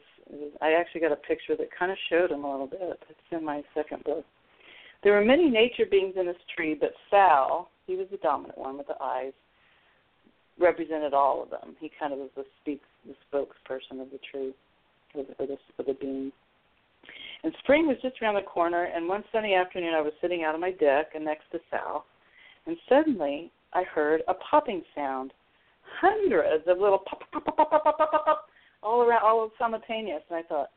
I 0.61 0.73
actually 0.73 1.01
got 1.01 1.13
a 1.13 1.17
picture 1.17 1.57
that 1.57 1.69
kind 1.77 1.91
of 1.91 1.99
showed 2.11 2.31
him 2.31 2.45
a 2.45 2.51
little 2.51 2.67
bit. 2.67 3.01
It's 3.09 3.19
in 3.31 3.45
my 3.45 3.63
second 3.75 4.05
book. 4.05 4.25
There 5.03 5.13
were 5.13 5.25
many 5.25 5.49
nature 5.49 5.85
beings 5.91 6.15
in 6.19 6.27
this 6.27 6.37
tree, 6.55 6.77
but 6.79 6.93
Sal, 7.09 7.71
he 7.87 7.95
was 7.97 8.09
the 8.11 8.19
dominant 8.19 8.59
one 8.59 8.77
with 8.77 8.89
the 8.89 9.01
eyes, 9.03 9.33
represented 10.59 11.15
all 11.15 11.43
of 11.43 11.51
them. 11.51 11.77
He 11.81 11.91
kind 11.99 12.13
of 12.13 12.19
was 12.19 12.31
the 12.37 12.45
speak 12.61 12.83
the 13.07 13.15
spokesperson 13.33 14.03
of 14.03 14.11
the 14.11 14.19
tree, 14.31 14.53
or 15.15 15.25
the, 15.25 15.33
or 15.39 15.47
the, 15.47 15.57
or 15.79 15.85
the 15.87 15.95
being. 15.95 16.33
And 17.45 17.55
spring 17.61 17.87
was 17.87 17.97
just 18.03 18.21
around 18.21 18.35
the 18.35 18.43
corner, 18.43 18.85
and 18.95 19.09
one 19.09 19.25
sunny 19.33 19.55
afternoon 19.55 19.95
I 19.95 20.03
was 20.03 20.13
sitting 20.21 20.43
out 20.43 20.55
on 20.55 20.61
my 20.61 20.73
deck 20.73 21.13
and 21.15 21.25
next 21.25 21.45
to 21.53 21.61
Sal, 21.71 22.05
and 22.67 22.77
suddenly 22.89 23.53
I 23.73 23.85
heard 23.85 24.23
a 24.29 24.35
popping 24.35 24.83
sound. 24.95 25.33
Hundreds 26.01 26.65
of 26.67 26.79
little 26.79 26.99
pop, 26.99 27.23
pop, 27.33 27.45
pop, 27.45 27.57
pop, 27.57 27.71
pop, 27.71 27.83
pop, 27.83 27.99
pop, 27.99 28.25
pop 28.25 28.49
all 28.83 29.03
around, 29.03 29.23
all 29.23 29.51
simultaneous. 29.59 30.23
And 30.31 30.39
I 30.39 30.43
thought, 30.43 30.71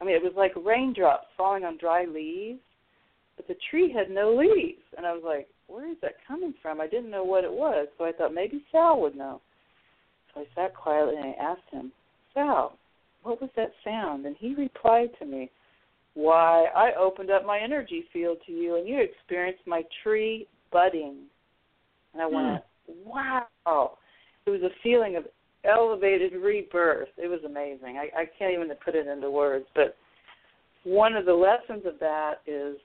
I 0.00 0.04
mean, 0.04 0.14
it 0.14 0.22
was 0.22 0.32
like 0.36 0.52
raindrops 0.64 1.26
falling 1.36 1.64
on 1.64 1.78
dry 1.78 2.04
leaves, 2.04 2.60
but 3.36 3.46
the 3.48 3.56
tree 3.70 3.92
had 3.92 4.10
no 4.10 4.34
leaves. 4.34 4.82
And 4.96 5.06
I 5.06 5.12
was 5.12 5.22
like, 5.24 5.48
where 5.66 5.90
is 5.90 5.96
that 6.02 6.16
coming 6.26 6.54
from? 6.60 6.80
I 6.80 6.86
didn't 6.86 7.10
know 7.10 7.24
what 7.24 7.44
it 7.44 7.52
was, 7.52 7.88
so 7.96 8.04
I 8.04 8.12
thought 8.12 8.34
maybe 8.34 8.64
Sal 8.70 9.00
would 9.00 9.16
know. 9.16 9.40
So 10.34 10.40
I 10.40 10.44
sat 10.54 10.74
quietly 10.74 11.16
and 11.16 11.26
I 11.26 11.42
asked 11.42 11.70
him, 11.70 11.92
Sal, 12.34 12.76
what 13.22 13.40
was 13.40 13.50
that 13.56 13.72
sound? 13.82 14.26
And 14.26 14.36
he 14.38 14.54
replied 14.54 15.10
to 15.18 15.26
me, 15.26 15.50
Why, 16.14 16.66
I 16.76 16.90
opened 16.98 17.30
up 17.30 17.46
my 17.46 17.58
energy 17.58 18.04
field 18.12 18.38
to 18.46 18.52
you 18.52 18.76
and 18.76 18.86
you 18.86 19.00
experienced 19.00 19.66
my 19.66 19.82
tree 20.02 20.46
budding. 20.70 21.16
And 22.12 22.22
I 22.22 22.26
went, 22.26 22.46
hmm. 22.46 22.60
Wow. 23.06 23.98
It 24.46 24.50
was 24.50 24.62
a 24.62 24.82
feeling 24.82 25.16
of 25.16 25.24
elevated 25.64 26.32
rebirth. 26.34 27.08
It 27.16 27.28
was 27.28 27.40
amazing. 27.44 27.98
I, 27.98 28.22
I 28.22 28.24
can't 28.38 28.52
even 28.52 28.70
put 28.84 28.94
it 28.94 29.06
into 29.06 29.30
words, 29.30 29.66
but 29.74 29.96
one 30.84 31.14
of 31.14 31.24
the 31.24 31.32
lessons 31.32 31.84
of 31.86 31.98
that 32.00 32.34
is 32.46 32.76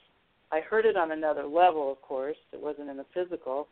I 0.52 0.62
heard 0.62 0.86
it 0.86 0.98
on 0.98 1.12
another 1.12 1.44
level, 1.44 1.92
of 1.92 2.02
course. 2.02 2.38
It 2.54 2.62
wasn't 2.62 2.90
in 2.90 2.98
the 2.98 3.06
physical, 3.14 3.68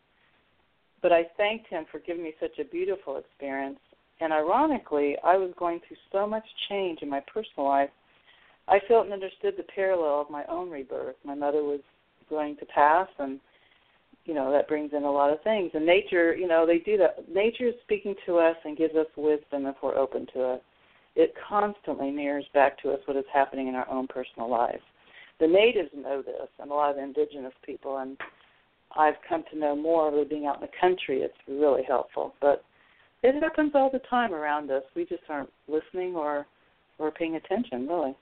but 1.02 1.12
I 1.12 1.24
thanked 1.36 1.68
him 1.68 1.86
for 1.90 1.98
giving 2.00 2.22
me 2.22 2.34
such 2.40 2.58
a 2.58 2.64
beautiful 2.64 3.16
experience. 3.16 3.78
And 4.20 4.32
ironically, 4.32 5.16
I 5.24 5.36
was 5.36 5.52
going 5.58 5.80
through 5.86 5.96
so 6.12 6.26
much 6.26 6.44
change 6.68 7.00
in 7.02 7.08
my 7.08 7.20
personal 7.32 7.68
life. 7.68 7.90
I 8.66 8.78
felt 8.86 9.04
and 9.04 9.14
understood 9.14 9.54
the 9.56 9.64
parallel 9.74 10.20
of 10.20 10.30
my 10.30 10.44
own 10.48 10.70
rebirth. 10.70 11.16
My 11.24 11.34
mother 11.34 11.62
was 11.62 11.80
going 12.28 12.56
to 12.58 12.66
pass, 12.66 13.08
and 13.18 13.40
you 14.28 14.34
know 14.34 14.52
that 14.52 14.68
brings 14.68 14.92
in 14.92 15.04
a 15.04 15.10
lot 15.10 15.32
of 15.32 15.42
things. 15.42 15.70
And 15.74 15.84
nature 15.84 16.36
you 16.36 16.46
know 16.46 16.66
they 16.66 16.78
do 16.78 16.96
that. 16.98 17.28
Nature 17.32 17.68
is 17.68 17.74
speaking 17.82 18.14
to 18.26 18.38
us 18.38 18.56
and 18.64 18.76
gives 18.76 18.94
us 18.94 19.06
wisdom 19.16 19.66
if 19.66 19.76
we're 19.82 19.96
open 19.96 20.26
to 20.34 20.54
it. 20.54 20.62
It 21.16 21.34
constantly 21.48 22.10
mirrors 22.10 22.44
back 22.54 22.80
to 22.82 22.92
us 22.92 23.00
what 23.06 23.16
is 23.16 23.24
happening 23.32 23.66
in 23.66 23.74
our 23.74 23.88
own 23.90 24.06
personal 24.06 24.48
lives. 24.48 24.82
The 25.40 25.48
natives 25.48 25.90
know 25.96 26.22
this 26.22 26.48
and 26.60 26.70
a 26.70 26.74
lot 26.74 26.92
of 26.92 26.98
indigenous 26.98 27.54
people 27.64 27.98
and 27.98 28.16
i've 28.96 29.14
come 29.28 29.44
to 29.50 29.58
know 29.58 29.76
more 29.76 30.08
of 30.08 30.30
being 30.30 30.46
out 30.46 30.56
in 30.56 30.62
the 30.62 30.78
country. 30.80 31.22
It's 31.22 31.34
really 31.48 31.82
helpful. 31.82 32.34
But 32.40 32.62
it 33.22 33.42
happens 33.42 33.72
all 33.74 33.90
the 33.90 34.00
time 34.10 34.32
around 34.32 34.70
us. 34.70 34.82
We 34.94 35.04
just 35.06 35.22
aren't 35.28 35.50
listening 35.66 36.14
or 36.14 36.46
or 36.98 37.10
paying 37.10 37.36
attention 37.36 37.88
really 37.88 38.14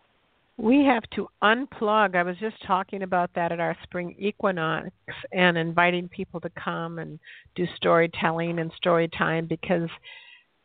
We 0.59 0.85
have 0.85 1.03
to 1.15 1.29
unplug. 1.43 2.17
I 2.17 2.23
was 2.23 2.37
just 2.39 2.57
talking 2.67 3.03
about 3.03 3.31
that 3.35 3.53
at 3.53 3.61
our 3.61 3.77
spring 3.83 4.17
equinox 4.19 4.89
and 5.33 5.59
inviting 5.59 6.09
people 6.09 6.41
to 6.41 6.51
come 6.51 6.99
and 6.99 7.19
do 7.55 7.67
storytelling 7.77 8.59
and 8.59 8.73
story 8.77 9.09
time 9.09 9.47
because 9.47 9.89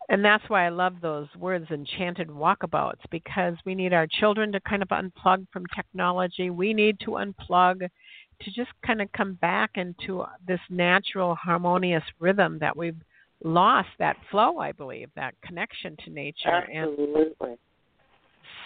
and 0.10 0.26
that's 0.26 0.44
why 0.50 0.66
I 0.66 0.70
love 0.70 0.96
those 1.02 1.28
words 1.38 1.68
enchanted 1.72 2.28
walkabouts 2.28 3.00
because 3.12 3.56
we 3.66 3.76
need 3.76 3.94
our 3.94 4.08
children 4.20 4.52
to 4.52 4.60
kind 4.62 4.82
of 4.82 4.90
unplug 4.90 5.46
from 5.54 5.66
technology. 5.74 6.50
We 6.50 6.74
need 6.74 7.00
to 7.02 7.12
unplug 7.12 7.80
to 7.80 8.52
just 8.52 8.72
kind 8.86 9.02
of 9.02 9.12
come 9.14 9.36
back 9.36 9.72
into 9.76 10.26
this 10.46 10.60
natural 10.70 11.36
harmonious 11.36 12.04
rhythm 12.20 12.58
that 12.60 12.76
we've 12.76 13.00
lost 13.44 13.90
that 14.00 14.18
flow, 14.30 14.58
I 14.58 14.72
believe, 14.72 15.10
that 15.16 15.36
connection 15.46 15.96
to 16.04 16.10
nature. 16.10 16.50
Absolutely. 16.50 17.32
And 17.42 17.58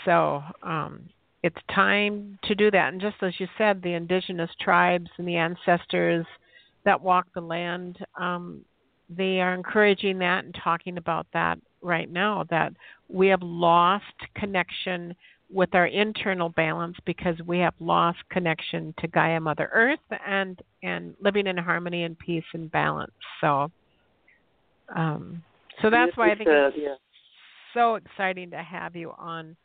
so 0.05 0.41
um, 0.63 1.09
it's 1.43 1.57
time 1.73 2.39
to 2.43 2.55
do 2.55 2.71
that. 2.71 2.93
And 2.93 3.01
just 3.01 3.17
as 3.21 3.33
you 3.39 3.47
said, 3.57 3.81
the 3.81 3.93
indigenous 3.93 4.49
tribes 4.61 5.09
and 5.17 5.27
the 5.27 5.35
ancestors 5.35 6.25
that 6.85 7.01
walk 7.01 7.27
the 7.33 7.41
land, 7.41 7.97
um, 8.19 8.63
they 9.09 9.39
are 9.41 9.53
encouraging 9.53 10.19
that 10.19 10.45
and 10.45 10.55
talking 10.63 10.97
about 10.97 11.27
that 11.33 11.59
right 11.81 12.11
now 12.11 12.45
that 12.49 12.73
we 13.09 13.27
have 13.27 13.41
lost 13.43 14.03
connection 14.35 15.15
with 15.51 15.75
our 15.75 15.85
internal 15.85 16.49
balance 16.49 16.97
because 17.05 17.35
we 17.45 17.59
have 17.59 17.75
lost 17.79 18.17
connection 18.31 18.93
to 18.99 19.07
Gaia 19.07 19.39
Mother 19.39 19.69
Earth 19.71 19.99
and 20.25 20.59
and 20.81 21.13
living 21.21 21.45
in 21.45 21.57
harmony 21.57 22.03
and 22.03 22.17
peace 22.17 22.43
and 22.53 22.71
balance. 22.71 23.13
So 23.41 23.71
um 24.95 25.43
so 25.81 25.89
that's 25.91 26.17
why 26.17 26.31
I 26.31 26.35
think 26.35 26.49
it's 26.49 26.99
so 27.73 27.95
exciting 27.95 28.49
to 28.51 28.57
have 28.57 28.95
you 28.95 29.13
on 29.17 29.55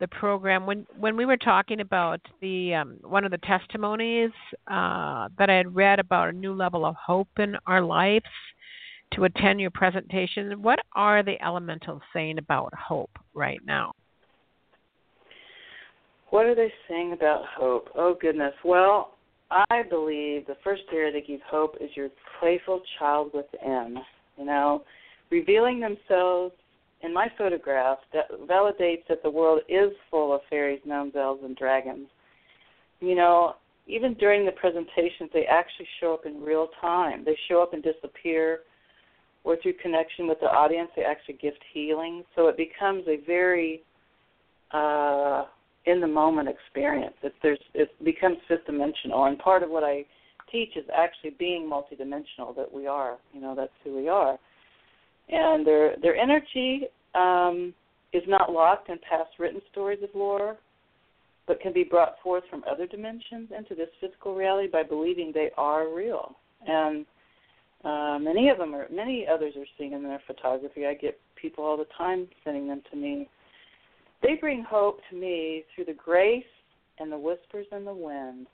the 0.00 0.08
program. 0.08 0.66
When 0.66 0.86
when 0.98 1.16
we 1.16 1.26
were 1.26 1.36
talking 1.36 1.80
about 1.80 2.20
the 2.40 2.74
um, 2.74 2.98
one 3.02 3.24
of 3.24 3.30
the 3.30 3.38
testimonies 3.38 4.30
uh, 4.66 5.28
that 5.38 5.48
I 5.48 5.54
had 5.54 5.74
read 5.74 5.98
about 5.98 6.28
a 6.28 6.32
new 6.32 6.52
level 6.52 6.84
of 6.84 6.94
hope 6.96 7.28
in 7.38 7.56
our 7.66 7.82
lives, 7.82 8.26
to 9.14 9.24
attend 9.24 9.60
your 9.60 9.70
presentation. 9.70 10.62
What 10.62 10.80
are 10.94 11.22
the 11.22 11.42
elementals 11.44 12.02
saying 12.12 12.38
about 12.38 12.72
hope 12.74 13.10
right 13.34 13.60
now? 13.64 13.92
What 16.30 16.46
are 16.46 16.54
they 16.54 16.72
saying 16.88 17.12
about 17.12 17.42
hope? 17.44 17.88
Oh, 17.94 18.16
goodness. 18.18 18.54
Well, 18.64 19.14
I 19.50 19.82
believe 19.88 20.46
the 20.46 20.56
first 20.64 20.82
area 20.92 21.12
that 21.12 21.26
gives 21.26 21.42
hope 21.46 21.76
is 21.80 21.90
your 21.94 22.08
playful 22.40 22.80
child 22.98 23.32
within. 23.34 23.98
You 24.38 24.46
know, 24.46 24.82
revealing 25.30 25.80
themselves 25.80 26.54
in 27.02 27.12
my 27.12 27.28
photograph 27.36 27.98
that 28.12 28.30
validates 28.48 29.06
that 29.08 29.22
the 29.22 29.30
world 29.30 29.60
is 29.68 29.90
full 30.10 30.34
of 30.34 30.40
fairies, 30.48 30.80
gnomes, 30.84 31.14
elves, 31.16 31.42
and 31.44 31.56
dragons. 31.56 32.08
You 33.00 33.14
know, 33.14 33.54
even 33.86 34.14
during 34.14 34.46
the 34.46 34.52
presentations, 34.52 35.30
they 35.32 35.44
actually 35.46 35.88
show 36.00 36.14
up 36.14 36.26
in 36.26 36.40
real 36.40 36.68
time. 36.80 37.24
They 37.24 37.36
show 37.48 37.62
up 37.62 37.72
and 37.72 37.82
disappear 37.82 38.60
or 39.44 39.56
through 39.60 39.74
connection 39.82 40.28
with 40.28 40.38
the 40.40 40.46
audience, 40.46 40.90
they 40.94 41.02
actually 41.02 41.34
gift 41.34 41.58
healing. 41.72 42.22
So 42.36 42.48
it 42.48 42.56
becomes 42.56 43.04
a 43.08 43.24
very 43.26 43.82
uh, 44.72 45.44
in 45.86 46.00
the 46.00 46.06
moment 46.06 46.48
experience. 46.48 47.14
It, 47.22 47.34
there's, 47.42 47.58
it 47.74 47.90
becomes 48.04 48.36
fifth 48.46 48.66
dimensional, 48.66 49.24
and 49.24 49.38
part 49.38 49.62
of 49.62 49.70
what 49.70 49.82
I 49.82 50.04
teach 50.50 50.76
is 50.76 50.84
actually 50.96 51.30
being 51.38 51.68
multidimensional. 51.68 52.54
That 52.54 52.72
we 52.72 52.86
are, 52.86 53.18
you 53.32 53.40
know, 53.40 53.54
that's 53.56 53.72
who 53.82 53.96
we 53.96 54.08
are, 54.08 54.38
and 55.28 55.66
their 55.66 55.96
their 56.02 56.16
energy 56.16 56.82
um, 57.14 57.74
is 58.12 58.22
not 58.26 58.52
locked 58.52 58.88
in 58.88 58.98
past 59.08 59.30
written 59.38 59.60
stories 59.70 60.02
of 60.02 60.10
lore, 60.14 60.56
but 61.46 61.60
can 61.60 61.72
be 61.72 61.84
brought 61.84 62.16
forth 62.22 62.44
from 62.50 62.62
other 62.70 62.86
dimensions 62.86 63.50
into 63.56 63.74
this 63.74 63.88
physical 64.00 64.34
reality 64.34 64.68
by 64.68 64.82
believing 64.82 65.32
they 65.32 65.50
are 65.56 65.92
real. 65.92 66.36
And 66.66 67.06
uh, 67.84 68.18
many 68.20 68.48
of 68.48 68.58
them 68.58 68.74
are, 68.74 68.86
many 68.92 69.26
others 69.26 69.54
are 69.56 69.66
seen 69.78 69.92
in 69.92 70.02
their 70.02 70.22
photography. 70.26 70.86
I 70.86 70.94
get 70.94 71.18
people 71.40 71.64
all 71.64 71.76
the 71.76 71.86
time 71.98 72.28
sending 72.44 72.68
them 72.68 72.82
to 72.90 72.96
me. 72.96 73.28
They 74.22 74.34
bring 74.40 74.62
hope 74.62 75.00
to 75.10 75.16
me 75.16 75.64
through 75.74 75.86
the 75.86 75.94
grace 75.94 76.44
and 77.00 77.10
the 77.10 77.18
whispers 77.18 77.66
in 77.72 77.84
the 77.84 77.94
wind, 77.94 78.46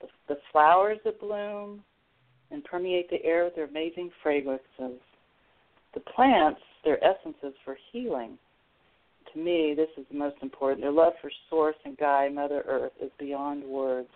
the, 0.00 0.06
the 0.28 0.40
flowers 0.50 0.98
that 1.04 1.20
bloom 1.20 1.82
and 2.50 2.64
permeate 2.64 3.10
the 3.10 3.22
air 3.24 3.44
with 3.44 3.54
their 3.54 3.66
amazing 3.66 4.10
fragrances, 4.22 5.00
the 5.94 6.00
plants, 6.00 6.60
their 6.84 7.02
essences 7.04 7.54
for 7.64 7.76
healing. 7.92 8.38
To 9.32 9.38
me, 9.38 9.74
this 9.76 9.88
is 9.96 10.04
the 10.10 10.18
most 10.18 10.36
important. 10.42 10.82
Their 10.82 10.92
love 10.92 11.14
for 11.20 11.30
Source 11.48 11.76
and 11.84 11.96
Gaia, 11.96 12.30
Mother 12.30 12.64
Earth, 12.66 12.92
is 13.00 13.10
beyond 13.18 13.64
words. 13.64 14.08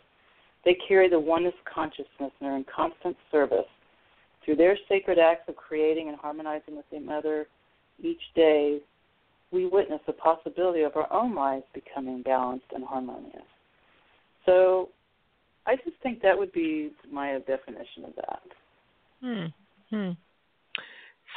They 0.64 0.76
carry 0.88 1.08
the 1.08 1.18
oneness 1.18 1.54
consciousness 1.72 2.32
and 2.40 2.50
are 2.50 2.56
in 2.56 2.64
constant 2.74 3.16
service 3.30 3.66
through 4.46 4.56
their 4.56 4.78
sacred 4.88 5.18
acts 5.18 5.48
of 5.48 5.56
creating 5.56 6.08
and 6.08 6.16
harmonizing 6.16 6.76
with 6.76 6.86
the 6.90 7.00
Mother 7.00 7.46
each 8.02 8.20
day, 8.34 8.78
we 9.50 9.66
witness 9.66 10.00
the 10.06 10.12
possibility 10.12 10.82
of 10.82 10.96
our 10.96 11.12
own 11.12 11.34
lives 11.34 11.64
becoming 11.74 12.22
balanced 12.22 12.66
and 12.74 12.84
harmonious. 12.84 13.42
So 14.44 14.90
I 15.66 15.76
just 15.76 15.96
think 16.02 16.22
that 16.22 16.38
would 16.38 16.52
be 16.52 16.92
my 17.10 17.38
definition 17.46 18.04
of 18.04 18.14
that. 18.16 18.42
Hmm. 19.20 19.46
hmm. 19.90 20.10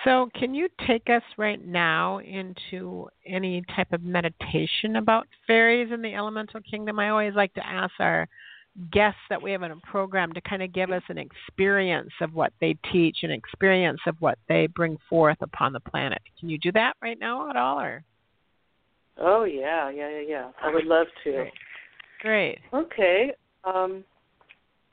So, 0.05 0.29
can 0.33 0.55
you 0.55 0.69
take 0.87 1.09
us 1.09 1.23
right 1.37 1.63
now 1.65 2.19
into 2.19 3.09
any 3.25 3.63
type 3.75 3.91
of 3.91 4.01
meditation 4.01 4.95
about 4.95 5.27
fairies 5.45 5.91
in 5.91 6.01
the 6.01 6.13
elemental 6.13 6.61
kingdom? 6.61 6.99
I 6.99 7.09
always 7.09 7.33
like 7.33 7.53
to 7.55 7.67
ask 7.67 7.93
our 7.99 8.27
guests 8.91 9.19
that 9.29 9.41
we 9.41 9.51
have 9.51 9.63
in 9.63 9.71
a 9.71 9.91
program 9.91 10.31
to 10.33 10.41
kind 10.41 10.63
of 10.63 10.71
give 10.71 10.91
us 10.91 11.03
an 11.09 11.17
experience 11.17 12.11
of 12.21 12.33
what 12.33 12.53
they 12.61 12.77
teach, 12.91 13.17
an 13.23 13.31
experience 13.31 13.99
of 14.07 14.15
what 14.19 14.37
they 14.47 14.67
bring 14.67 14.97
forth 15.09 15.37
upon 15.41 15.73
the 15.73 15.79
planet. 15.81 16.21
Can 16.39 16.49
you 16.49 16.57
do 16.57 16.71
that 16.73 16.93
right 17.01 17.19
now 17.19 17.49
at 17.49 17.57
all, 17.57 17.79
or? 17.79 18.03
Oh 19.17 19.43
yeah, 19.43 19.89
yeah, 19.89 20.09
yeah, 20.09 20.23
yeah. 20.27 20.51
I 20.63 20.73
would 20.73 20.85
love 20.85 21.07
to. 21.25 21.45
Great. 22.21 22.59
Okay. 22.73 23.33
Um, 23.65 24.05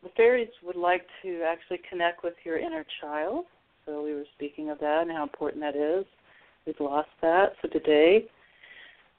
the 0.03 0.09
fairies 0.17 0.49
would 0.65 0.77
like 0.77 1.07
to 1.23 1.43
actually 1.47 1.81
connect 1.89 2.25
with 2.25 2.35
your 2.45 2.59
inner 2.59 2.85
child. 3.01 3.45
So 3.87 4.03
we 4.03 4.15
were 4.15 4.25
speaking 4.35 4.71
of 4.71 4.81
that 4.81 5.03
and 5.03 5.13
how 5.13 5.23
important 5.23 5.63
that 5.63 5.77
is. 5.77 6.05
We've 6.67 6.75
lost 6.81 7.09
that. 7.23 7.53
So 7.63 7.69
today, 7.69 8.27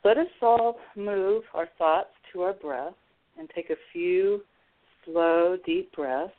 let 0.03 0.17
us 0.17 0.27
all 0.41 0.75
move 0.97 1.43
our 1.53 1.69
thoughts 1.77 2.09
to 2.33 2.41
our 2.41 2.51
breath 2.51 2.93
and 3.39 3.49
take 3.55 3.69
a 3.69 3.75
few 3.93 4.41
slow, 5.05 5.57
deep 5.65 5.95
breaths. 5.95 6.33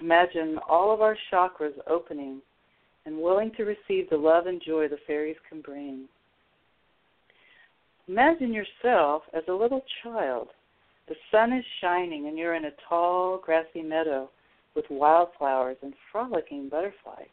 Imagine 0.00 0.58
all 0.68 0.94
of 0.94 1.00
our 1.00 1.16
chakras 1.32 1.74
opening 1.90 2.40
and 3.04 3.18
willing 3.18 3.50
to 3.56 3.64
receive 3.64 4.08
the 4.10 4.16
love 4.16 4.46
and 4.46 4.62
joy 4.64 4.86
the 4.86 4.98
fairies 5.08 5.36
can 5.48 5.60
bring. 5.60 6.04
Imagine 8.06 8.52
yourself 8.52 9.22
as 9.32 9.42
a 9.48 9.52
little 9.52 9.82
child. 10.04 10.48
The 11.08 11.16
sun 11.32 11.52
is 11.52 11.64
shining 11.80 12.28
and 12.28 12.38
you're 12.38 12.54
in 12.54 12.66
a 12.66 12.70
tall, 12.88 13.40
grassy 13.44 13.82
meadow 13.82 14.30
with 14.74 14.84
wildflowers 14.90 15.76
and 15.82 15.94
frolicking 16.10 16.68
butterflies. 16.68 17.28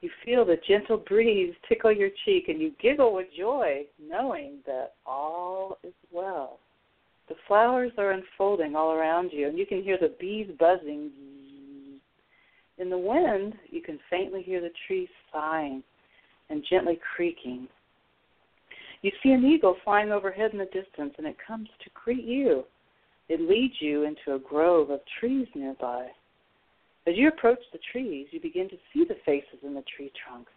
You 0.00 0.10
feel 0.24 0.44
the 0.44 0.56
gentle 0.66 0.96
breeze 0.96 1.54
tickle 1.68 1.92
your 1.92 2.10
cheek 2.24 2.48
and 2.48 2.60
you 2.60 2.72
giggle 2.80 3.14
with 3.14 3.26
joy, 3.36 3.84
knowing 4.00 4.58
that 4.66 4.94
all 5.04 5.78
is 5.82 5.92
well. 6.10 6.58
The 7.28 7.34
flowers 7.46 7.92
are 7.98 8.12
unfolding 8.12 8.74
all 8.74 8.92
around 8.92 9.30
you, 9.32 9.46
and 9.46 9.58
you 9.58 9.66
can 9.66 9.82
hear 9.82 9.98
the 10.00 10.14
bees 10.18 10.48
buzzing. 10.58 11.10
In 12.78 12.90
the 12.90 12.98
wind, 12.98 13.54
you 13.68 13.82
can 13.82 14.00
faintly 14.08 14.42
hear 14.42 14.60
the 14.60 14.72
trees 14.86 15.08
sighing 15.32 15.82
and 16.48 16.64
gently 16.68 16.98
creaking. 17.14 17.68
You 19.02 19.12
see 19.22 19.30
an 19.30 19.44
eagle 19.44 19.76
flying 19.84 20.10
overhead 20.10 20.52
in 20.52 20.58
the 20.58 20.64
distance, 20.66 21.14
and 21.18 21.26
it 21.26 21.36
comes 21.46 21.68
to 21.84 21.90
greet 22.04 22.24
you. 22.24 22.64
It 23.28 23.40
leads 23.40 23.74
you 23.80 24.02
into 24.02 24.34
a 24.34 24.38
grove 24.38 24.90
of 24.90 25.00
trees 25.20 25.46
nearby. 25.54 26.08
As 27.06 27.14
you 27.16 27.28
approach 27.28 27.60
the 27.72 27.78
trees, 27.92 28.28
you 28.30 28.40
begin 28.40 28.68
to 28.68 28.76
see 28.92 29.04
the 29.04 29.16
faces 29.24 29.58
in 29.62 29.74
the 29.74 29.84
tree 29.96 30.12
trunks, 30.24 30.52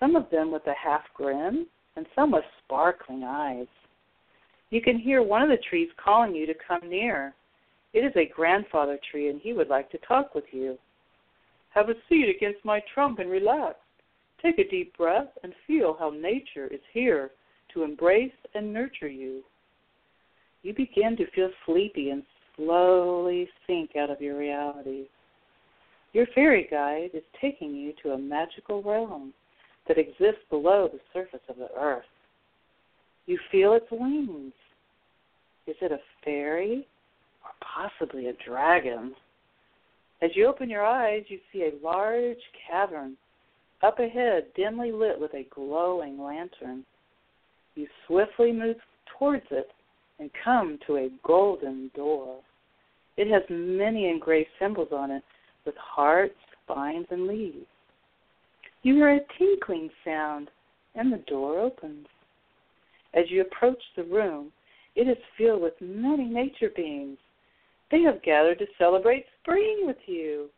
some 0.00 0.16
of 0.16 0.28
them 0.30 0.50
with 0.50 0.66
a 0.66 0.74
half 0.74 1.02
grin 1.14 1.66
and 1.96 2.06
some 2.14 2.32
with 2.32 2.44
sparkling 2.64 3.24
eyes. 3.24 3.66
You 4.70 4.82
can 4.82 4.98
hear 4.98 5.22
one 5.22 5.42
of 5.42 5.48
the 5.48 5.62
trees 5.68 5.88
calling 6.02 6.34
you 6.34 6.46
to 6.46 6.54
come 6.66 6.88
near. 6.88 7.34
It 7.94 8.00
is 8.00 8.12
a 8.16 8.32
grandfather 8.34 8.98
tree, 9.10 9.30
and 9.30 9.40
he 9.40 9.52
would 9.52 9.68
like 9.68 9.90
to 9.90 9.98
talk 9.98 10.34
with 10.34 10.44
you. 10.52 10.78
Have 11.70 11.88
a 11.88 11.94
seat 12.08 12.28
against 12.28 12.64
my 12.64 12.80
trunk 12.92 13.18
and 13.18 13.30
relax. 13.30 13.76
Take 14.42 14.58
a 14.58 14.68
deep 14.68 14.96
breath 14.96 15.28
and 15.42 15.52
feel 15.66 15.96
how 15.98 16.10
nature 16.10 16.66
is 16.66 16.80
here 16.92 17.30
to 17.72 17.82
embrace 17.82 18.32
and 18.54 18.72
nurture 18.72 19.08
you. 19.08 19.42
You 20.62 20.74
begin 20.74 21.16
to 21.16 21.30
feel 21.30 21.50
sleepy 21.66 22.10
and 22.10 22.22
slowly 22.56 23.48
sink 23.66 23.96
out 23.96 24.10
of 24.10 24.20
your 24.20 24.36
reality. 24.36 25.06
Your 26.18 26.26
fairy 26.34 26.66
guide 26.68 27.10
is 27.14 27.22
taking 27.40 27.76
you 27.76 27.92
to 28.02 28.10
a 28.10 28.18
magical 28.18 28.82
realm 28.82 29.32
that 29.86 29.98
exists 29.98 30.42
below 30.50 30.90
the 30.92 30.98
surface 31.12 31.46
of 31.48 31.58
the 31.58 31.68
earth. 31.78 32.02
You 33.26 33.38
feel 33.52 33.74
its 33.74 33.86
wings. 33.88 34.52
Is 35.68 35.76
it 35.80 35.92
a 35.92 36.00
fairy 36.24 36.88
or 37.44 37.50
possibly 37.60 38.26
a 38.26 38.32
dragon? 38.44 39.14
As 40.20 40.30
you 40.34 40.48
open 40.48 40.68
your 40.68 40.84
eyes, 40.84 41.22
you 41.28 41.38
see 41.52 41.62
a 41.62 41.86
large 41.86 42.42
cavern 42.68 43.16
up 43.84 44.00
ahead, 44.00 44.46
dimly 44.56 44.90
lit 44.90 45.20
with 45.20 45.34
a 45.34 45.46
glowing 45.54 46.20
lantern. 46.20 46.84
You 47.76 47.86
swiftly 48.08 48.50
move 48.50 48.78
towards 49.16 49.46
it 49.52 49.68
and 50.18 50.30
come 50.44 50.80
to 50.88 50.96
a 50.96 51.10
golden 51.24 51.92
door. 51.94 52.40
It 53.16 53.30
has 53.30 53.44
many 53.48 54.08
engraved 54.08 54.50
symbols 54.58 54.88
on 54.90 55.12
it 55.12 55.22
with 55.68 55.76
hearts, 55.76 56.34
vines, 56.66 57.04
and 57.10 57.26
leaves. 57.26 57.66
You 58.82 58.94
hear 58.94 59.16
a 59.16 59.20
tinkling 59.38 59.90
sound 60.02 60.48
and 60.94 61.12
the 61.12 61.22
door 61.28 61.60
opens. 61.60 62.06
As 63.12 63.24
you 63.28 63.42
approach 63.42 63.82
the 63.94 64.04
room, 64.04 64.50
it 64.96 65.08
is 65.08 65.18
filled 65.36 65.60
with 65.60 65.74
many 65.82 66.24
nature 66.24 66.70
beings. 66.74 67.18
They 67.90 68.00
have 68.00 68.22
gathered 68.22 68.58
to 68.60 68.66
celebrate 68.78 69.26
spring 69.42 69.82
with 69.82 69.98
you. 70.06 70.48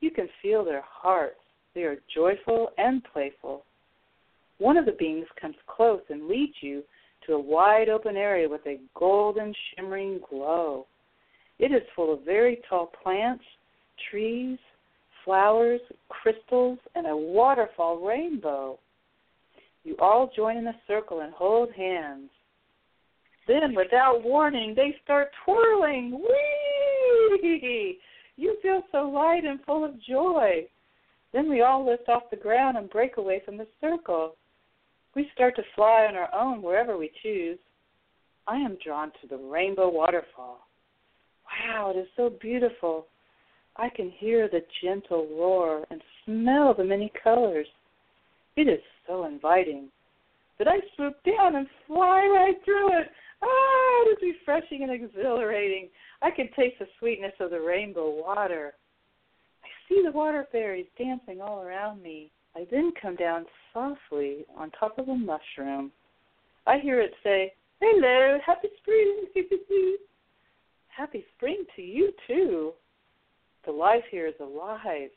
You 0.00 0.10
can 0.10 0.30
feel 0.40 0.64
their 0.64 0.84
hearts. 0.86 1.36
They 1.74 1.82
are 1.82 1.98
joyful 2.14 2.70
and 2.78 3.04
playful. 3.12 3.64
One 4.56 4.78
of 4.78 4.86
the 4.86 4.92
beings 4.92 5.26
comes 5.38 5.56
close 5.66 6.00
and 6.08 6.26
leads 6.26 6.54
you 6.62 6.82
to 7.26 7.34
a 7.34 7.40
wide 7.40 7.90
open 7.90 8.16
area 8.16 8.48
with 8.48 8.66
a 8.66 8.80
golden 8.98 9.52
shimmering 9.74 10.20
glow. 10.30 10.86
It 11.58 11.70
is 11.70 11.82
full 11.94 12.14
of 12.14 12.24
very 12.24 12.62
tall 12.66 12.90
plants, 13.02 13.44
trees, 14.10 14.58
flowers, 15.24 15.80
crystals, 16.08 16.78
and 16.94 17.06
a 17.06 17.16
waterfall 17.16 17.98
rainbow. 17.98 18.78
You 19.84 19.96
all 20.00 20.30
join 20.34 20.56
in 20.56 20.66
a 20.66 20.80
circle 20.86 21.20
and 21.20 21.32
hold 21.32 21.72
hands. 21.72 22.30
Then, 23.46 23.74
without 23.74 24.22
warning, 24.22 24.74
they 24.74 24.94
start 25.04 25.28
twirling. 25.44 26.12
Whee! 26.12 27.98
You 28.36 28.56
feel 28.62 28.82
so 28.92 29.08
light 29.08 29.44
and 29.44 29.60
full 29.64 29.84
of 29.84 30.00
joy. 30.02 30.66
Then 31.32 31.48
we 31.48 31.62
all 31.62 31.84
lift 31.86 32.08
off 32.08 32.30
the 32.30 32.36
ground 32.36 32.76
and 32.76 32.88
break 32.90 33.16
away 33.16 33.42
from 33.44 33.56
the 33.56 33.66
circle. 33.80 34.36
We 35.14 35.30
start 35.34 35.56
to 35.56 35.62
fly 35.74 36.06
on 36.08 36.14
our 36.14 36.32
own 36.34 36.62
wherever 36.62 36.96
we 36.96 37.10
choose. 37.22 37.58
I 38.46 38.56
am 38.56 38.78
drawn 38.84 39.10
to 39.20 39.26
the 39.28 39.36
rainbow 39.36 39.90
waterfall. 39.90 40.68
Wow, 41.66 41.92
it 41.94 41.98
is 41.98 42.06
so 42.16 42.30
beautiful. 42.30 43.06
I 43.78 43.88
can 43.88 44.10
hear 44.10 44.48
the 44.48 44.62
gentle 44.82 45.28
roar 45.30 45.84
and 45.90 46.02
smell 46.24 46.74
the 46.74 46.84
many 46.84 47.12
colors. 47.22 47.66
It 48.56 48.68
is 48.68 48.80
so 49.06 49.24
inviting 49.24 49.88
that 50.58 50.66
I 50.66 50.78
swoop 50.96 51.14
down 51.24 51.54
and 51.54 51.66
fly 51.86 52.26
right 52.26 52.56
through 52.64 52.98
it. 52.98 53.06
Ah, 53.40 54.02
it 54.02 54.18
is 54.18 54.34
refreshing 54.34 54.82
and 54.82 54.90
exhilarating. 54.92 55.88
I 56.22 56.30
can 56.30 56.48
taste 56.56 56.80
the 56.80 56.86
sweetness 56.98 57.34
of 57.38 57.50
the 57.50 57.60
rainbow 57.60 58.10
water. 58.10 58.74
I 59.62 59.68
see 59.88 60.02
the 60.04 60.10
water 60.10 60.46
fairies 60.50 60.86
dancing 60.98 61.40
all 61.40 61.62
around 61.62 62.02
me. 62.02 62.32
I 62.56 62.66
then 62.72 62.92
come 63.00 63.14
down 63.14 63.46
softly 63.72 64.44
on 64.56 64.72
top 64.72 64.98
of 64.98 65.08
a 65.08 65.14
mushroom. 65.14 65.92
I 66.66 66.78
hear 66.78 67.00
it 67.00 67.12
say, 67.22 67.52
Hello, 67.80 68.38
happy 68.44 68.68
spring. 68.82 69.26
happy 70.88 71.24
spring 71.36 71.64
to 71.76 71.82
you, 71.82 72.12
too. 72.26 72.72
The 73.64 73.72
life 73.72 74.04
here 74.10 74.26
is 74.26 74.34
alive. 74.40 75.10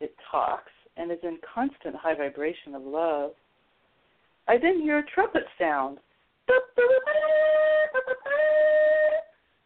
It 0.00 0.14
talks 0.30 0.72
and 0.96 1.10
is 1.10 1.18
in 1.22 1.38
constant 1.54 1.94
high 1.96 2.14
vibration 2.14 2.74
of 2.74 2.82
love. 2.82 3.32
I 4.48 4.58
then 4.58 4.80
hear 4.80 4.98
a 4.98 5.06
trumpet 5.14 5.44
sound. 5.58 5.98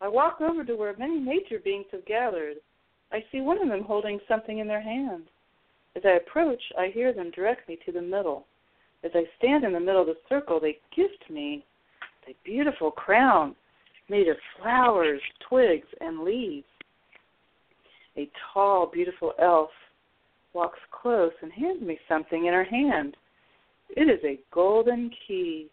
I 0.01 0.09
walk 0.09 0.41
over 0.41 0.64
to 0.64 0.76
where 0.76 0.97
many 0.97 1.18
nature 1.20 1.59
beings 1.62 1.87
have 1.93 2.07
gathered. 2.07 2.57
I 3.12 3.22
see 3.31 3.41
one 3.41 3.61
of 3.61 3.68
them 3.68 3.85
holding 3.85 4.18
something 4.26 4.59
in 4.59 4.66
their 4.66 4.81
hand. 4.81 5.24
As 5.97 6.03
I 6.07 6.12
approach, 6.12 6.62
I 6.78 6.89
hear 6.95 7.12
them 7.12 7.31
direct 7.33 7.68
me 7.68 7.78
to 7.85 7.93
the 7.93 8.01
middle. 8.01 8.47
As 9.05 9.11
I 9.14 9.24
stand 9.39 9.64
in 9.64 9.72
the 9.72 9.81
middle 9.81 10.03
of 10.03 10.07
the 10.07 10.16
circle, 10.28 10.61
they 10.61 10.78
gift 10.95 11.28
me 11.28 11.64
a 12.28 12.35
beautiful 12.45 12.91
crown 12.91 13.57
made 14.09 14.28
of 14.28 14.37
flowers, 14.59 15.20
twigs, 15.49 15.87
and 16.01 16.20
leaves. 16.20 16.66
A 18.16 18.28
tall, 18.52 18.90
beautiful 18.92 19.32
elf 19.40 19.70
walks 20.52 20.78
close 20.90 21.32
and 21.42 21.52
hands 21.52 21.82
me 21.82 21.98
something 22.08 22.46
in 22.46 22.52
her 22.52 22.64
hand. 22.64 23.16
It 23.90 24.08
is 24.08 24.20
a 24.24 24.40
golden 24.52 25.11
key. 25.26 25.68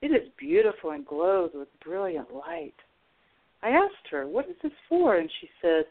It 0.00 0.08
is 0.08 0.28
beautiful 0.38 0.90
and 0.90 1.06
glows 1.06 1.50
with 1.54 1.68
brilliant 1.84 2.32
light. 2.34 2.74
I 3.62 3.70
asked 3.70 4.08
her, 4.10 4.26
What 4.26 4.48
is 4.48 4.56
this 4.62 4.72
for? 4.88 5.16
And 5.16 5.30
she 5.40 5.48
said, 5.60 5.84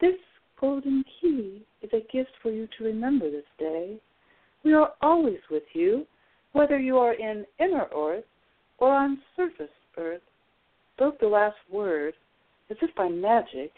This 0.00 0.18
golden 0.60 1.04
key 1.20 1.62
is 1.82 1.90
a 1.92 2.06
gift 2.12 2.30
for 2.42 2.50
you 2.50 2.68
to 2.78 2.84
remember 2.84 3.30
this 3.30 3.44
day. 3.58 3.98
We 4.64 4.74
are 4.74 4.92
always 5.02 5.40
with 5.50 5.64
you, 5.72 6.06
whether 6.52 6.78
you 6.78 6.98
are 6.98 7.14
in 7.14 7.44
inner 7.58 7.88
earth 7.96 8.24
or 8.78 8.94
on 8.94 9.18
surface 9.36 9.68
earth. 9.96 10.22
Spoke 10.94 11.18
the 11.18 11.26
last 11.26 11.56
word, 11.70 12.14
as 12.70 12.76
if 12.80 12.94
by 12.94 13.08
magic, 13.08 13.72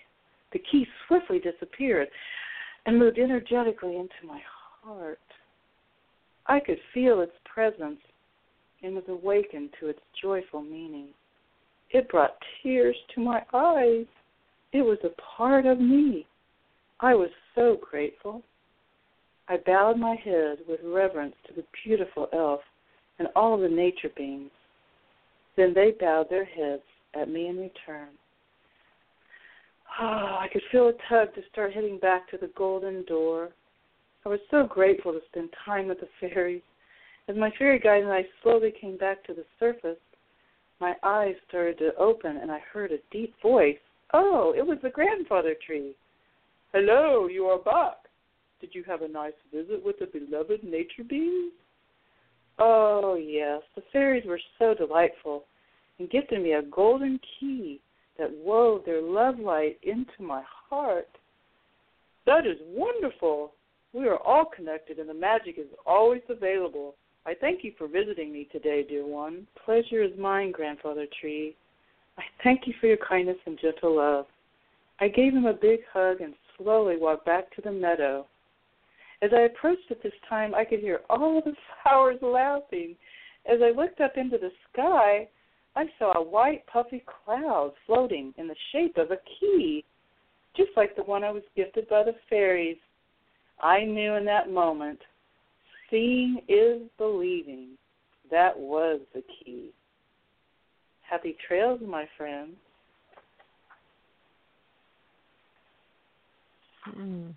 the 0.55 0.63
key 0.71 0.87
swiftly 1.07 1.39
disappeared 1.39 2.09
and 2.87 2.99
moved 2.99 3.19
energetically 3.19 3.97
into 3.97 4.27
my 4.27 4.41
heart. 4.83 5.19
I 6.47 6.61
could 6.61 6.79
feel 6.95 7.21
its 7.21 7.33
presence 7.53 8.01
and 8.83 8.95
was 8.95 9.05
awakened 9.09 9.71
to 9.81 9.89
its 9.89 10.01
joyful 10.23 10.63
meaning. 10.63 11.09
It 11.91 12.09
brought 12.09 12.37
tears 12.63 12.97
to 13.15 13.21
my 13.21 13.43
eyes. 13.53 14.07
It 14.73 14.83
was 14.83 14.99
a 15.05 15.21
part 15.37 15.67
of 15.67 15.81
me. 15.81 16.27
I 17.01 17.15
was 17.15 17.31
so 17.55 17.79
grateful. 17.91 18.43
I 19.49 19.59
bowed 19.67 19.99
my 19.99 20.17
head 20.25 20.59
with 20.69 20.81
reverence 20.85 21.35
to 21.49 21.55
the 21.55 21.65
beautiful 21.85 22.29
elf 22.33 22.61
and 23.19 23.29
all 23.35 23.59
the 23.59 23.69
nature 23.69 24.11
beings. 24.17 24.51
Then 25.57 25.73
they 25.75 25.93
bowed 25.99 26.29
their 26.31 26.45
heads 26.45 26.83
at 27.15 27.29
me 27.29 27.49
in 27.49 27.57
return. 27.57 28.09
Oh, 30.01 30.39
I 30.41 30.49
could 30.53 30.63
feel 30.73 30.89
a 30.89 30.93
tug 31.09 31.35
to 31.35 31.43
start 31.53 31.73
heading 31.73 31.99
back 31.99 32.29
to 32.31 32.37
the 32.37 32.51
golden 32.57 33.05
door. 33.05 33.51
I 34.27 34.29
was 34.29 34.41
so 34.51 34.67
grateful 34.67 35.13
to 35.13 35.21
spend 35.31 35.51
time 35.65 35.87
with 35.87 36.01
the 36.01 36.09
fairies. 36.21 36.63
As 37.29 37.37
my 37.37 37.53
fairy 37.59 37.79
guide 37.79 38.03
and 38.03 38.13
I 38.13 38.25
slowly 38.43 38.73
came 38.79 38.97
back 38.97 39.23
to 39.25 39.35
the 39.35 39.45
surface, 39.61 39.99
my 40.81 40.95
eyes 41.05 41.37
started 41.49 41.79
to 41.79 41.95
open 41.97 42.39
and 42.39 42.51
I 42.51 42.61
heard 42.73 42.91
a 42.91 42.99
deep 43.13 43.35
voice. 43.41 43.79
Oh, 44.13 44.53
it 44.57 44.67
was 44.67 44.79
the 44.83 44.91
grandfather 44.91 45.55
tree. 45.65 45.95
Hello, 46.73 47.29
you 47.29 47.45
are 47.45 47.59
back. 47.59 47.99
Did 48.61 48.75
you 48.75 48.83
have 48.85 49.03
a 49.03 49.09
nice 49.09 49.33
visit 49.53 49.85
with 49.85 49.97
the 50.01 50.07
beloved 50.07 50.65
nature 50.65 51.05
beings? 51.09 51.53
Oh, 52.59 53.15
yes. 53.15 53.63
The 53.77 53.83
fairies 53.93 54.27
were 54.27 54.41
so 54.59 54.75
delightful 54.75 55.45
and 55.99 56.11
gifted 56.11 56.43
me 56.43 56.53
a 56.53 56.63
golden 56.63 57.21
key 57.39 57.81
that 58.19 58.31
wove 58.33 58.83
their 58.85 59.03
love 59.03 59.39
light 59.39 59.79
into 59.83 60.23
my 60.23 60.43
heart. 60.69 61.09
That 62.27 62.47
is 62.47 62.57
wonderful. 62.67 63.53
We 63.93 64.09
are 64.09 64.19
all 64.19 64.45
connected 64.45 64.99
and 64.99 65.09
the 65.09 65.15
magic 65.15 65.59
is 65.59 65.67
always 65.87 66.23
available. 66.29 66.95
I 67.27 67.35
thank 67.41 67.65
you 67.65 67.73
for 67.79 67.89
visiting 67.89 68.33
me 68.33 68.49
today, 68.53 68.85
dear 68.87 69.07
one. 69.07 69.47
Pleasure 69.65 70.03
is 70.03 70.13
mine, 70.19 70.53
Grandfather 70.53 71.07
Tree. 71.21 71.57
I 72.19 72.23
thank 72.43 72.67
you 72.67 72.75
for 72.81 72.87
your 72.87 72.99
kindness 72.99 73.39
and 73.47 73.59
gentle 73.61 73.97
love. 73.97 74.27
I 75.01 75.09
gave 75.09 75.33
him 75.33 75.47
a 75.47 75.53
big 75.53 75.81
hug 75.93 76.21
and 76.21 76.35
slowly 76.57 76.97
walked 76.97 77.27
back 77.27 77.55
to 77.57 77.63
the 77.63 77.73
meadow. 77.73 78.27
As 79.23 79.31
I 79.35 79.43
approached 79.43 79.91
at 79.91 80.03
this 80.03 80.13
time, 80.29 80.55
I 80.55 80.65
could 80.65 80.81
hear 80.81 81.01
all 81.09 81.41
the 81.45 81.55
flowers 81.83 82.19
laughing. 82.21 82.95
As 83.47 83.59
I 83.63 83.71
looked 83.71 84.01
up 84.01 84.17
into 84.17 84.39
the 84.39 84.51
sky, 84.73 85.29
I 85.77 85.87
saw 85.99 86.13
a 86.17 86.23
white 86.23 86.65
puffy 86.67 87.03
cloud 87.25 87.73
floating 87.87 88.33
in 88.39 88.47
the 88.47 88.55
shape 88.73 88.97
of 88.97 89.11
a 89.11 89.19
key, 89.41 89.85
just 90.57 90.71
like 90.77 90.95
the 90.95 91.03
one 91.03 91.25
I 91.25 91.31
was 91.31 91.43
gifted 91.57 91.89
by 91.89 92.05
the 92.05 92.15
fairies. 92.31 92.77
I 93.61 93.85
knew 93.85 94.15
in 94.15 94.25
that 94.27 94.51
moment, 94.51 95.01
seeing 95.91 96.41
is 96.49 96.83
believing. 96.97 97.71
That 98.31 98.59
was 98.59 99.01
the 99.15 99.23
key. 99.23 99.71
Happy 101.03 101.37
trails, 101.47 101.81
my 101.87 102.07
friends. 102.17 102.55
Hmm. 106.85 107.31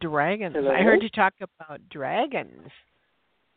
Dragons. 0.00 0.54
Hello? 0.54 0.70
I 0.70 0.82
heard 0.82 1.02
you 1.02 1.08
talk 1.08 1.34
about 1.40 1.80
dragons. 1.90 2.68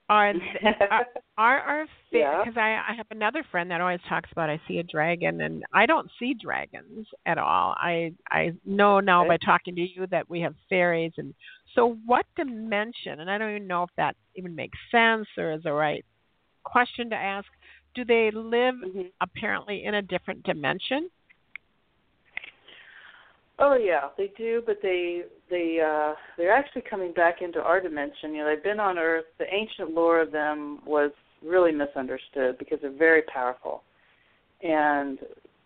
Are 0.10 0.34
are, 0.92 1.06
are 1.38 1.60
our 1.60 1.86
Yeah. 2.12 2.44
because 2.44 2.58
I 2.58 2.82
I 2.90 2.94
have 2.96 3.06
another 3.12 3.44
friend 3.52 3.70
that 3.72 3.82
always 3.82 4.00
talks 4.10 4.32
about 4.32 4.50
I 4.50 4.60
see 4.68 4.80
a 4.80 4.84
dragon 4.84 5.42
and 5.42 5.64
I 5.74 5.86
don't 5.86 6.10
see 6.20 6.34
dragons 6.34 7.08
at 7.26 7.38
all. 7.38 7.76
I 7.78 8.14
I 8.32 8.54
know 8.66 9.00
now 9.00 9.24
by 9.24 9.38
talking 9.38 9.76
to 9.76 9.82
you 9.82 10.08
that 10.08 10.30
we 10.30 10.42
have 10.42 10.56
fairies 10.70 11.14
and 11.18 11.34
so 11.76 11.98
what 12.06 12.26
dimension 12.36 13.20
and 13.20 13.30
I 13.30 13.38
don't 13.38 13.52
even 13.56 13.68
know 13.68 13.84
if 13.84 13.90
that 13.98 14.16
even 14.36 14.56
makes 14.56 14.78
sense 14.92 15.28
or 15.38 15.52
is 15.54 15.64
the 15.64 15.74
right 15.74 16.04
question 16.64 17.10
to 17.12 17.16
ask. 17.16 17.48
Do 17.96 18.06
they 18.06 18.32
live 18.32 18.76
Mhm. 18.76 19.12
apparently 19.22 19.84
in 19.86 19.96
a 19.96 20.02
different 20.02 20.44
dimension? 20.44 21.10
Oh 23.62 23.76
yeah, 23.76 24.08
they 24.18 24.32
do, 24.38 24.64
but 24.66 24.78
they 24.82 25.24
they 25.50 25.80
uh 25.86 26.16
they're 26.38 26.54
actually 26.54 26.84
coming 26.90 27.12
back 27.12 27.42
into 27.42 27.60
our 27.60 27.82
dimension. 27.82 28.34
You 28.34 28.38
know, 28.38 28.46
they've 28.48 28.64
been 28.64 28.80
on 28.80 28.98
Earth. 28.98 29.26
The 29.38 29.54
ancient 29.54 29.92
lore 29.92 30.22
of 30.22 30.32
them 30.32 30.80
was 30.86 31.12
really 31.44 31.74
misunderstood 31.74 32.58
because 32.58 32.80
they're 32.82 32.92
very 32.92 33.24
powerful, 33.24 33.84
and 34.62 35.20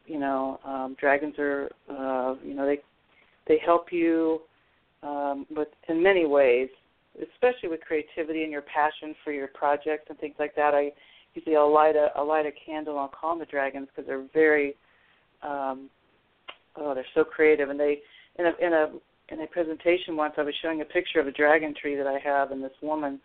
you 0.08 0.20
know, 0.20 0.60
um, 0.66 0.96
dragons 1.00 1.36
are 1.38 1.70
uh, 1.90 2.36
you 2.44 2.56
know 2.56 2.66
they 2.66 2.80
they 3.48 3.62
help 3.64 3.92
you 3.92 4.42
um, 5.04 5.46
with 5.56 5.68
in 5.88 6.02
many 6.02 6.26
ways, 6.26 6.70
especially 7.22 7.70
with 7.70 7.82
creativity 7.82 8.42
and 8.42 8.52
your 8.52 8.64
passion 8.64 9.14
for 9.24 9.32
your 9.32 9.50
projects 9.50 10.06
and 10.10 10.18
things 10.18 10.36
like 10.40 10.56
that. 10.56 10.74
I 10.74 10.92
usually 11.36 11.56
I'll 11.56 11.72
light 11.72 11.96
a 11.96 12.08
I'll 12.16 12.28
light 12.28 12.48
a 12.48 12.52
candle. 12.66 12.98
I'll 12.98 13.08
call 13.08 13.32
them 13.32 13.40
the 13.40 13.46
dragons 13.46 13.88
because 13.94 14.08
they're 14.08 14.26
very 14.34 14.76
um, 15.44 15.90
oh 16.76 16.94
they're 16.94 17.06
so 17.14 17.24
creative. 17.24 17.70
And 17.70 17.80
they 17.80 18.00
in 18.38 18.46
a 18.46 18.52
in 18.66 18.74
a 18.74 18.88
in 19.30 19.42
a 19.42 19.48
presentation 19.48 20.16
once 20.16 20.34
I 20.38 20.44
was 20.44 20.54
showing 20.62 20.82
a 20.82 20.86
picture 20.86 21.20
of 21.20 21.28
a 21.28 21.32
dragon 21.32 21.74
tree 21.80 21.96
that 21.96 22.08
I 22.08 22.20
have 22.24 22.52
and 22.52 22.64
this 22.64 22.72
woman 22.82 23.20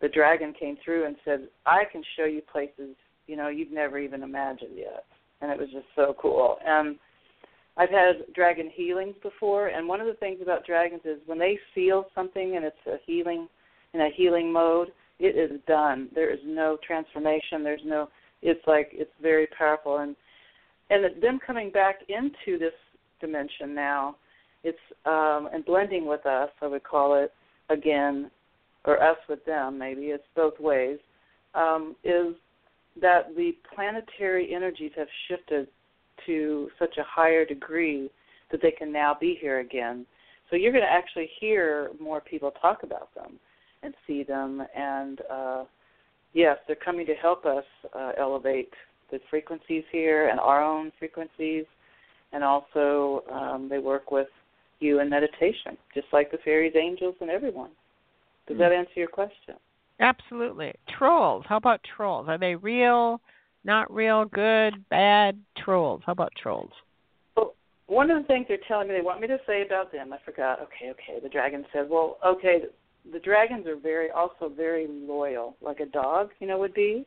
the 0.00 0.08
dragon 0.08 0.54
came 0.58 0.76
through 0.84 1.06
and 1.06 1.16
said 1.24 1.48
I 1.66 1.82
can 1.90 2.02
show 2.16 2.24
you 2.24 2.40
places 2.40 2.94
you 3.26 3.36
know 3.36 3.48
you've 3.48 3.72
never 3.72 3.98
even 3.98 4.22
imagined 4.22 4.76
yet. 4.76 5.04
And 5.40 5.52
it 5.52 5.58
was 5.58 5.68
just 5.72 5.86
so 5.94 6.16
cool. 6.20 6.56
And 6.66 6.98
I've 7.76 7.90
had 7.90 8.34
dragon 8.34 8.70
healings 8.74 9.14
before 9.22 9.68
and 9.68 9.86
one 9.86 10.00
of 10.00 10.06
the 10.06 10.14
things 10.14 10.40
about 10.42 10.66
dragons 10.66 11.02
is 11.04 11.18
when 11.26 11.38
they 11.38 11.58
feel 11.74 12.06
something 12.14 12.56
and 12.56 12.64
it's 12.64 12.76
a 12.86 12.96
healing 13.06 13.48
in 13.94 14.00
a 14.00 14.10
healing 14.14 14.52
mode 14.52 14.88
it 15.18 15.36
is 15.36 15.60
done. 15.66 16.08
There 16.14 16.30
is 16.32 16.38
no 16.44 16.78
transformation. 16.86 17.64
There's 17.64 17.82
no 17.84 18.08
it's 18.40 18.64
like 18.66 18.90
it's 18.92 19.10
very 19.20 19.48
powerful. 19.58 19.98
And 19.98 20.14
and 20.90 21.22
them 21.22 21.38
coming 21.44 21.70
back 21.70 21.96
into 22.08 22.58
this 22.58 22.72
dimension 23.20 23.74
now, 23.74 24.16
it's 24.64 24.78
um, 25.06 25.48
and 25.52 25.64
blending 25.64 26.06
with 26.06 26.24
us, 26.26 26.50
I 26.60 26.66
would 26.66 26.84
call 26.84 27.14
it 27.14 27.32
again, 27.68 28.30
or 28.84 29.02
us 29.02 29.18
with 29.28 29.44
them, 29.44 29.78
maybe 29.78 30.06
it's 30.06 30.24
both 30.34 30.58
ways. 30.58 30.98
Um, 31.54 31.94
is 32.04 32.34
that 33.00 33.34
the 33.36 33.52
planetary 33.74 34.54
energies 34.54 34.92
have 34.96 35.08
shifted 35.28 35.68
to 36.26 36.68
such 36.78 36.96
a 36.98 37.04
higher 37.04 37.44
degree 37.44 38.10
that 38.50 38.60
they 38.62 38.70
can 38.70 38.92
now 38.92 39.16
be 39.18 39.38
here 39.40 39.60
again. 39.60 40.06
So 40.50 40.56
you're 40.56 40.72
going 40.72 40.84
to 40.84 40.90
actually 40.90 41.28
hear 41.38 41.90
more 42.00 42.20
people 42.20 42.50
talk 42.60 42.82
about 42.82 43.14
them 43.14 43.38
and 43.82 43.94
see 44.06 44.22
them, 44.24 44.62
and 44.74 45.20
uh, 45.30 45.64
yes, 46.32 46.56
they're 46.66 46.76
coming 46.76 47.06
to 47.06 47.14
help 47.14 47.44
us 47.46 47.64
uh, 47.94 48.12
elevate 48.18 48.72
the 49.10 49.20
frequencies 49.30 49.84
here 49.90 50.28
and 50.28 50.38
our 50.40 50.62
own 50.62 50.92
frequencies, 50.98 51.64
and 52.32 52.44
also 52.44 53.24
um, 53.32 53.68
they 53.68 53.78
work 53.78 54.10
with 54.10 54.28
you 54.80 55.00
in 55.00 55.08
meditation, 55.08 55.76
just 55.94 56.06
like 56.12 56.30
the 56.30 56.38
fairies, 56.44 56.74
angels, 56.76 57.14
and 57.20 57.30
everyone. 57.30 57.70
Does 58.46 58.56
Hmm. 58.56 58.62
that 58.62 58.72
answer 58.72 58.92
your 58.96 59.08
question? 59.08 59.56
Absolutely. 60.00 60.72
Trolls. 60.88 61.44
How 61.48 61.56
about 61.56 61.80
trolls? 61.96 62.28
Are 62.28 62.38
they 62.38 62.54
real? 62.54 63.20
Not 63.64 63.92
real? 63.92 64.24
Good? 64.26 64.88
Bad? 64.88 65.38
Trolls. 65.56 66.02
How 66.06 66.12
about 66.12 66.32
trolls? 66.40 66.70
Well, 67.36 67.54
one 67.86 68.10
of 68.10 68.22
the 68.22 68.26
things 68.28 68.46
they're 68.48 68.58
telling 68.68 68.88
me 68.88 68.94
they 68.94 69.00
want 69.00 69.20
me 69.20 69.26
to 69.26 69.38
say 69.46 69.62
about 69.62 69.90
them, 69.90 70.12
I 70.12 70.18
forgot. 70.24 70.60
Okay, 70.60 70.90
okay. 70.90 71.20
The 71.20 71.28
dragon 71.28 71.66
said, 71.72 71.88
"Well, 71.90 72.18
okay, 72.24 72.62
the 73.10 73.18
dragons 73.18 73.66
are 73.66 73.76
very 73.76 74.10
also 74.10 74.48
very 74.48 74.86
loyal, 74.86 75.56
like 75.60 75.80
a 75.80 75.86
dog, 75.86 76.30
you 76.38 76.46
know, 76.46 76.58
would 76.58 76.74
be." 76.74 77.04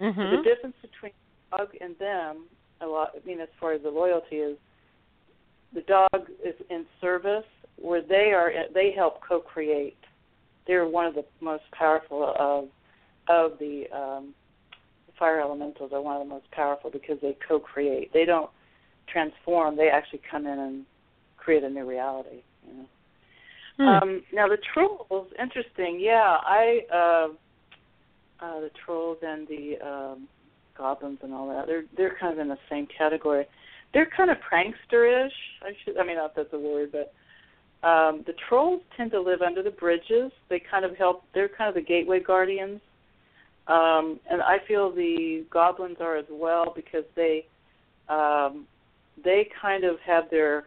Mm-hmm. 0.00 0.30
The 0.30 0.42
difference 0.42 0.76
between 0.82 1.12
dog 1.56 1.68
and 1.80 1.96
them, 1.98 2.46
a 2.80 2.86
lot. 2.86 3.10
I 3.14 3.26
mean, 3.26 3.40
as 3.40 3.48
far 3.60 3.72
as 3.72 3.82
the 3.82 3.90
loyalty 3.90 4.36
is, 4.36 4.56
the 5.74 5.82
dog 5.82 6.28
is 6.44 6.54
in 6.70 6.84
service, 7.00 7.44
where 7.80 8.02
they 8.02 8.32
are. 8.34 8.50
They 8.74 8.92
help 8.94 9.20
co-create. 9.26 9.96
They're 10.66 10.86
one 10.86 11.06
of 11.06 11.14
the 11.14 11.24
most 11.40 11.64
powerful 11.72 12.34
of 12.38 12.68
of 13.28 13.58
the 13.58 13.84
um, 13.94 14.34
fire 15.18 15.40
elementals. 15.40 15.92
Are 15.92 16.00
one 16.00 16.20
of 16.20 16.26
the 16.26 16.34
most 16.34 16.50
powerful 16.50 16.90
because 16.90 17.18
they 17.22 17.36
co-create. 17.46 18.12
They 18.12 18.24
don't 18.24 18.50
transform. 19.08 19.76
They 19.76 19.88
actually 19.88 20.22
come 20.30 20.46
in 20.46 20.58
and 20.58 20.84
create 21.36 21.64
a 21.64 21.68
new 21.68 21.88
reality. 21.88 22.42
You 22.66 22.74
know. 22.74 22.86
Hmm. 23.78 23.88
Um, 23.88 24.22
now 24.32 24.48
the 24.48 24.58
trolls, 24.74 25.28
interesting. 25.40 25.98
Yeah, 25.98 26.36
I 26.42 26.80
uh, 26.92 27.28
uh, 28.44 28.60
the 28.60 28.70
trolls 28.84 29.18
and 29.22 29.48
the 29.48 29.76
um, 29.84 30.28
goblins 30.76 31.18
and 31.22 31.32
all 31.32 31.48
that. 31.48 31.66
They're 31.66 31.84
they're 31.96 32.16
kind 32.18 32.32
of 32.32 32.38
in 32.38 32.48
the 32.48 32.58
same 32.70 32.86
category. 32.86 33.46
They're 33.92 34.08
kind 34.16 34.30
of 34.30 34.38
prankster-ish. 34.38 35.32
I 35.62 35.72
should. 35.84 35.98
I 35.98 36.04
mean, 36.04 36.16
not 36.16 36.34
that's 36.34 36.52
a 36.52 36.58
word, 36.58 36.92
but 36.92 37.12
um, 37.86 38.22
the 38.26 38.34
trolls 38.48 38.82
tend 38.96 39.10
to 39.10 39.20
live 39.20 39.42
under 39.42 39.62
the 39.62 39.70
bridges. 39.70 40.32
They 40.48 40.60
kind 40.60 40.84
of 40.84 40.96
help. 40.96 41.24
They're 41.34 41.48
kind 41.48 41.68
of 41.68 41.74
the 41.74 41.82
gateway 41.82 42.20
guardians. 42.20 42.80
Um, 43.68 44.18
and 44.30 44.42
I 44.42 44.58
feel 44.66 44.90
the 44.90 45.44
goblins 45.50 45.98
are 46.00 46.16
as 46.16 46.24
well 46.30 46.72
because 46.74 47.04
they 47.14 47.46
um, 48.08 48.66
they 49.22 49.48
kind 49.60 49.84
of 49.84 49.96
have 50.00 50.24
their 50.30 50.66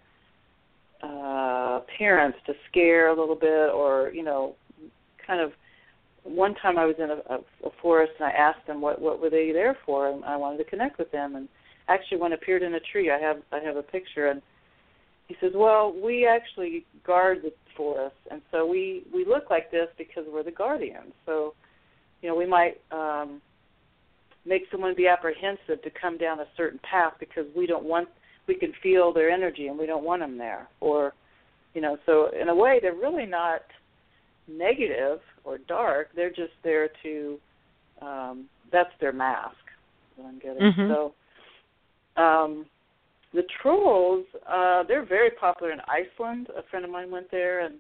uh, 1.03 1.80
appearance 1.84 2.36
to 2.45 2.53
scare 2.70 3.10
a 3.10 3.20
little 3.20 3.36
bit, 3.36 3.72
or 3.74 4.12
you 4.14 4.24
know, 4.24 4.56
kind 5.26 5.41
of. 5.41 5.51
One 6.26 6.56
time 6.56 6.78
I 6.78 6.86
was 6.86 6.96
in 6.98 7.12
a, 7.12 7.34
a, 7.34 7.68
a 7.68 7.72
forest 7.82 8.14
and 8.20 8.28
I 8.28 8.32
asked 8.32 8.66
them 8.68 8.82
what 8.82 9.00
what 9.00 9.22
were 9.22 9.30
they 9.30 9.52
there 9.52 9.78
for, 9.86 10.10
and 10.10 10.26
I 10.26 10.36
wanted 10.36 10.58
to 10.58 10.64
connect 10.66 10.98
with 10.98 11.12
them. 11.12 11.36
And 11.36 11.48
actually, 11.88 12.18
one 12.18 12.34
appeared 12.34 12.64
in 12.64 12.74
a 12.74 12.80
tree. 12.80 13.12
I 13.12 13.20
have 13.20 13.38
I 13.52 13.60
have 13.60 13.78
a 13.78 13.84
picture, 13.84 14.28
and 14.28 14.42
he 15.28 15.36
says, 15.40 15.52
"Well, 15.56 15.96
we 16.04 16.28
actually 16.28 16.86
guard 17.06 17.40
the 17.44 17.54
forest, 17.78 18.18
and 18.32 18.42
so 18.52 18.66
we 18.66 19.04
we 19.14 19.24
look 19.24 19.50
like 19.50 19.72
this 19.72 19.88
because 19.98 20.26
we're 20.28 20.44
the 20.44 20.52
guardians. 20.52 21.14
So, 21.26 21.54
you 22.22 22.30
know, 22.30 22.36
we 22.36 22.46
might." 22.46 22.82
um 22.92 23.42
make 24.46 24.64
someone 24.72 24.96
be 24.96 25.08
apprehensive 25.08 25.82
to 25.84 25.90
come 25.90 26.18
down 26.18 26.40
a 26.40 26.46
certain 26.56 26.80
path 26.90 27.14
because 27.20 27.46
we 27.56 27.66
don't 27.66 27.84
want 27.84 28.08
we 28.48 28.56
can 28.56 28.72
feel 28.82 29.12
their 29.12 29.30
energy 29.30 29.68
and 29.68 29.78
we 29.78 29.86
don't 29.86 30.04
want 30.04 30.22
them 30.22 30.38
there 30.38 30.68
or 30.80 31.14
you 31.74 31.82
know 31.82 31.98
so 32.06 32.30
in 32.40 32.50
a 32.50 32.56
way 32.56 32.80
they're 32.82 32.94
really 32.94 33.26
not 33.26 33.62
negative 34.48 35.20
or 35.43 35.58
dark 35.58 36.10
they're 36.16 36.30
just 36.30 36.54
there 36.64 36.89
to 37.04 37.39
um 38.02 38.46
that's 38.72 38.91
their 39.00 39.14
mask 39.14 39.56
what 40.16 40.28
i'm 40.28 40.39
getting 40.39 40.62
Mhm. 40.74 40.88
so 40.88 42.22
um 42.22 42.66
the 43.34 43.43
trolls 43.62 44.26
uh 44.48 44.84
they're 44.84 45.06
very 45.06 45.32
popular 45.32 45.72
in 45.72 45.80
iceland 45.88 46.48
a 46.56 46.64
friend 46.64 46.86
of 46.86 46.91
mine 46.91 47.12
went 47.12 47.30
there 47.32 47.62
and 47.62 47.76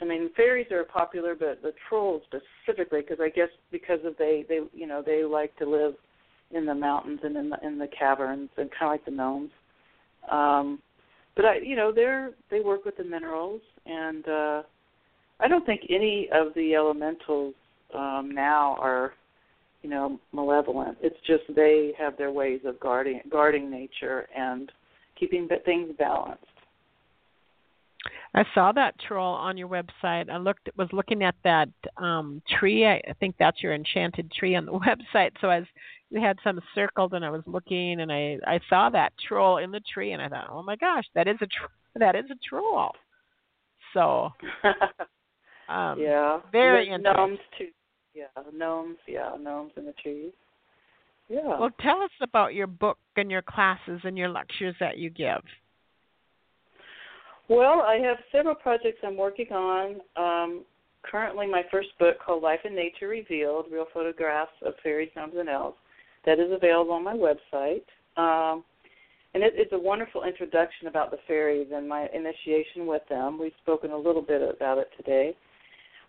I 0.00 0.04
mean, 0.04 0.30
fairies 0.34 0.70
are 0.72 0.84
popular, 0.84 1.34
but 1.34 1.60
the 1.62 1.72
trolls 1.88 2.22
specifically, 2.24 3.02
because 3.02 3.18
I 3.20 3.28
guess 3.28 3.48
because 3.70 4.00
of 4.04 4.16
they 4.18 4.44
they 4.48 4.60
you 4.72 4.86
know 4.86 5.02
they 5.04 5.24
like 5.24 5.54
to 5.56 5.68
live 5.68 5.94
in 6.52 6.64
the 6.64 6.74
mountains 6.74 7.20
and 7.22 7.36
in 7.36 7.50
the 7.50 7.58
in 7.62 7.78
the 7.78 7.88
caverns 7.88 8.48
and 8.56 8.70
kind 8.70 8.82
of 8.82 8.90
like 8.92 9.04
the 9.04 9.10
gnomes. 9.10 9.50
Um, 10.30 10.80
but 11.36 11.44
I 11.44 11.58
you 11.58 11.76
know 11.76 11.92
they're 11.92 12.30
they 12.50 12.60
work 12.60 12.84
with 12.84 12.96
the 12.96 13.04
minerals 13.04 13.60
and 13.84 14.26
uh, 14.26 14.62
I 15.42 15.48
don't 15.48 15.64
think 15.64 15.82
any 15.88 16.28
of 16.32 16.54
the 16.54 16.74
elementals 16.74 17.54
um, 17.94 18.30
now 18.32 18.76
are 18.80 19.14
you 19.82 19.90
know 19.90 20.18
malevolent. 20.32 20.98
It's 21.00 21.16
just 21.26 21.42
they 21.54 21.92
have 21.98 22.16
their 22.16 22.30
ways 22.30 22.60
of 22.64 22.78
guarding 22.80 23.20
guarding 23.30 23.70
nature 23.70 24.28
and 24.36 24.70
keeping 25.18 25.48
things 25.64 25.90
balanced. 25.98 26.44
I 28.32 28.44
saw 28.54 28.70
that 28.72 28.94
troll 29.00 29.34
on 29.34 29.56
your 29.56 29.68
website. 29.68 30.30
I 30.30 30.36
looked 30.36 30.68
was 30.76 30.88
looking 30.92 31.22
at 31.24 31.34
that 31.44 31.68
um 31.96 32.42
tree. 32.58 32.86
I, 32.86 33.00
I 33.08 33.12
think 33.18 33.34
that's 33.38 33.62
your 33.62 33.74
enchanted 33.74 34.30
tree 34.32 34.54
on 34.54 34.66
the 34.66 34.72
website. 35.14 35.32
So 35.40 35.50
as 35.50 35.64
you 36.10 36.20
had 36.20 36.38
some 36.44 36.60
circled 36.74 37.14
and 37.14 37.24
I 37.24 37.30
was 37.30 37.42
looking 37.46 38.00
and 38.00 38.12
I 38.12 38.38
I 38.46 38.60
saw 38.68 38.90
that 38.90 39.12
troll 39.26 39.58
in 39.58 39.70
the 39.70 39.80
tree 39.92 40.12
and 40.12 40.22
I 40.22 40.28
thought, 40.28 40.48
"Oh 40.50 40.62
my 40.62 40.76
gosh, 40.76 41.04
that 41.14 41.28
is 41.28 41.36
a 41.40 41.46
tr- 41.46 41.98
that 41.98 42.14
is 42.14 42.26
a 42.30 42.36
troll." 42.48 42.92
So, 43.94 44.30
um 45.70 46.00
yeah. 46.00 46.40
very 46.52 46.88
And 46.88 47.04
interesting. 47.04 47.26
gnomes 47.26 47.38
too. 47.58 47.68
Yeah, 48.14 48.42
gnomes. 48.52 48.96
Yeah, 49.06 49.30
gnomes 49.40 49.72
in 49.76 49.86
the 49.86 49.94
trees. 50.02 50.32
Yeah. 51.28 51.58
Well, 51.58 51.70
tell 51.80 52.02
us 52.02 52.10
about 52.20 52.54
your 52.54 52.66
book 52.66 52.98
and 53.16 53.30
your 53.30 53.42
classes 53.42 54.00
and 54.02 54.18
your 54.18 54.28
lectures 54.28 54.74
that 54.80 54.98
you 54.98 55.10
give. 55.10 55.42
Well, 57.48 57.82
I 57.82 57.98
have 58.04 58.16
several 58.32 58.54
projects 58.54 58.98
I'm 59.04 59.16
working 59.16 59.52
on. 59.52 60.00
Um, 60.16 60.64
currently 61.02 61.46
my 61.46 61.62
first 61.70 61.88
book 61.98 62.16
called 62.24 62.42
Life 62.42 62.60
in 62.64 62.74
Nature 62.74 63.08
Revealed: 63.08 63.66
Real 63.70 63.86
Photographs 63.92 64.52
of 64.64 64.74
Fairies, 64.82 65.10
Gnomes, 65.16 65.34
and 65.36 65.48
Elves. 65.48 65.76
That 66.26 66.38
is 66.38 66.50
available 66.52 66.92
on 66.92 67.04
my 67.04 67.14
website. 67.14 67.82
Um, 68.16 68.64
and 69.32 69.42
it, 69.44 69.52
it's 69.54 69.72
a 69.72 69.78
wonderful 69.78 70.24
introduction 70.24 70.88
about 70.88 71.10
the 71.10 71.18
fairies 71.26 71.68
and 71.72 71.88
my 71.88 72.08
initiation 72.12 72.86
with 72.86 73.02
them. 73.08 73.38
We've 73.38 73.52
spoken 73.62 73.92
a 73.92 73.96
little 73.96 74.22
bit 74.22 74.42
about 74.42 74.78
it 74.78 74.88
today. 74.96 75.36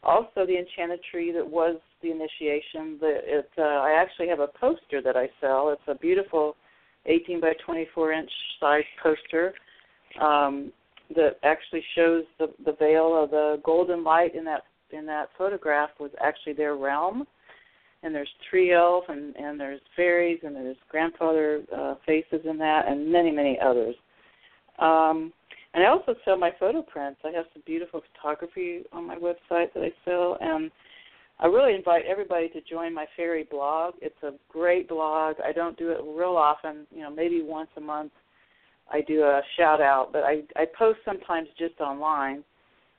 Also, 0.03 0.45
the 0.47 0.57
enchanted 0.57 0.99
tree 1.11 1.31
that 1.31 1.47
was 1.47 1.77
the 2.01 2.11
initiation. 2.11 2.97
The, 2.99 3.19
it, 3.23 3.49
uh, 3.57 3.61
I 3.61 3.91
actually 3.91 4.27
have 4.29 4.39
a 4.39 4.47
poster 4.59 5.01
that 5.03 5.15
I 5.15 5.29
sell. 5.39 5.69
It's 5.69 5.81
a 5.87 5.95
beautiful 5.95 6.55
18 7.05 7.39
by 7.39 7.53
24 7.65 8.11
inch 8.11 8.31
size 8.59 8.83
poster 9.01 9.53
um, 10.19 10.71
that 11.15 11.37
actually 11.43 11.83
shows 11.95 12.23
the 12.39 12.47
the 12.65 12.73
veil 12.73 13.21
of 13.21 13.31
the 13.31 13.61
golden 13.63 14.03
light 14.03 14.35
in 14.35 14.43
that 14.45 14.63
in 14.91 15.05
that 15.05 15.29
photograph 15.37 15.89
was 15.99 16.11
actually 16.23 16.53
their 16.53 16.75
realm. 16.75 17.25
And 18.03 18.15
there's 18.15 18.29
tree 18.49 18.73
elf 18.73 19.03
and 19.07 19.35
and 19.35 19.59
there's 19.59 19.81
fairies 19.95 20.39
and 20.43 20.55
there's 20.55 20.77
grandfather 20.89 21.61
uh, 21.75 21.95
faces 22.05 22.41
in 22.45 22.57
that 22.57 22.87
and 22.87 23.11
many 23.11 23.31
many 23.31 23.59
others. 23.63 23.95
Um, 24.79 25.31
and 25.73 25.83
I 25.83 25.87
also 25.87 26.15
sell 26.25 26.37
my 26.37 26.51
photo 26.59 26.81
prints. 26.81 27.21
I 27.23 27.29
have 27.29 27.45
some 27.53 27.63
beautiful 27.65 28.01
photography 28.13 28.83
on 28.91 29.07
my 29.07 29.15
website 29.15 29.73
that 29.73 29.83
I 29.83 29.91
sell, 30.03 30.37
and 30.41 30.69
I 31.39 31.47
really 31.47 31.75
invite 31.75 32.05
everybody 32.05 32.49
to 32.49 32.61
join 32.61 32.93
my 32.93 33.05
fairy 33.15 33.47
blog. 33.49 33.95
It's 34.01 34.21
a 34.23 34.33
great 34.49 34.89
blog. 34.89 35.37
I 35.43 35.51
don't 35.51 35.77
do 35.77 35.89
it 35.89 35.99
real 36.03 36.35
often, 36.37 36.85
you 36.93 37.01
know, 37.01 37.09
maybe 37.09 37.41
once 37.41 37.69
a 37.77 37.81
month. 37.81 38.11
I 38.91 39.01
do 39.01 39.23
a 39.23 39.41
shout 39.57 39.81
out, 39.81 40.09
but 40.11 40.23
I 40.23 40.41
I 40.55 40.65
post 40.77 40.99
sometimes 41.05 41.47
just 41.57 41.79
online. 41.79 42.43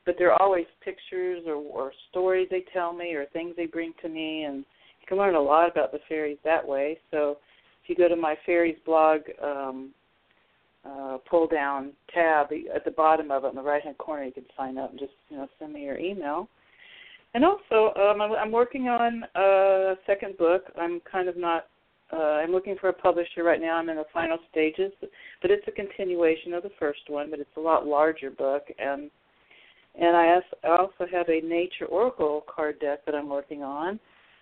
But 0.05 0.17
there 0.19 0.33
are 0.33 0.43
always 0.43 0.65
pictures 0.83 1.45
or, 1.47 1.55
or 1.55 1.93
stories 2.11 2.49
they 2.51 2.65
tell 2.73 2.93
me 2.93 3.15
or 3.15 3.27
things 3.27 3.55
they 3.57 3.67
bring 3.67 3.93
to 4.03 4.09
me, 4.09 4.45
and 4.45 4.59
you 4.59 5.07
can 5.07 5.19
learn 5.19 5.37
a 5.37 5.41
lot 5.41 5.71
about 5.71 5.93
the 5.93 6.01
fairies 6.09 6.39
that 6.45 6.67
way. 6.67 6.99
So 7.11 7.37
if 7.83 7.91
you 7.91 7.95
go 7.95 8.09
to 8.09 8.17
my 8.17 8.35
fairies 8.45 8.79
blog 8.85 9.21
um, 9.41 9.91
uh, 10.85 11.19
pull 11.29 11.47
down 11.47 11.93
tab 12.13 12.49
at 12.75 12.85
the 12.85 12.91
bottom 12.91 13.31
of 13.31 13.45
it 13.45 13.49
in 13.49 13.55
the 13.55 13.63
right 13.63 13.83
hand 13.83 13.99
corner, 13.99 14.25
you 14.25 14.33
can 14.33 14.45
sign 14.57 14.79
up 14.79 14.91
and 14.91 14.99
just 14.99 15.13
you 15.29 15.37
know 15.37 15.49
send 15.59 15.73
me 15.73 15.85
your 15.85 15.99
email. 15.99 16.49
And 17.35 17.45
also, 17.45 17.95
um, 17.99 18.21
I'm, 18.21 18.53
working 18.53 18.89
on 18.89 19.25
a 19.35 19.95
second 20.07 20.37
book. 20.37 20.65
I'm 20.79 21.01
kind 21.11 21.29
of 21.29 21.37
not. 21.37 21.67
Uh, 22.13 22.43
I'm 22.43 22.53
looking 22.53 22.77
for 22.79 22.91
a 22.91 22.93
publisher 22.93 23.43
right 23.43 23.61
now. 23.61 23.77
I'm 23.77 23.89
in 23.89 23.97
the 23.97 24.05
final 24.13 24.37
stages, 24.51 24.93
but 25.41 25.51
it's 25.51 25.67
a 25.67 25.71
continuation 25.71 26.53
of 26.53 26.63
the 26.63 26.73
first 26.79 27.01
one, 27.09 27.31
but 27.31 27.41
it's 27.41 27.57
a 27.57 27.61
lot 27.61 27.87
larger 27.87 28.31
book. 28.31 28.65
And 28.79 29.11
and 29.99 30.17
I 30.17 30.41
also 30.69 31.07
have 31.11 31.29
a 31.29 31.41
nature 31.41 31.87
oracle 31.87 32.45
card 32.55 32.81
deck 32.81 33.05
that 33.07 33.15
I'm 33.15 33.29
working 33.29 33.63
on. 33.63 33.99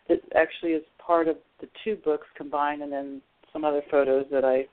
That 0.08 0.18
actually 0.34 0.72
is 0.72 0.82
part 0.98 1.28
of 1.28 1.36
the 1.60 1.68
two 1.84 1.96
books 2.04 2.26
combined, 2.36 2.82
and 2.82 2.92
then 2.92 3.22
some 3.52 3.64
other 3.64 3.82
photos 3.88 4.26
that 4.32 4.44
I 4.44 4.66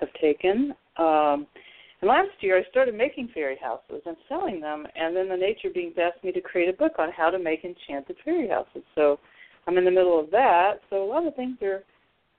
have 0.00 0.12
taken. 0.20 0.74
Um, 0.96 1.46
and 2.00 2.08
last 2.08 2.28
year, 2.40 2.58
I 2.58 2.70
started 2.70 2.94
making 2.94 3.30
fairy 3.32 3.58
houses 3.60 4.02
and 4.04 4.16
selling 4.28 4.60
them, 4.60 4.86
and 4.94 5.16
then 5.16 5.28
the 5.28 5.36
Nature 5.36 5.70
Beings 5.72 5.94
asked 6.00 6.22
me 6.22 6.32
to 6.32 6.40
create 6.40 6.68
a 6.68 6.76
book 6.76 6.92
on 6.98 7.10
how 7.16 7.30
to 7.30 7.38
make 7.38 7.64
enchanted 7.64 8.16
fairy 8.24 8.48
houses. 8.48 8.82
So 8.94 9.18
I'm 9.66 9.78
in 9.78 9.84
the 9.84 9.90
middle 9.90 10.20
of 10.20 10.30
that. 10.30 10.80
So 10.90 11.02
a 11.02 11.08
lot 11.08 11.26
of 11.26 11.34
things 11.34 11.56
are 11.62 11.82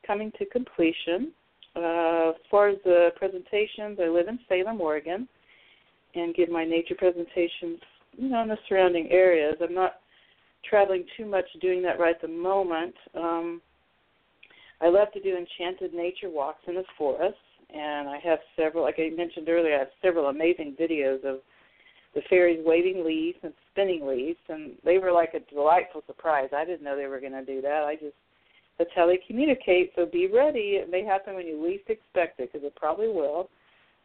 coming 0.06 0.32
to 0.38 0.46
completion. 0.46 1.32
Uh, 1.76 2.30
as 2.30 2.36
far 2.50 2.70
as 2.70 2.78
the 2.84 3.10
presentations, 3.16 4.00
I 4.02 4.08
live 4.08 4.28
in 4.28 4.40
Salem, 4.48 4.80
Oregon, 4.80 5.28
and 6.16 6.36
give 6.36 6.50
my 6.50 6.64
nature 6.64 6.96
presentations, 6.98 7.80
you 8.16 8.30
know, 8.30 8.42
in 8.44 8.48
the 8.48 8.58
surrounding 8.70 9.10
areas. 9.12 9.56
I'm 9.62 9.76
not 9.76 9.96
traveling 10.70 11.06
too 11.18 11.26
much 11.26 11.46
doing 11.62 11.82
that 11.84 12.00
right 12.00 12.16
at 12.16 12.22
the 12.22 12.28
moment. 12.28 12.96
Um, 13.16 13.62
I 14.82 14.90
love 14.90 15.12
to 15.14 15.22
do 15.22 15.36
enchanted 15.36 15.94
nature 15.94 16.30
walks 16.30 16.62
in 16.68 16.76
the 16.76 16.84
forest 16.98 17.38
and 17.74 18.08
I 18.10 18.20
have 18.24 18.40
several, 18.56 18.84
like 18.84 19.00
I 19.00 19.10
mentioned 19.16 19.50
earlier, 19.50 19.76
I 19.76 19.80
have 19.80 19.88
several 20.02 20.28
amazing 20.28 20.76
videos 20.80 21.24
of 21.26 21.40
the 22.16 22.22
fairies 22.30 22.64
waving 22.66 23.06
leaves 23.06 23.38
and 23.44 23.54
spinning 23.72 24.08
leaves, 24.08 24.40
and 24.50 24.72
they 24.84 24.98
were 24.98 25.12
like 25.12 25.34
a 25.34 25.54
delightful 25.54 26.02
surprise. 26.08 26.50
I 26.56 26.66
didn't 26.66 26.84
know 26.84 26.96
they 26.96 27.08
were 27.08 27.20
going 27.20 27.34
to 27.34 27.46
do 27.46 27.62
that. 27.62 27.84
I 27.84 27.96
just 27.96 28.16
that's 28.78 28.90
how 28.96 29.08
they 29.08 29.20
communicate. 29.28 29.92
So 29.96 30.06
be 30.06 30.28
ready. 30.28 30.78
It 30.80 30.90
may 30.90 31.04
happen 31.04 31.34
when 31.36 31.48
you 31.48 31.64
least 31.64 31.90
expect 31.90 32.40
it, 32.40 32.52
because 32.52 32.66
it 32.66 32.76
probably 32.76 33.08
will. 33.08 33.50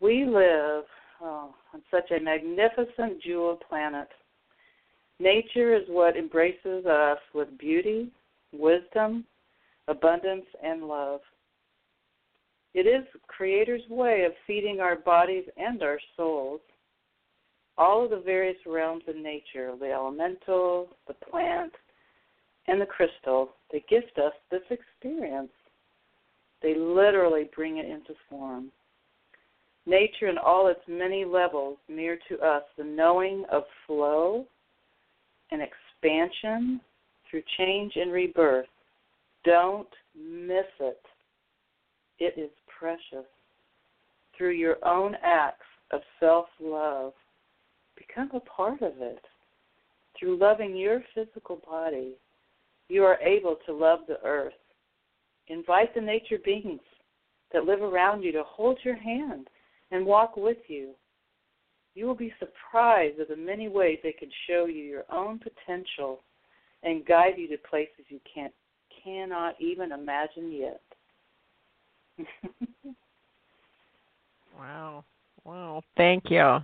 We 0.00 0.24
live 0.24 0.84
oh, 1.20 1.54
on 1.72 1.82
such 1.90 2.10
a 2.10 2.22
magnificent 2.22 3.22
jewel 3.22 3.58
planet. 3.68 4.08
Nature 5.20 5.76
is 5.76 5.82
what 5.88 6.16
embraces 6.16 6.86
us 6.86 7.18
with 7.34 7.56
beauty, 7.58 8.10
wisdom, 8.52 9.24
abundance, 9.88 10.46
and 10.62 10.84
love. 10.84 11.20
It 12.74 12.86
is 12.86 13.06
Creator's 13.28 13.82
way 13.88 14.24
of 14.24 14.32
feeding 14.46 14.80
our 14.80 14.96
bodies 14.96 15.44
and 15.56 15.82
our 15.82 15.98
souls 16.16 16.60
all 17.78 18.04
of 18.04 18.10
the 18.10 18.20
various 18.20 18.56
realms 18.66 19.04
of 19.08 19.16
nature 19.16 19.74
the 19.78 19.90
elemental, 19.90 20.88
the 21.08 21.14
plant, 21.14 21.72
and 22.68 22.80
the 22.80 22.86
crystal. 22.86 23.50
They 23.70 23.84
gift 23.88 24.18
us 24.18 24.32
this 24.50 24.62
experience. 24.70 25.50
They 26.62 26.74
literally 26.76 27.50
bring 27.54 27.78
it 27.78 27.86
into 27.86 28.14
form. 28.30 28.70
Nature 29.84 30.28
in 30.28 30.38
all 30.38 30.68
its 30.68 30.80
many 30.86 31.24
levels 31.24 31.76
mirror 31.88 32.18
to 32.28 32.38
us 32.38 32.62
the 32.78 32.84
knowing 32.84 33.44
of 33.50 33.64
flow 33.86 34.46
and 35.50 35.60
expansion 35.60 36.80
through 37.28 37.42
change 37.58 37.94
and 37.96 38.12
rebirth. 38.12 38.66
Don't 39.44 39.88
miss 40.16 40.66
it. 40.78 41.00
It 42.20 42.38
is 42.38 42.50
precious. 42.78 43.26
Through 44.38 44.52
your 44.52 44.76
own 44.86 45.16
acts 45.22 45.66
of 45.90 46.00
self 46.20 46.46
love, 46.60 47.12
become 47.96 48.30
a 48.34 48.40
part 48.40 48.82
of 48.82 48.94
it. 48.98 49.24
through 50.18 50.36
loving 50.38 50.76
your 50.76 51.02
physical 51.14 51.56
body, 51.66 52.14
you 52.88 53.02
are 53.02 53.18
able 53.20 53.56
to 53.66 53.72
love 53.72 54.00
the 54.06 54.20
earth. 54.24 54.52
Invite 55.48 55.94
the 55.94 56.00
nature 56.00 56.38
beings 56.44 56.80
that 57.52 57.64
live 57.64 57.82
around 57.82 58.22
you 58.22 58.30
to 58.32 58.42
hold 58.44 58.78
your 58.84 58.96
hand 58.96 59.48
and 59.90 60.06
walk 60.06 60.36
with 60.36 60.58
you. 60.68 60.90
You 61.94 62.06
will 62.06 62.14
be 62.14 62.32
surprised 62.38 63.20
at 63.20 63.28
the 63.28 63.36
many 63.36 63.68
ways 63.68 63.98
they 64.02 64.12
can 64.12 64.30
show 64.48 64.66
you 64.66 64.82
your 64.82 65.04
own 65.10 65.38
potential 65.38 66.20
and 66.82 67.04
guide 67.04 67.34
you 67.36 67.48
to 67.48 67.58
places 67.68 68.04
you 68.08 68.20
can't 68.32 68.52
cannot 69.04 69.60
even 69.60 69.92
imagine 69.92 70.52
yet. 70.52 70.80
wow. 74.58 75.04
Wow. 75.44 75.82
Thank 75.96 76.30
you. 76.30 76.58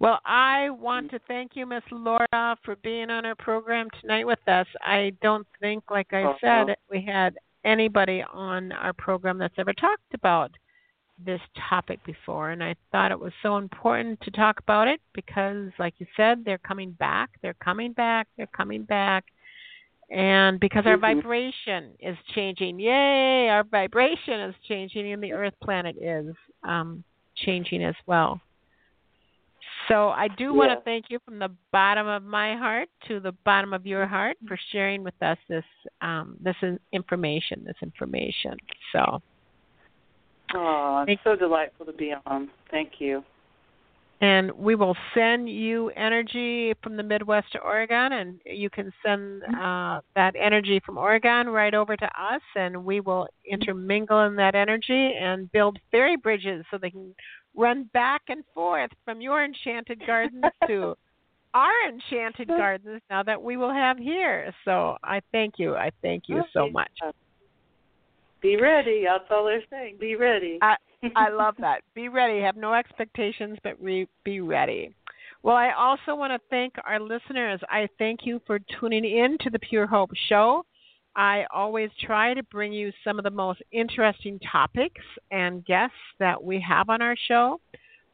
Well, 0.00 0.20
I 0.24 0.70
want 0.70 1.10
to 1.10 1.18
thank 1.26 1.52
you, 1.54 1.66
Miss 1.66 1.82
Laura, 1.90 2.56
for 2.64 2.76
being 2.82 3.10
on 3.10 3.26
our 3.26 3.34
program 3.34 3.88
tonight 4.00 4.26
with 4.26 4.38
us. 4.46 4.66
I 4.80 5.12
don't 5.22 5.46
think, 5.60 5.84
like 5.90 6.12
I 6.12 6.22
uh-huh. 6.22 6.66
said, 6.66 6.76
we 6.88 7.04
had 7.04 7.36
anybody 7.64 8.22
on 8.32 8.70
our 8.72 8.92
program 8.92 9.38
that's 9.38 9.58
ever 9.58 9.72
talked 9.72 10.14
about 10.14 10.52
this 11.24 11.40
topic 11.68 11.98
before, 12.06 12.50
and 12.50 12.62
I 12.62 12.76
thought 12.92 13.10
it 13.10 13.18
was 13.18 13.32
so 13.42 13.56
important 13.56 14.20
to 14.20 14.30
talk 14.30 14.60
about 14.60 14.86
it 14.86 15.00
because, 15.14 15.70
like 15.80 15.94
you 15.98 16.06
said, 16.16 16.44
they're 16.44 16.58
coming 16.58 16.92
back, 16.92 17.30
they're 17.42 17.54
coming 17.54 17.92
back, 17.92 18.28
they're 18.36 18.46
coming 18.56 18.84
back, 18.84 19.24
and 20.10 20.60
because 20.60 20.86
our 20.86 20.96
mm-hmm. 20.96 21.20
vibration 21.20 21.90
is 21.98 22.16
changing, 22.36 22.78
yay, 22.78 23.48
our 23.48 23.64
vibration 23.64 24.40
is 24.40 24.54
changing, 24.68 25.12
and 25.12 25.20
the 25.20 25.32
Earth 25.32 25.54
planet 25.60 25.96
is 26.00 26.36
um, 26.62 27.02
changing 27.36 27.82
as 27.82 27.96
well. 28.06 28.40
So 29.88 30.10
I 30.10 30.28
do 30.28 30.52
want 30.52 30.70
to 30.70 30.84
thank 30.84 31.06
you 31.08 31.18
from 31.24 31.38
the 31.38 31.48
bottom 31.72 32.06
of 32.06 32.22
my 32.22 32.54
heart 32.56 32.88
to 33.08 33.20
the 33.20 33.32
bottom 33.44 33.72
of 33.72 33.86
your 33.86 34.06
heart 34.06 34.36
for 34.46 34.58
sharing 34.70 35.02
with 35.02 35.14
us 35.22 35.38
this 35.48 35.64
um, 36.02 36.36
this 36.40 36.56
information. 36.92 37.64
This 37.64 37.76
information. 37.82 38.56
So. 38.92 39.20
Oh, 40.54 41.04
it's 41.06 41.20
so 41.24 41.36
delightful 41.36 41.86
to 41.86 41.92
be 41.92 42.14
on. 42.26 42.48
Thank 42.70 42.92
you. 42.98 43.22
And 44.20 44.50
we 44.52 44.74
will 44.74 44.96
send 45.14 45.48
you 45.48 45.90
energy 45.90 46.74
from 46.82 46.96
the 46.96 47.04
Midwest 47.04 47.52
to 47.52 47.60
Oregon, 47.60 48.12
and 48.12 48.40
you 48.44 48.68
can 48.68 48.92
send 49.04 49.44
uh, 49.44 50.00
that 50.16 50.34
energy 50.36 50.80
from 50.84 50.98
Oregon 50.98 51.48
right 51.48 51.72
over 51.72 51.96
to 51.96 52.06
us, 52.06 52.40
and 52.56 52.84
we 52.84 52.98
will 52.98 53.28
intermingle 53.48 54.24
in 54.24 54.34
that 54.36 54.56
energy 54.56 55.12
and 55.20 55.50
build 55.52 55.78
fairy 55.92 56.16
bridges 56.16 56.64
so 56.68 56.78
they 56.78 56.90
can 56.90 57.14
run 57.56 57.90
back 57.92 58.22
and 58.28 58.44
forth 58.54 58.90
from 59.04 59.20
your 59.20 59.44
enchanted 59.44 60.04
gardens 60.06 60.44
to 60.66 60.94
our 61.54 61.88
enchanted 61.88 62.48
gardens 62.48 63.00
now 63.10 63.22
that 63.22 63.42
we 63.42 63.56
will 63.56 63.72
have 63.72 63.98
here. 63.98 64.52
So 64.64 64.96
I 65.02 65.20
thank 65.32 65.54
you. 65.58 65.74
I 65.74 65.90
thank 66.02 66.24
you 66.26 66.42
so 66.52 66.68
much. 66.70 66.90
Be 68.40 68.56
ready. 68.56 69.04
That's 69.06 69.24
all 69.30 69.46
they're 69.46 69.62
saying. 69.70 69.96
Be 69.98 70.14
ready. 70.14 70.58
I, 70.62 70.76
I 71.16 71.28
love 71.32 71.56
that. 71.58 71.82
Be 71.94 72.08
ready. 72.08 72.40
Have 72.40 72.56
no 72.56 72.74
expectations, 72.74 73.58
but 73.64 73.80
re, 73.82 74.06
be 74.24 74.40
ready. 74.40 74.94
Well, 75.42 75.56
I 75.56 75.72
also 75.72 76.14
want 76.14 76.32
to 76.32 76.48
thank 76.50 76.74
our 76.84 77.00
listeners. 77.00 77.60
I 77.68 77.88
thank 77.98 78.20
you 78.24 78.40
for 78.46 78.58
tuning 78.80 79.04
in 79.04 79.38
to 79.40 79.50
the 79.50 79.58
Pure 79.58 79.86
Hope 79.86 80.10
Show. 80.28 80.64
I 81.18 81.46
always 81.52 81.90
try 82.00 82.32
to 82.32 82.44
bring 82.44 82.72
you 82.72 82.92
some 83.02 83.18
of 83.18 83.24
the 83.24 83.30
most 83.30 83.60
interesting 83.72 84.38
topics 84.52 85.02
and 85.32 85.66
guests 85.66 85.96
that 86.20 86.40
we 86.40 86.60
have 86.60 86.88
on 86.88 87.02
our 87.02 87.16
show. 87.26 87.60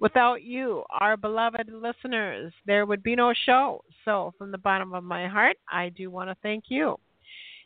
Without 0.00 0.42
you, 0.42 0.84
our 0.88 1.18
beloved 1.18 1.70
listeners, 1.70 2.50
there 2.64 2.86
would 2.86 3.02
be 3.02 3.14
no 3.14 3.34
show. 3.44 3.84
So, 4.06 4.32
from 4.38 4.50
the 4.50 4.56
bottom 4.56 4.94
of 4.94 5.04
my 5.04 5.28
heart, 5.28 5.58
I 5.70 5.90
do 5.90 6.10
want 6.10 6.30
to 6.30 6.36
thank 6.42 6.64
you. 6.68 6.96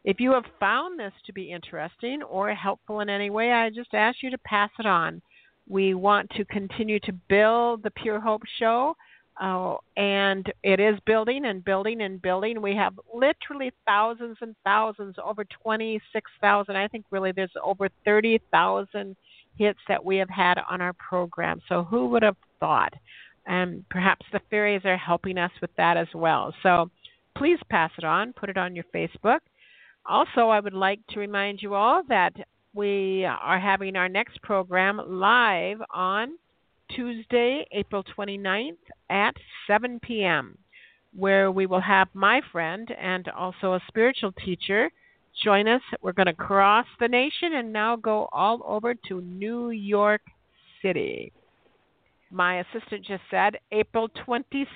If 0.02 0.18
you 0.18 0.32
have 0.32 0.44
found 0.58 0.98
this 0.98 1.12
to 1.26 1.32
be 1.32 1.52
interesting 1.52 2.20
or 2.24 2.52
helpful 2.52 2.98
in 2.98 3.08
any 3.08 3.30
way, 3.30 3.52
I 3.52 3.70
just 3.70 3.94
ask 3.94 4.24
you 4.24 4.30
to 4.30 4.38
pass 4.38 4.70
it 4.80 4.86
on. 4.86 5.22
We 5.68 5.94
want 5.94 6.30
to 6.30 6.44
continue 6.46 6.98
to 7.00 7.12
build 7.28 7.84
the 7.84 7.92
Pure 7.92 8.20
Hope 8.20 8.42
Show 8.58 8.96
Oh, 9.40 9.78
and 9.96 10.52
it 10.64 10.80
is 10.80 10.98
building 11.06 11.44
and 11.44 11.64
building 11.64 12.00
and 12.00 12.20
building. 12.20 12.60
We 12.60 12.74
have 12.74 12.98
literally 13.14 13.72
thousands 13.86 14.36
and 14.40 14.56
thousands, 14.64 15.14
over 15.24 15.44
26,000. 15.62 16.76
I 16.76 16.88
think 16.88 17.04
really 17.10 17.30
there's 17.30 17.52
over 17.62 17.88
30,000 18.04 19.16
hits 19.56 19.78
that 19.86 20.04
we 20.04 20.16
have 20.16 20.28
had 20.28 20.58
on 20.68 20.80
our 20.80 20.92
program. 20.94 21.60
So 21.68 21.84
who 21.84 22.08
would 22.08 22.24
have 22.24 22.36
thought? 22.58 22.92
And 23.46 23.88
perhaps 23.90 24.26
the 24.32 24.40
fairies 24.50 24.84
are 24.84 24.96
helping 24.96 25.38
us 25.38 25.52
with 25.60 25.70
that 25.76 25.96
as 25.96 26.08
well. 26.14 26.52
So 26.62 26.90
please 27.36 27.58
pass 27.70 27.92
it 27.96 28.04
on, 28.04 28.32
put 28.32 28.50
it 28.50 28.58
on 28.58 28.74
your 28.74 28.84
Facebook. 28.94 29.40
Also, 30.04 30.48
I 30.48 30.58
would 30.58 30.74
like 30.74 31.00
to 31.10 31.20
remind 31.20 31.62
you 31.62 31.74
all 31.74 32.02
that 32.08 32.32
we 32.74 33.24
are 33.24 33.60
having 33.60 33.94
our 33.94 34.08
next 34.08 34.42
program 34.42 35.00
live 35.06 35.78
on 35.92 36.38
Tuesday, 36.94 37.66
April 37.72 38.04
29th 38.16 38.76
at 39.10 39.34
7 39.66 40.00
p.m., 40.00 40.58
where 41.14 41.50
we 41.50 41.66
will 41.66 41.80
have 41.80 42.08
my 42.14 42.40
friend 42.52 42.90
and 43.00 43.28
also 43.28 43.74
a 43.74 43.82
spiritual 43.88 44.32
teacher 44.32 44.90
join 45.42 45.68
us. 45.68 45.82
We're 46.02 46.12
going 46.12 46.26
to 46.26 46.34
cross 46.34 46.86
the 47.00 47.08
nation 47.08 47.54
and 47.54 47.72
now 47.72 47.96
go 47.96 48.28
all 48.32 48.60
over 48.66 48.94
to 49.08 49.20
New 49.20 49.70
York 49.70 50.22
City. 50.82 51.32
My 52.30 52.60
assistant 52.60 53.04
just 53.06 53.22
said 53.30 53.56
April 53.72 54.08
26th. 54.26 54.66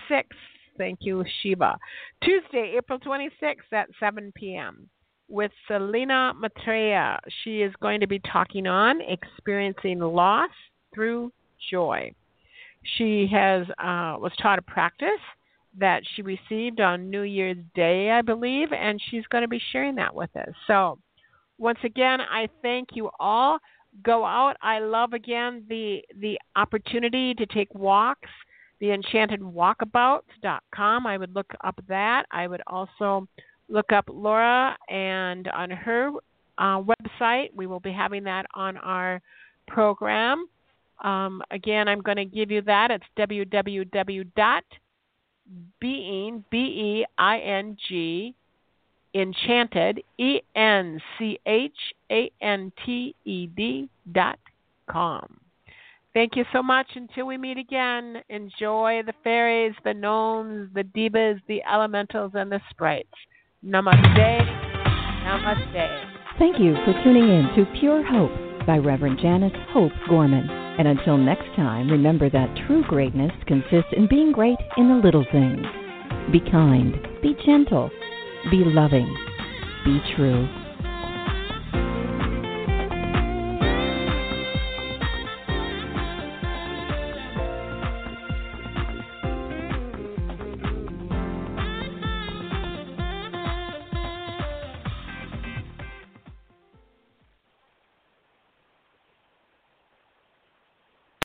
Thank 0.78 1.00
you, 1.02 1.24
Shiva. 1.42 1.76
Tuesday, 2.24 2.74
April 2.78 2.98
26th 2.98 3.72
at 3.72 3.88
7 4.00 4.32
p.m. 4.34 4.88
with 5.28 5.52
Selena 5.68 6.32
Maitreya. 6.38 7.20
She 7.42 7.60
is 7.60 7.74
going 7.82 8.00
to 8.00 8.06
be 8.06 8.20
talking 8.20 8.66
on 8.66 9.00
experiencing 9.02 9.98
loss 9.98 10.50
through 10.94 11.30
joy. 11.70 12.14
She 12.96 13.28
has 13.32 13.66
uh, 13.78 14.18
was 14.18 14.32
taught 14.40 14.58
a 14.58 14.62
practice 14.62 15.20
that 15.78 16.02
she 16.14 16.22
received 16.22 16.80
on 16.80 17.10
New 17.10 17.22
Year's 17.22 17.58
Day, 17.74 18.10
I 18.10 18.22
believe, 18.22 18.72
and 18.72 18.98
she's 19.10 19.24
going 19.30 19.42
to 19.42 19.48
be 19.48 19.60
sharing 19.72 19.96
that 19.96 20.14
with 20.14 20.30
us. 20.36 20.54
So, 20.66 20.98
once 21.58 21.80
again, 21.84 22.20
I 22.20 22.48
thank 22.60 22.90
you 22.92 23.10
all. 23.18 23.58
Go 24.02 24.24
out. 24.24 24.56
I 24.62 24.78
love 24.80 25.12
again 25.12 25.64
the 25.68 26.02
the 26.20 26.38
opportunity 26.56 27.34
to 27.34 27.46
take 27.46 27.72
walks. 27.74 28.30
The 28.80 28.88
enchantedwalkabouts.com. 28.88 31.06
I 31.06 31.16
would 31.16 31.32
look 31.34 31.52
up 31.62 31.78
that. 31.88 32.26
I 32.32 32.48
would 32.48 32.62
also 32.66 33.28
look 33.68 33.92
up 33.92 34.06
Laura 34.08 34.76
and 34.88 35.46
on 35.48 35.70
her 35.70 36.10
uh, 36.58 36.82
website. 36.82 37.54
We 37.54 37.68
will 37.68 37.80
be 37.80 37.92
having 37.92 38.24
that 38.24 38.46
on 38.54 38.76
our 38.78 39.20
program. 39.68 40.48
Um, 41.03 41.42
again, 41.50 41.88
I'm 41.88 42.00
going 42.00 42.16
to 42.16 42.24
give 42.24 42.50
you 42.50 42.62
that. 42.62 42.90
It's 42.90 43.05
www.being, 43.18 44.64
B-E-I-N-G, 46.50 48.34
enchanted, 49.14 50.03
E-N-C-H-A-N-T-E-D 50.18 51.09
dot 54.12 54.38
com. 54.90 55.38
Thank 56.14 56.36
you 56.36 56.44
so 56.53 56.62
much. 56.62 56.86
Until 56.94 57.26
we 57.26 57.36
meet 57.38 57.59
again, 57.59 58.22
enjoy 58.28 59.03
the 59.05 59.14
fairies, 59.24 59.74
the 59.82 59.94
gnomes, 59.94 60.68
the 60.74 60.84
devas, 60.84 61.40
the 61.48 61.62
elementals, 61.64 62.32
and 62.34 62.53
the 62.53 62.61
sprites. 62.70 63.09
Namaste. 63.64 64.46
Namaste. 65.24 66.05
Thank 66.38 66.59
you 66.61 66.74
for 66.84 66.92
tuning 67.03 67.28
in 67.28 67.48
to 67.57 67.64
Pure 67.80 68.05
Hope 68.07 68.51
by 68.66 68.78
Reverend 68.78 69.18
Janice 69.20 69.52
Hope 69.70 69.92
Gorman. 70.08 70.48
And 70.50 70.88
until 70.88 71.16
next 71.16 71.54
time, 71.56 71.90
remember 71.90 72.30
that 72.30 72.56
true 72.66 72.84
greatness 72.84 73.32
consists 73.46 73.92
in 73.96 74.08
being 74.08 74.32
great 74.32 74.58
in 74.76 74.88
the 74.88 74.94
little 74.94 75.24
things. 75.32 75.66
Be 76.30 76.40
kind, 76.50 76.94
be 77.22 77.36
gentle, 77.44 77.90
be 78.50 78.62
loving, 78.64 79.14
be 79.84 80.00
true. 80.16 80.48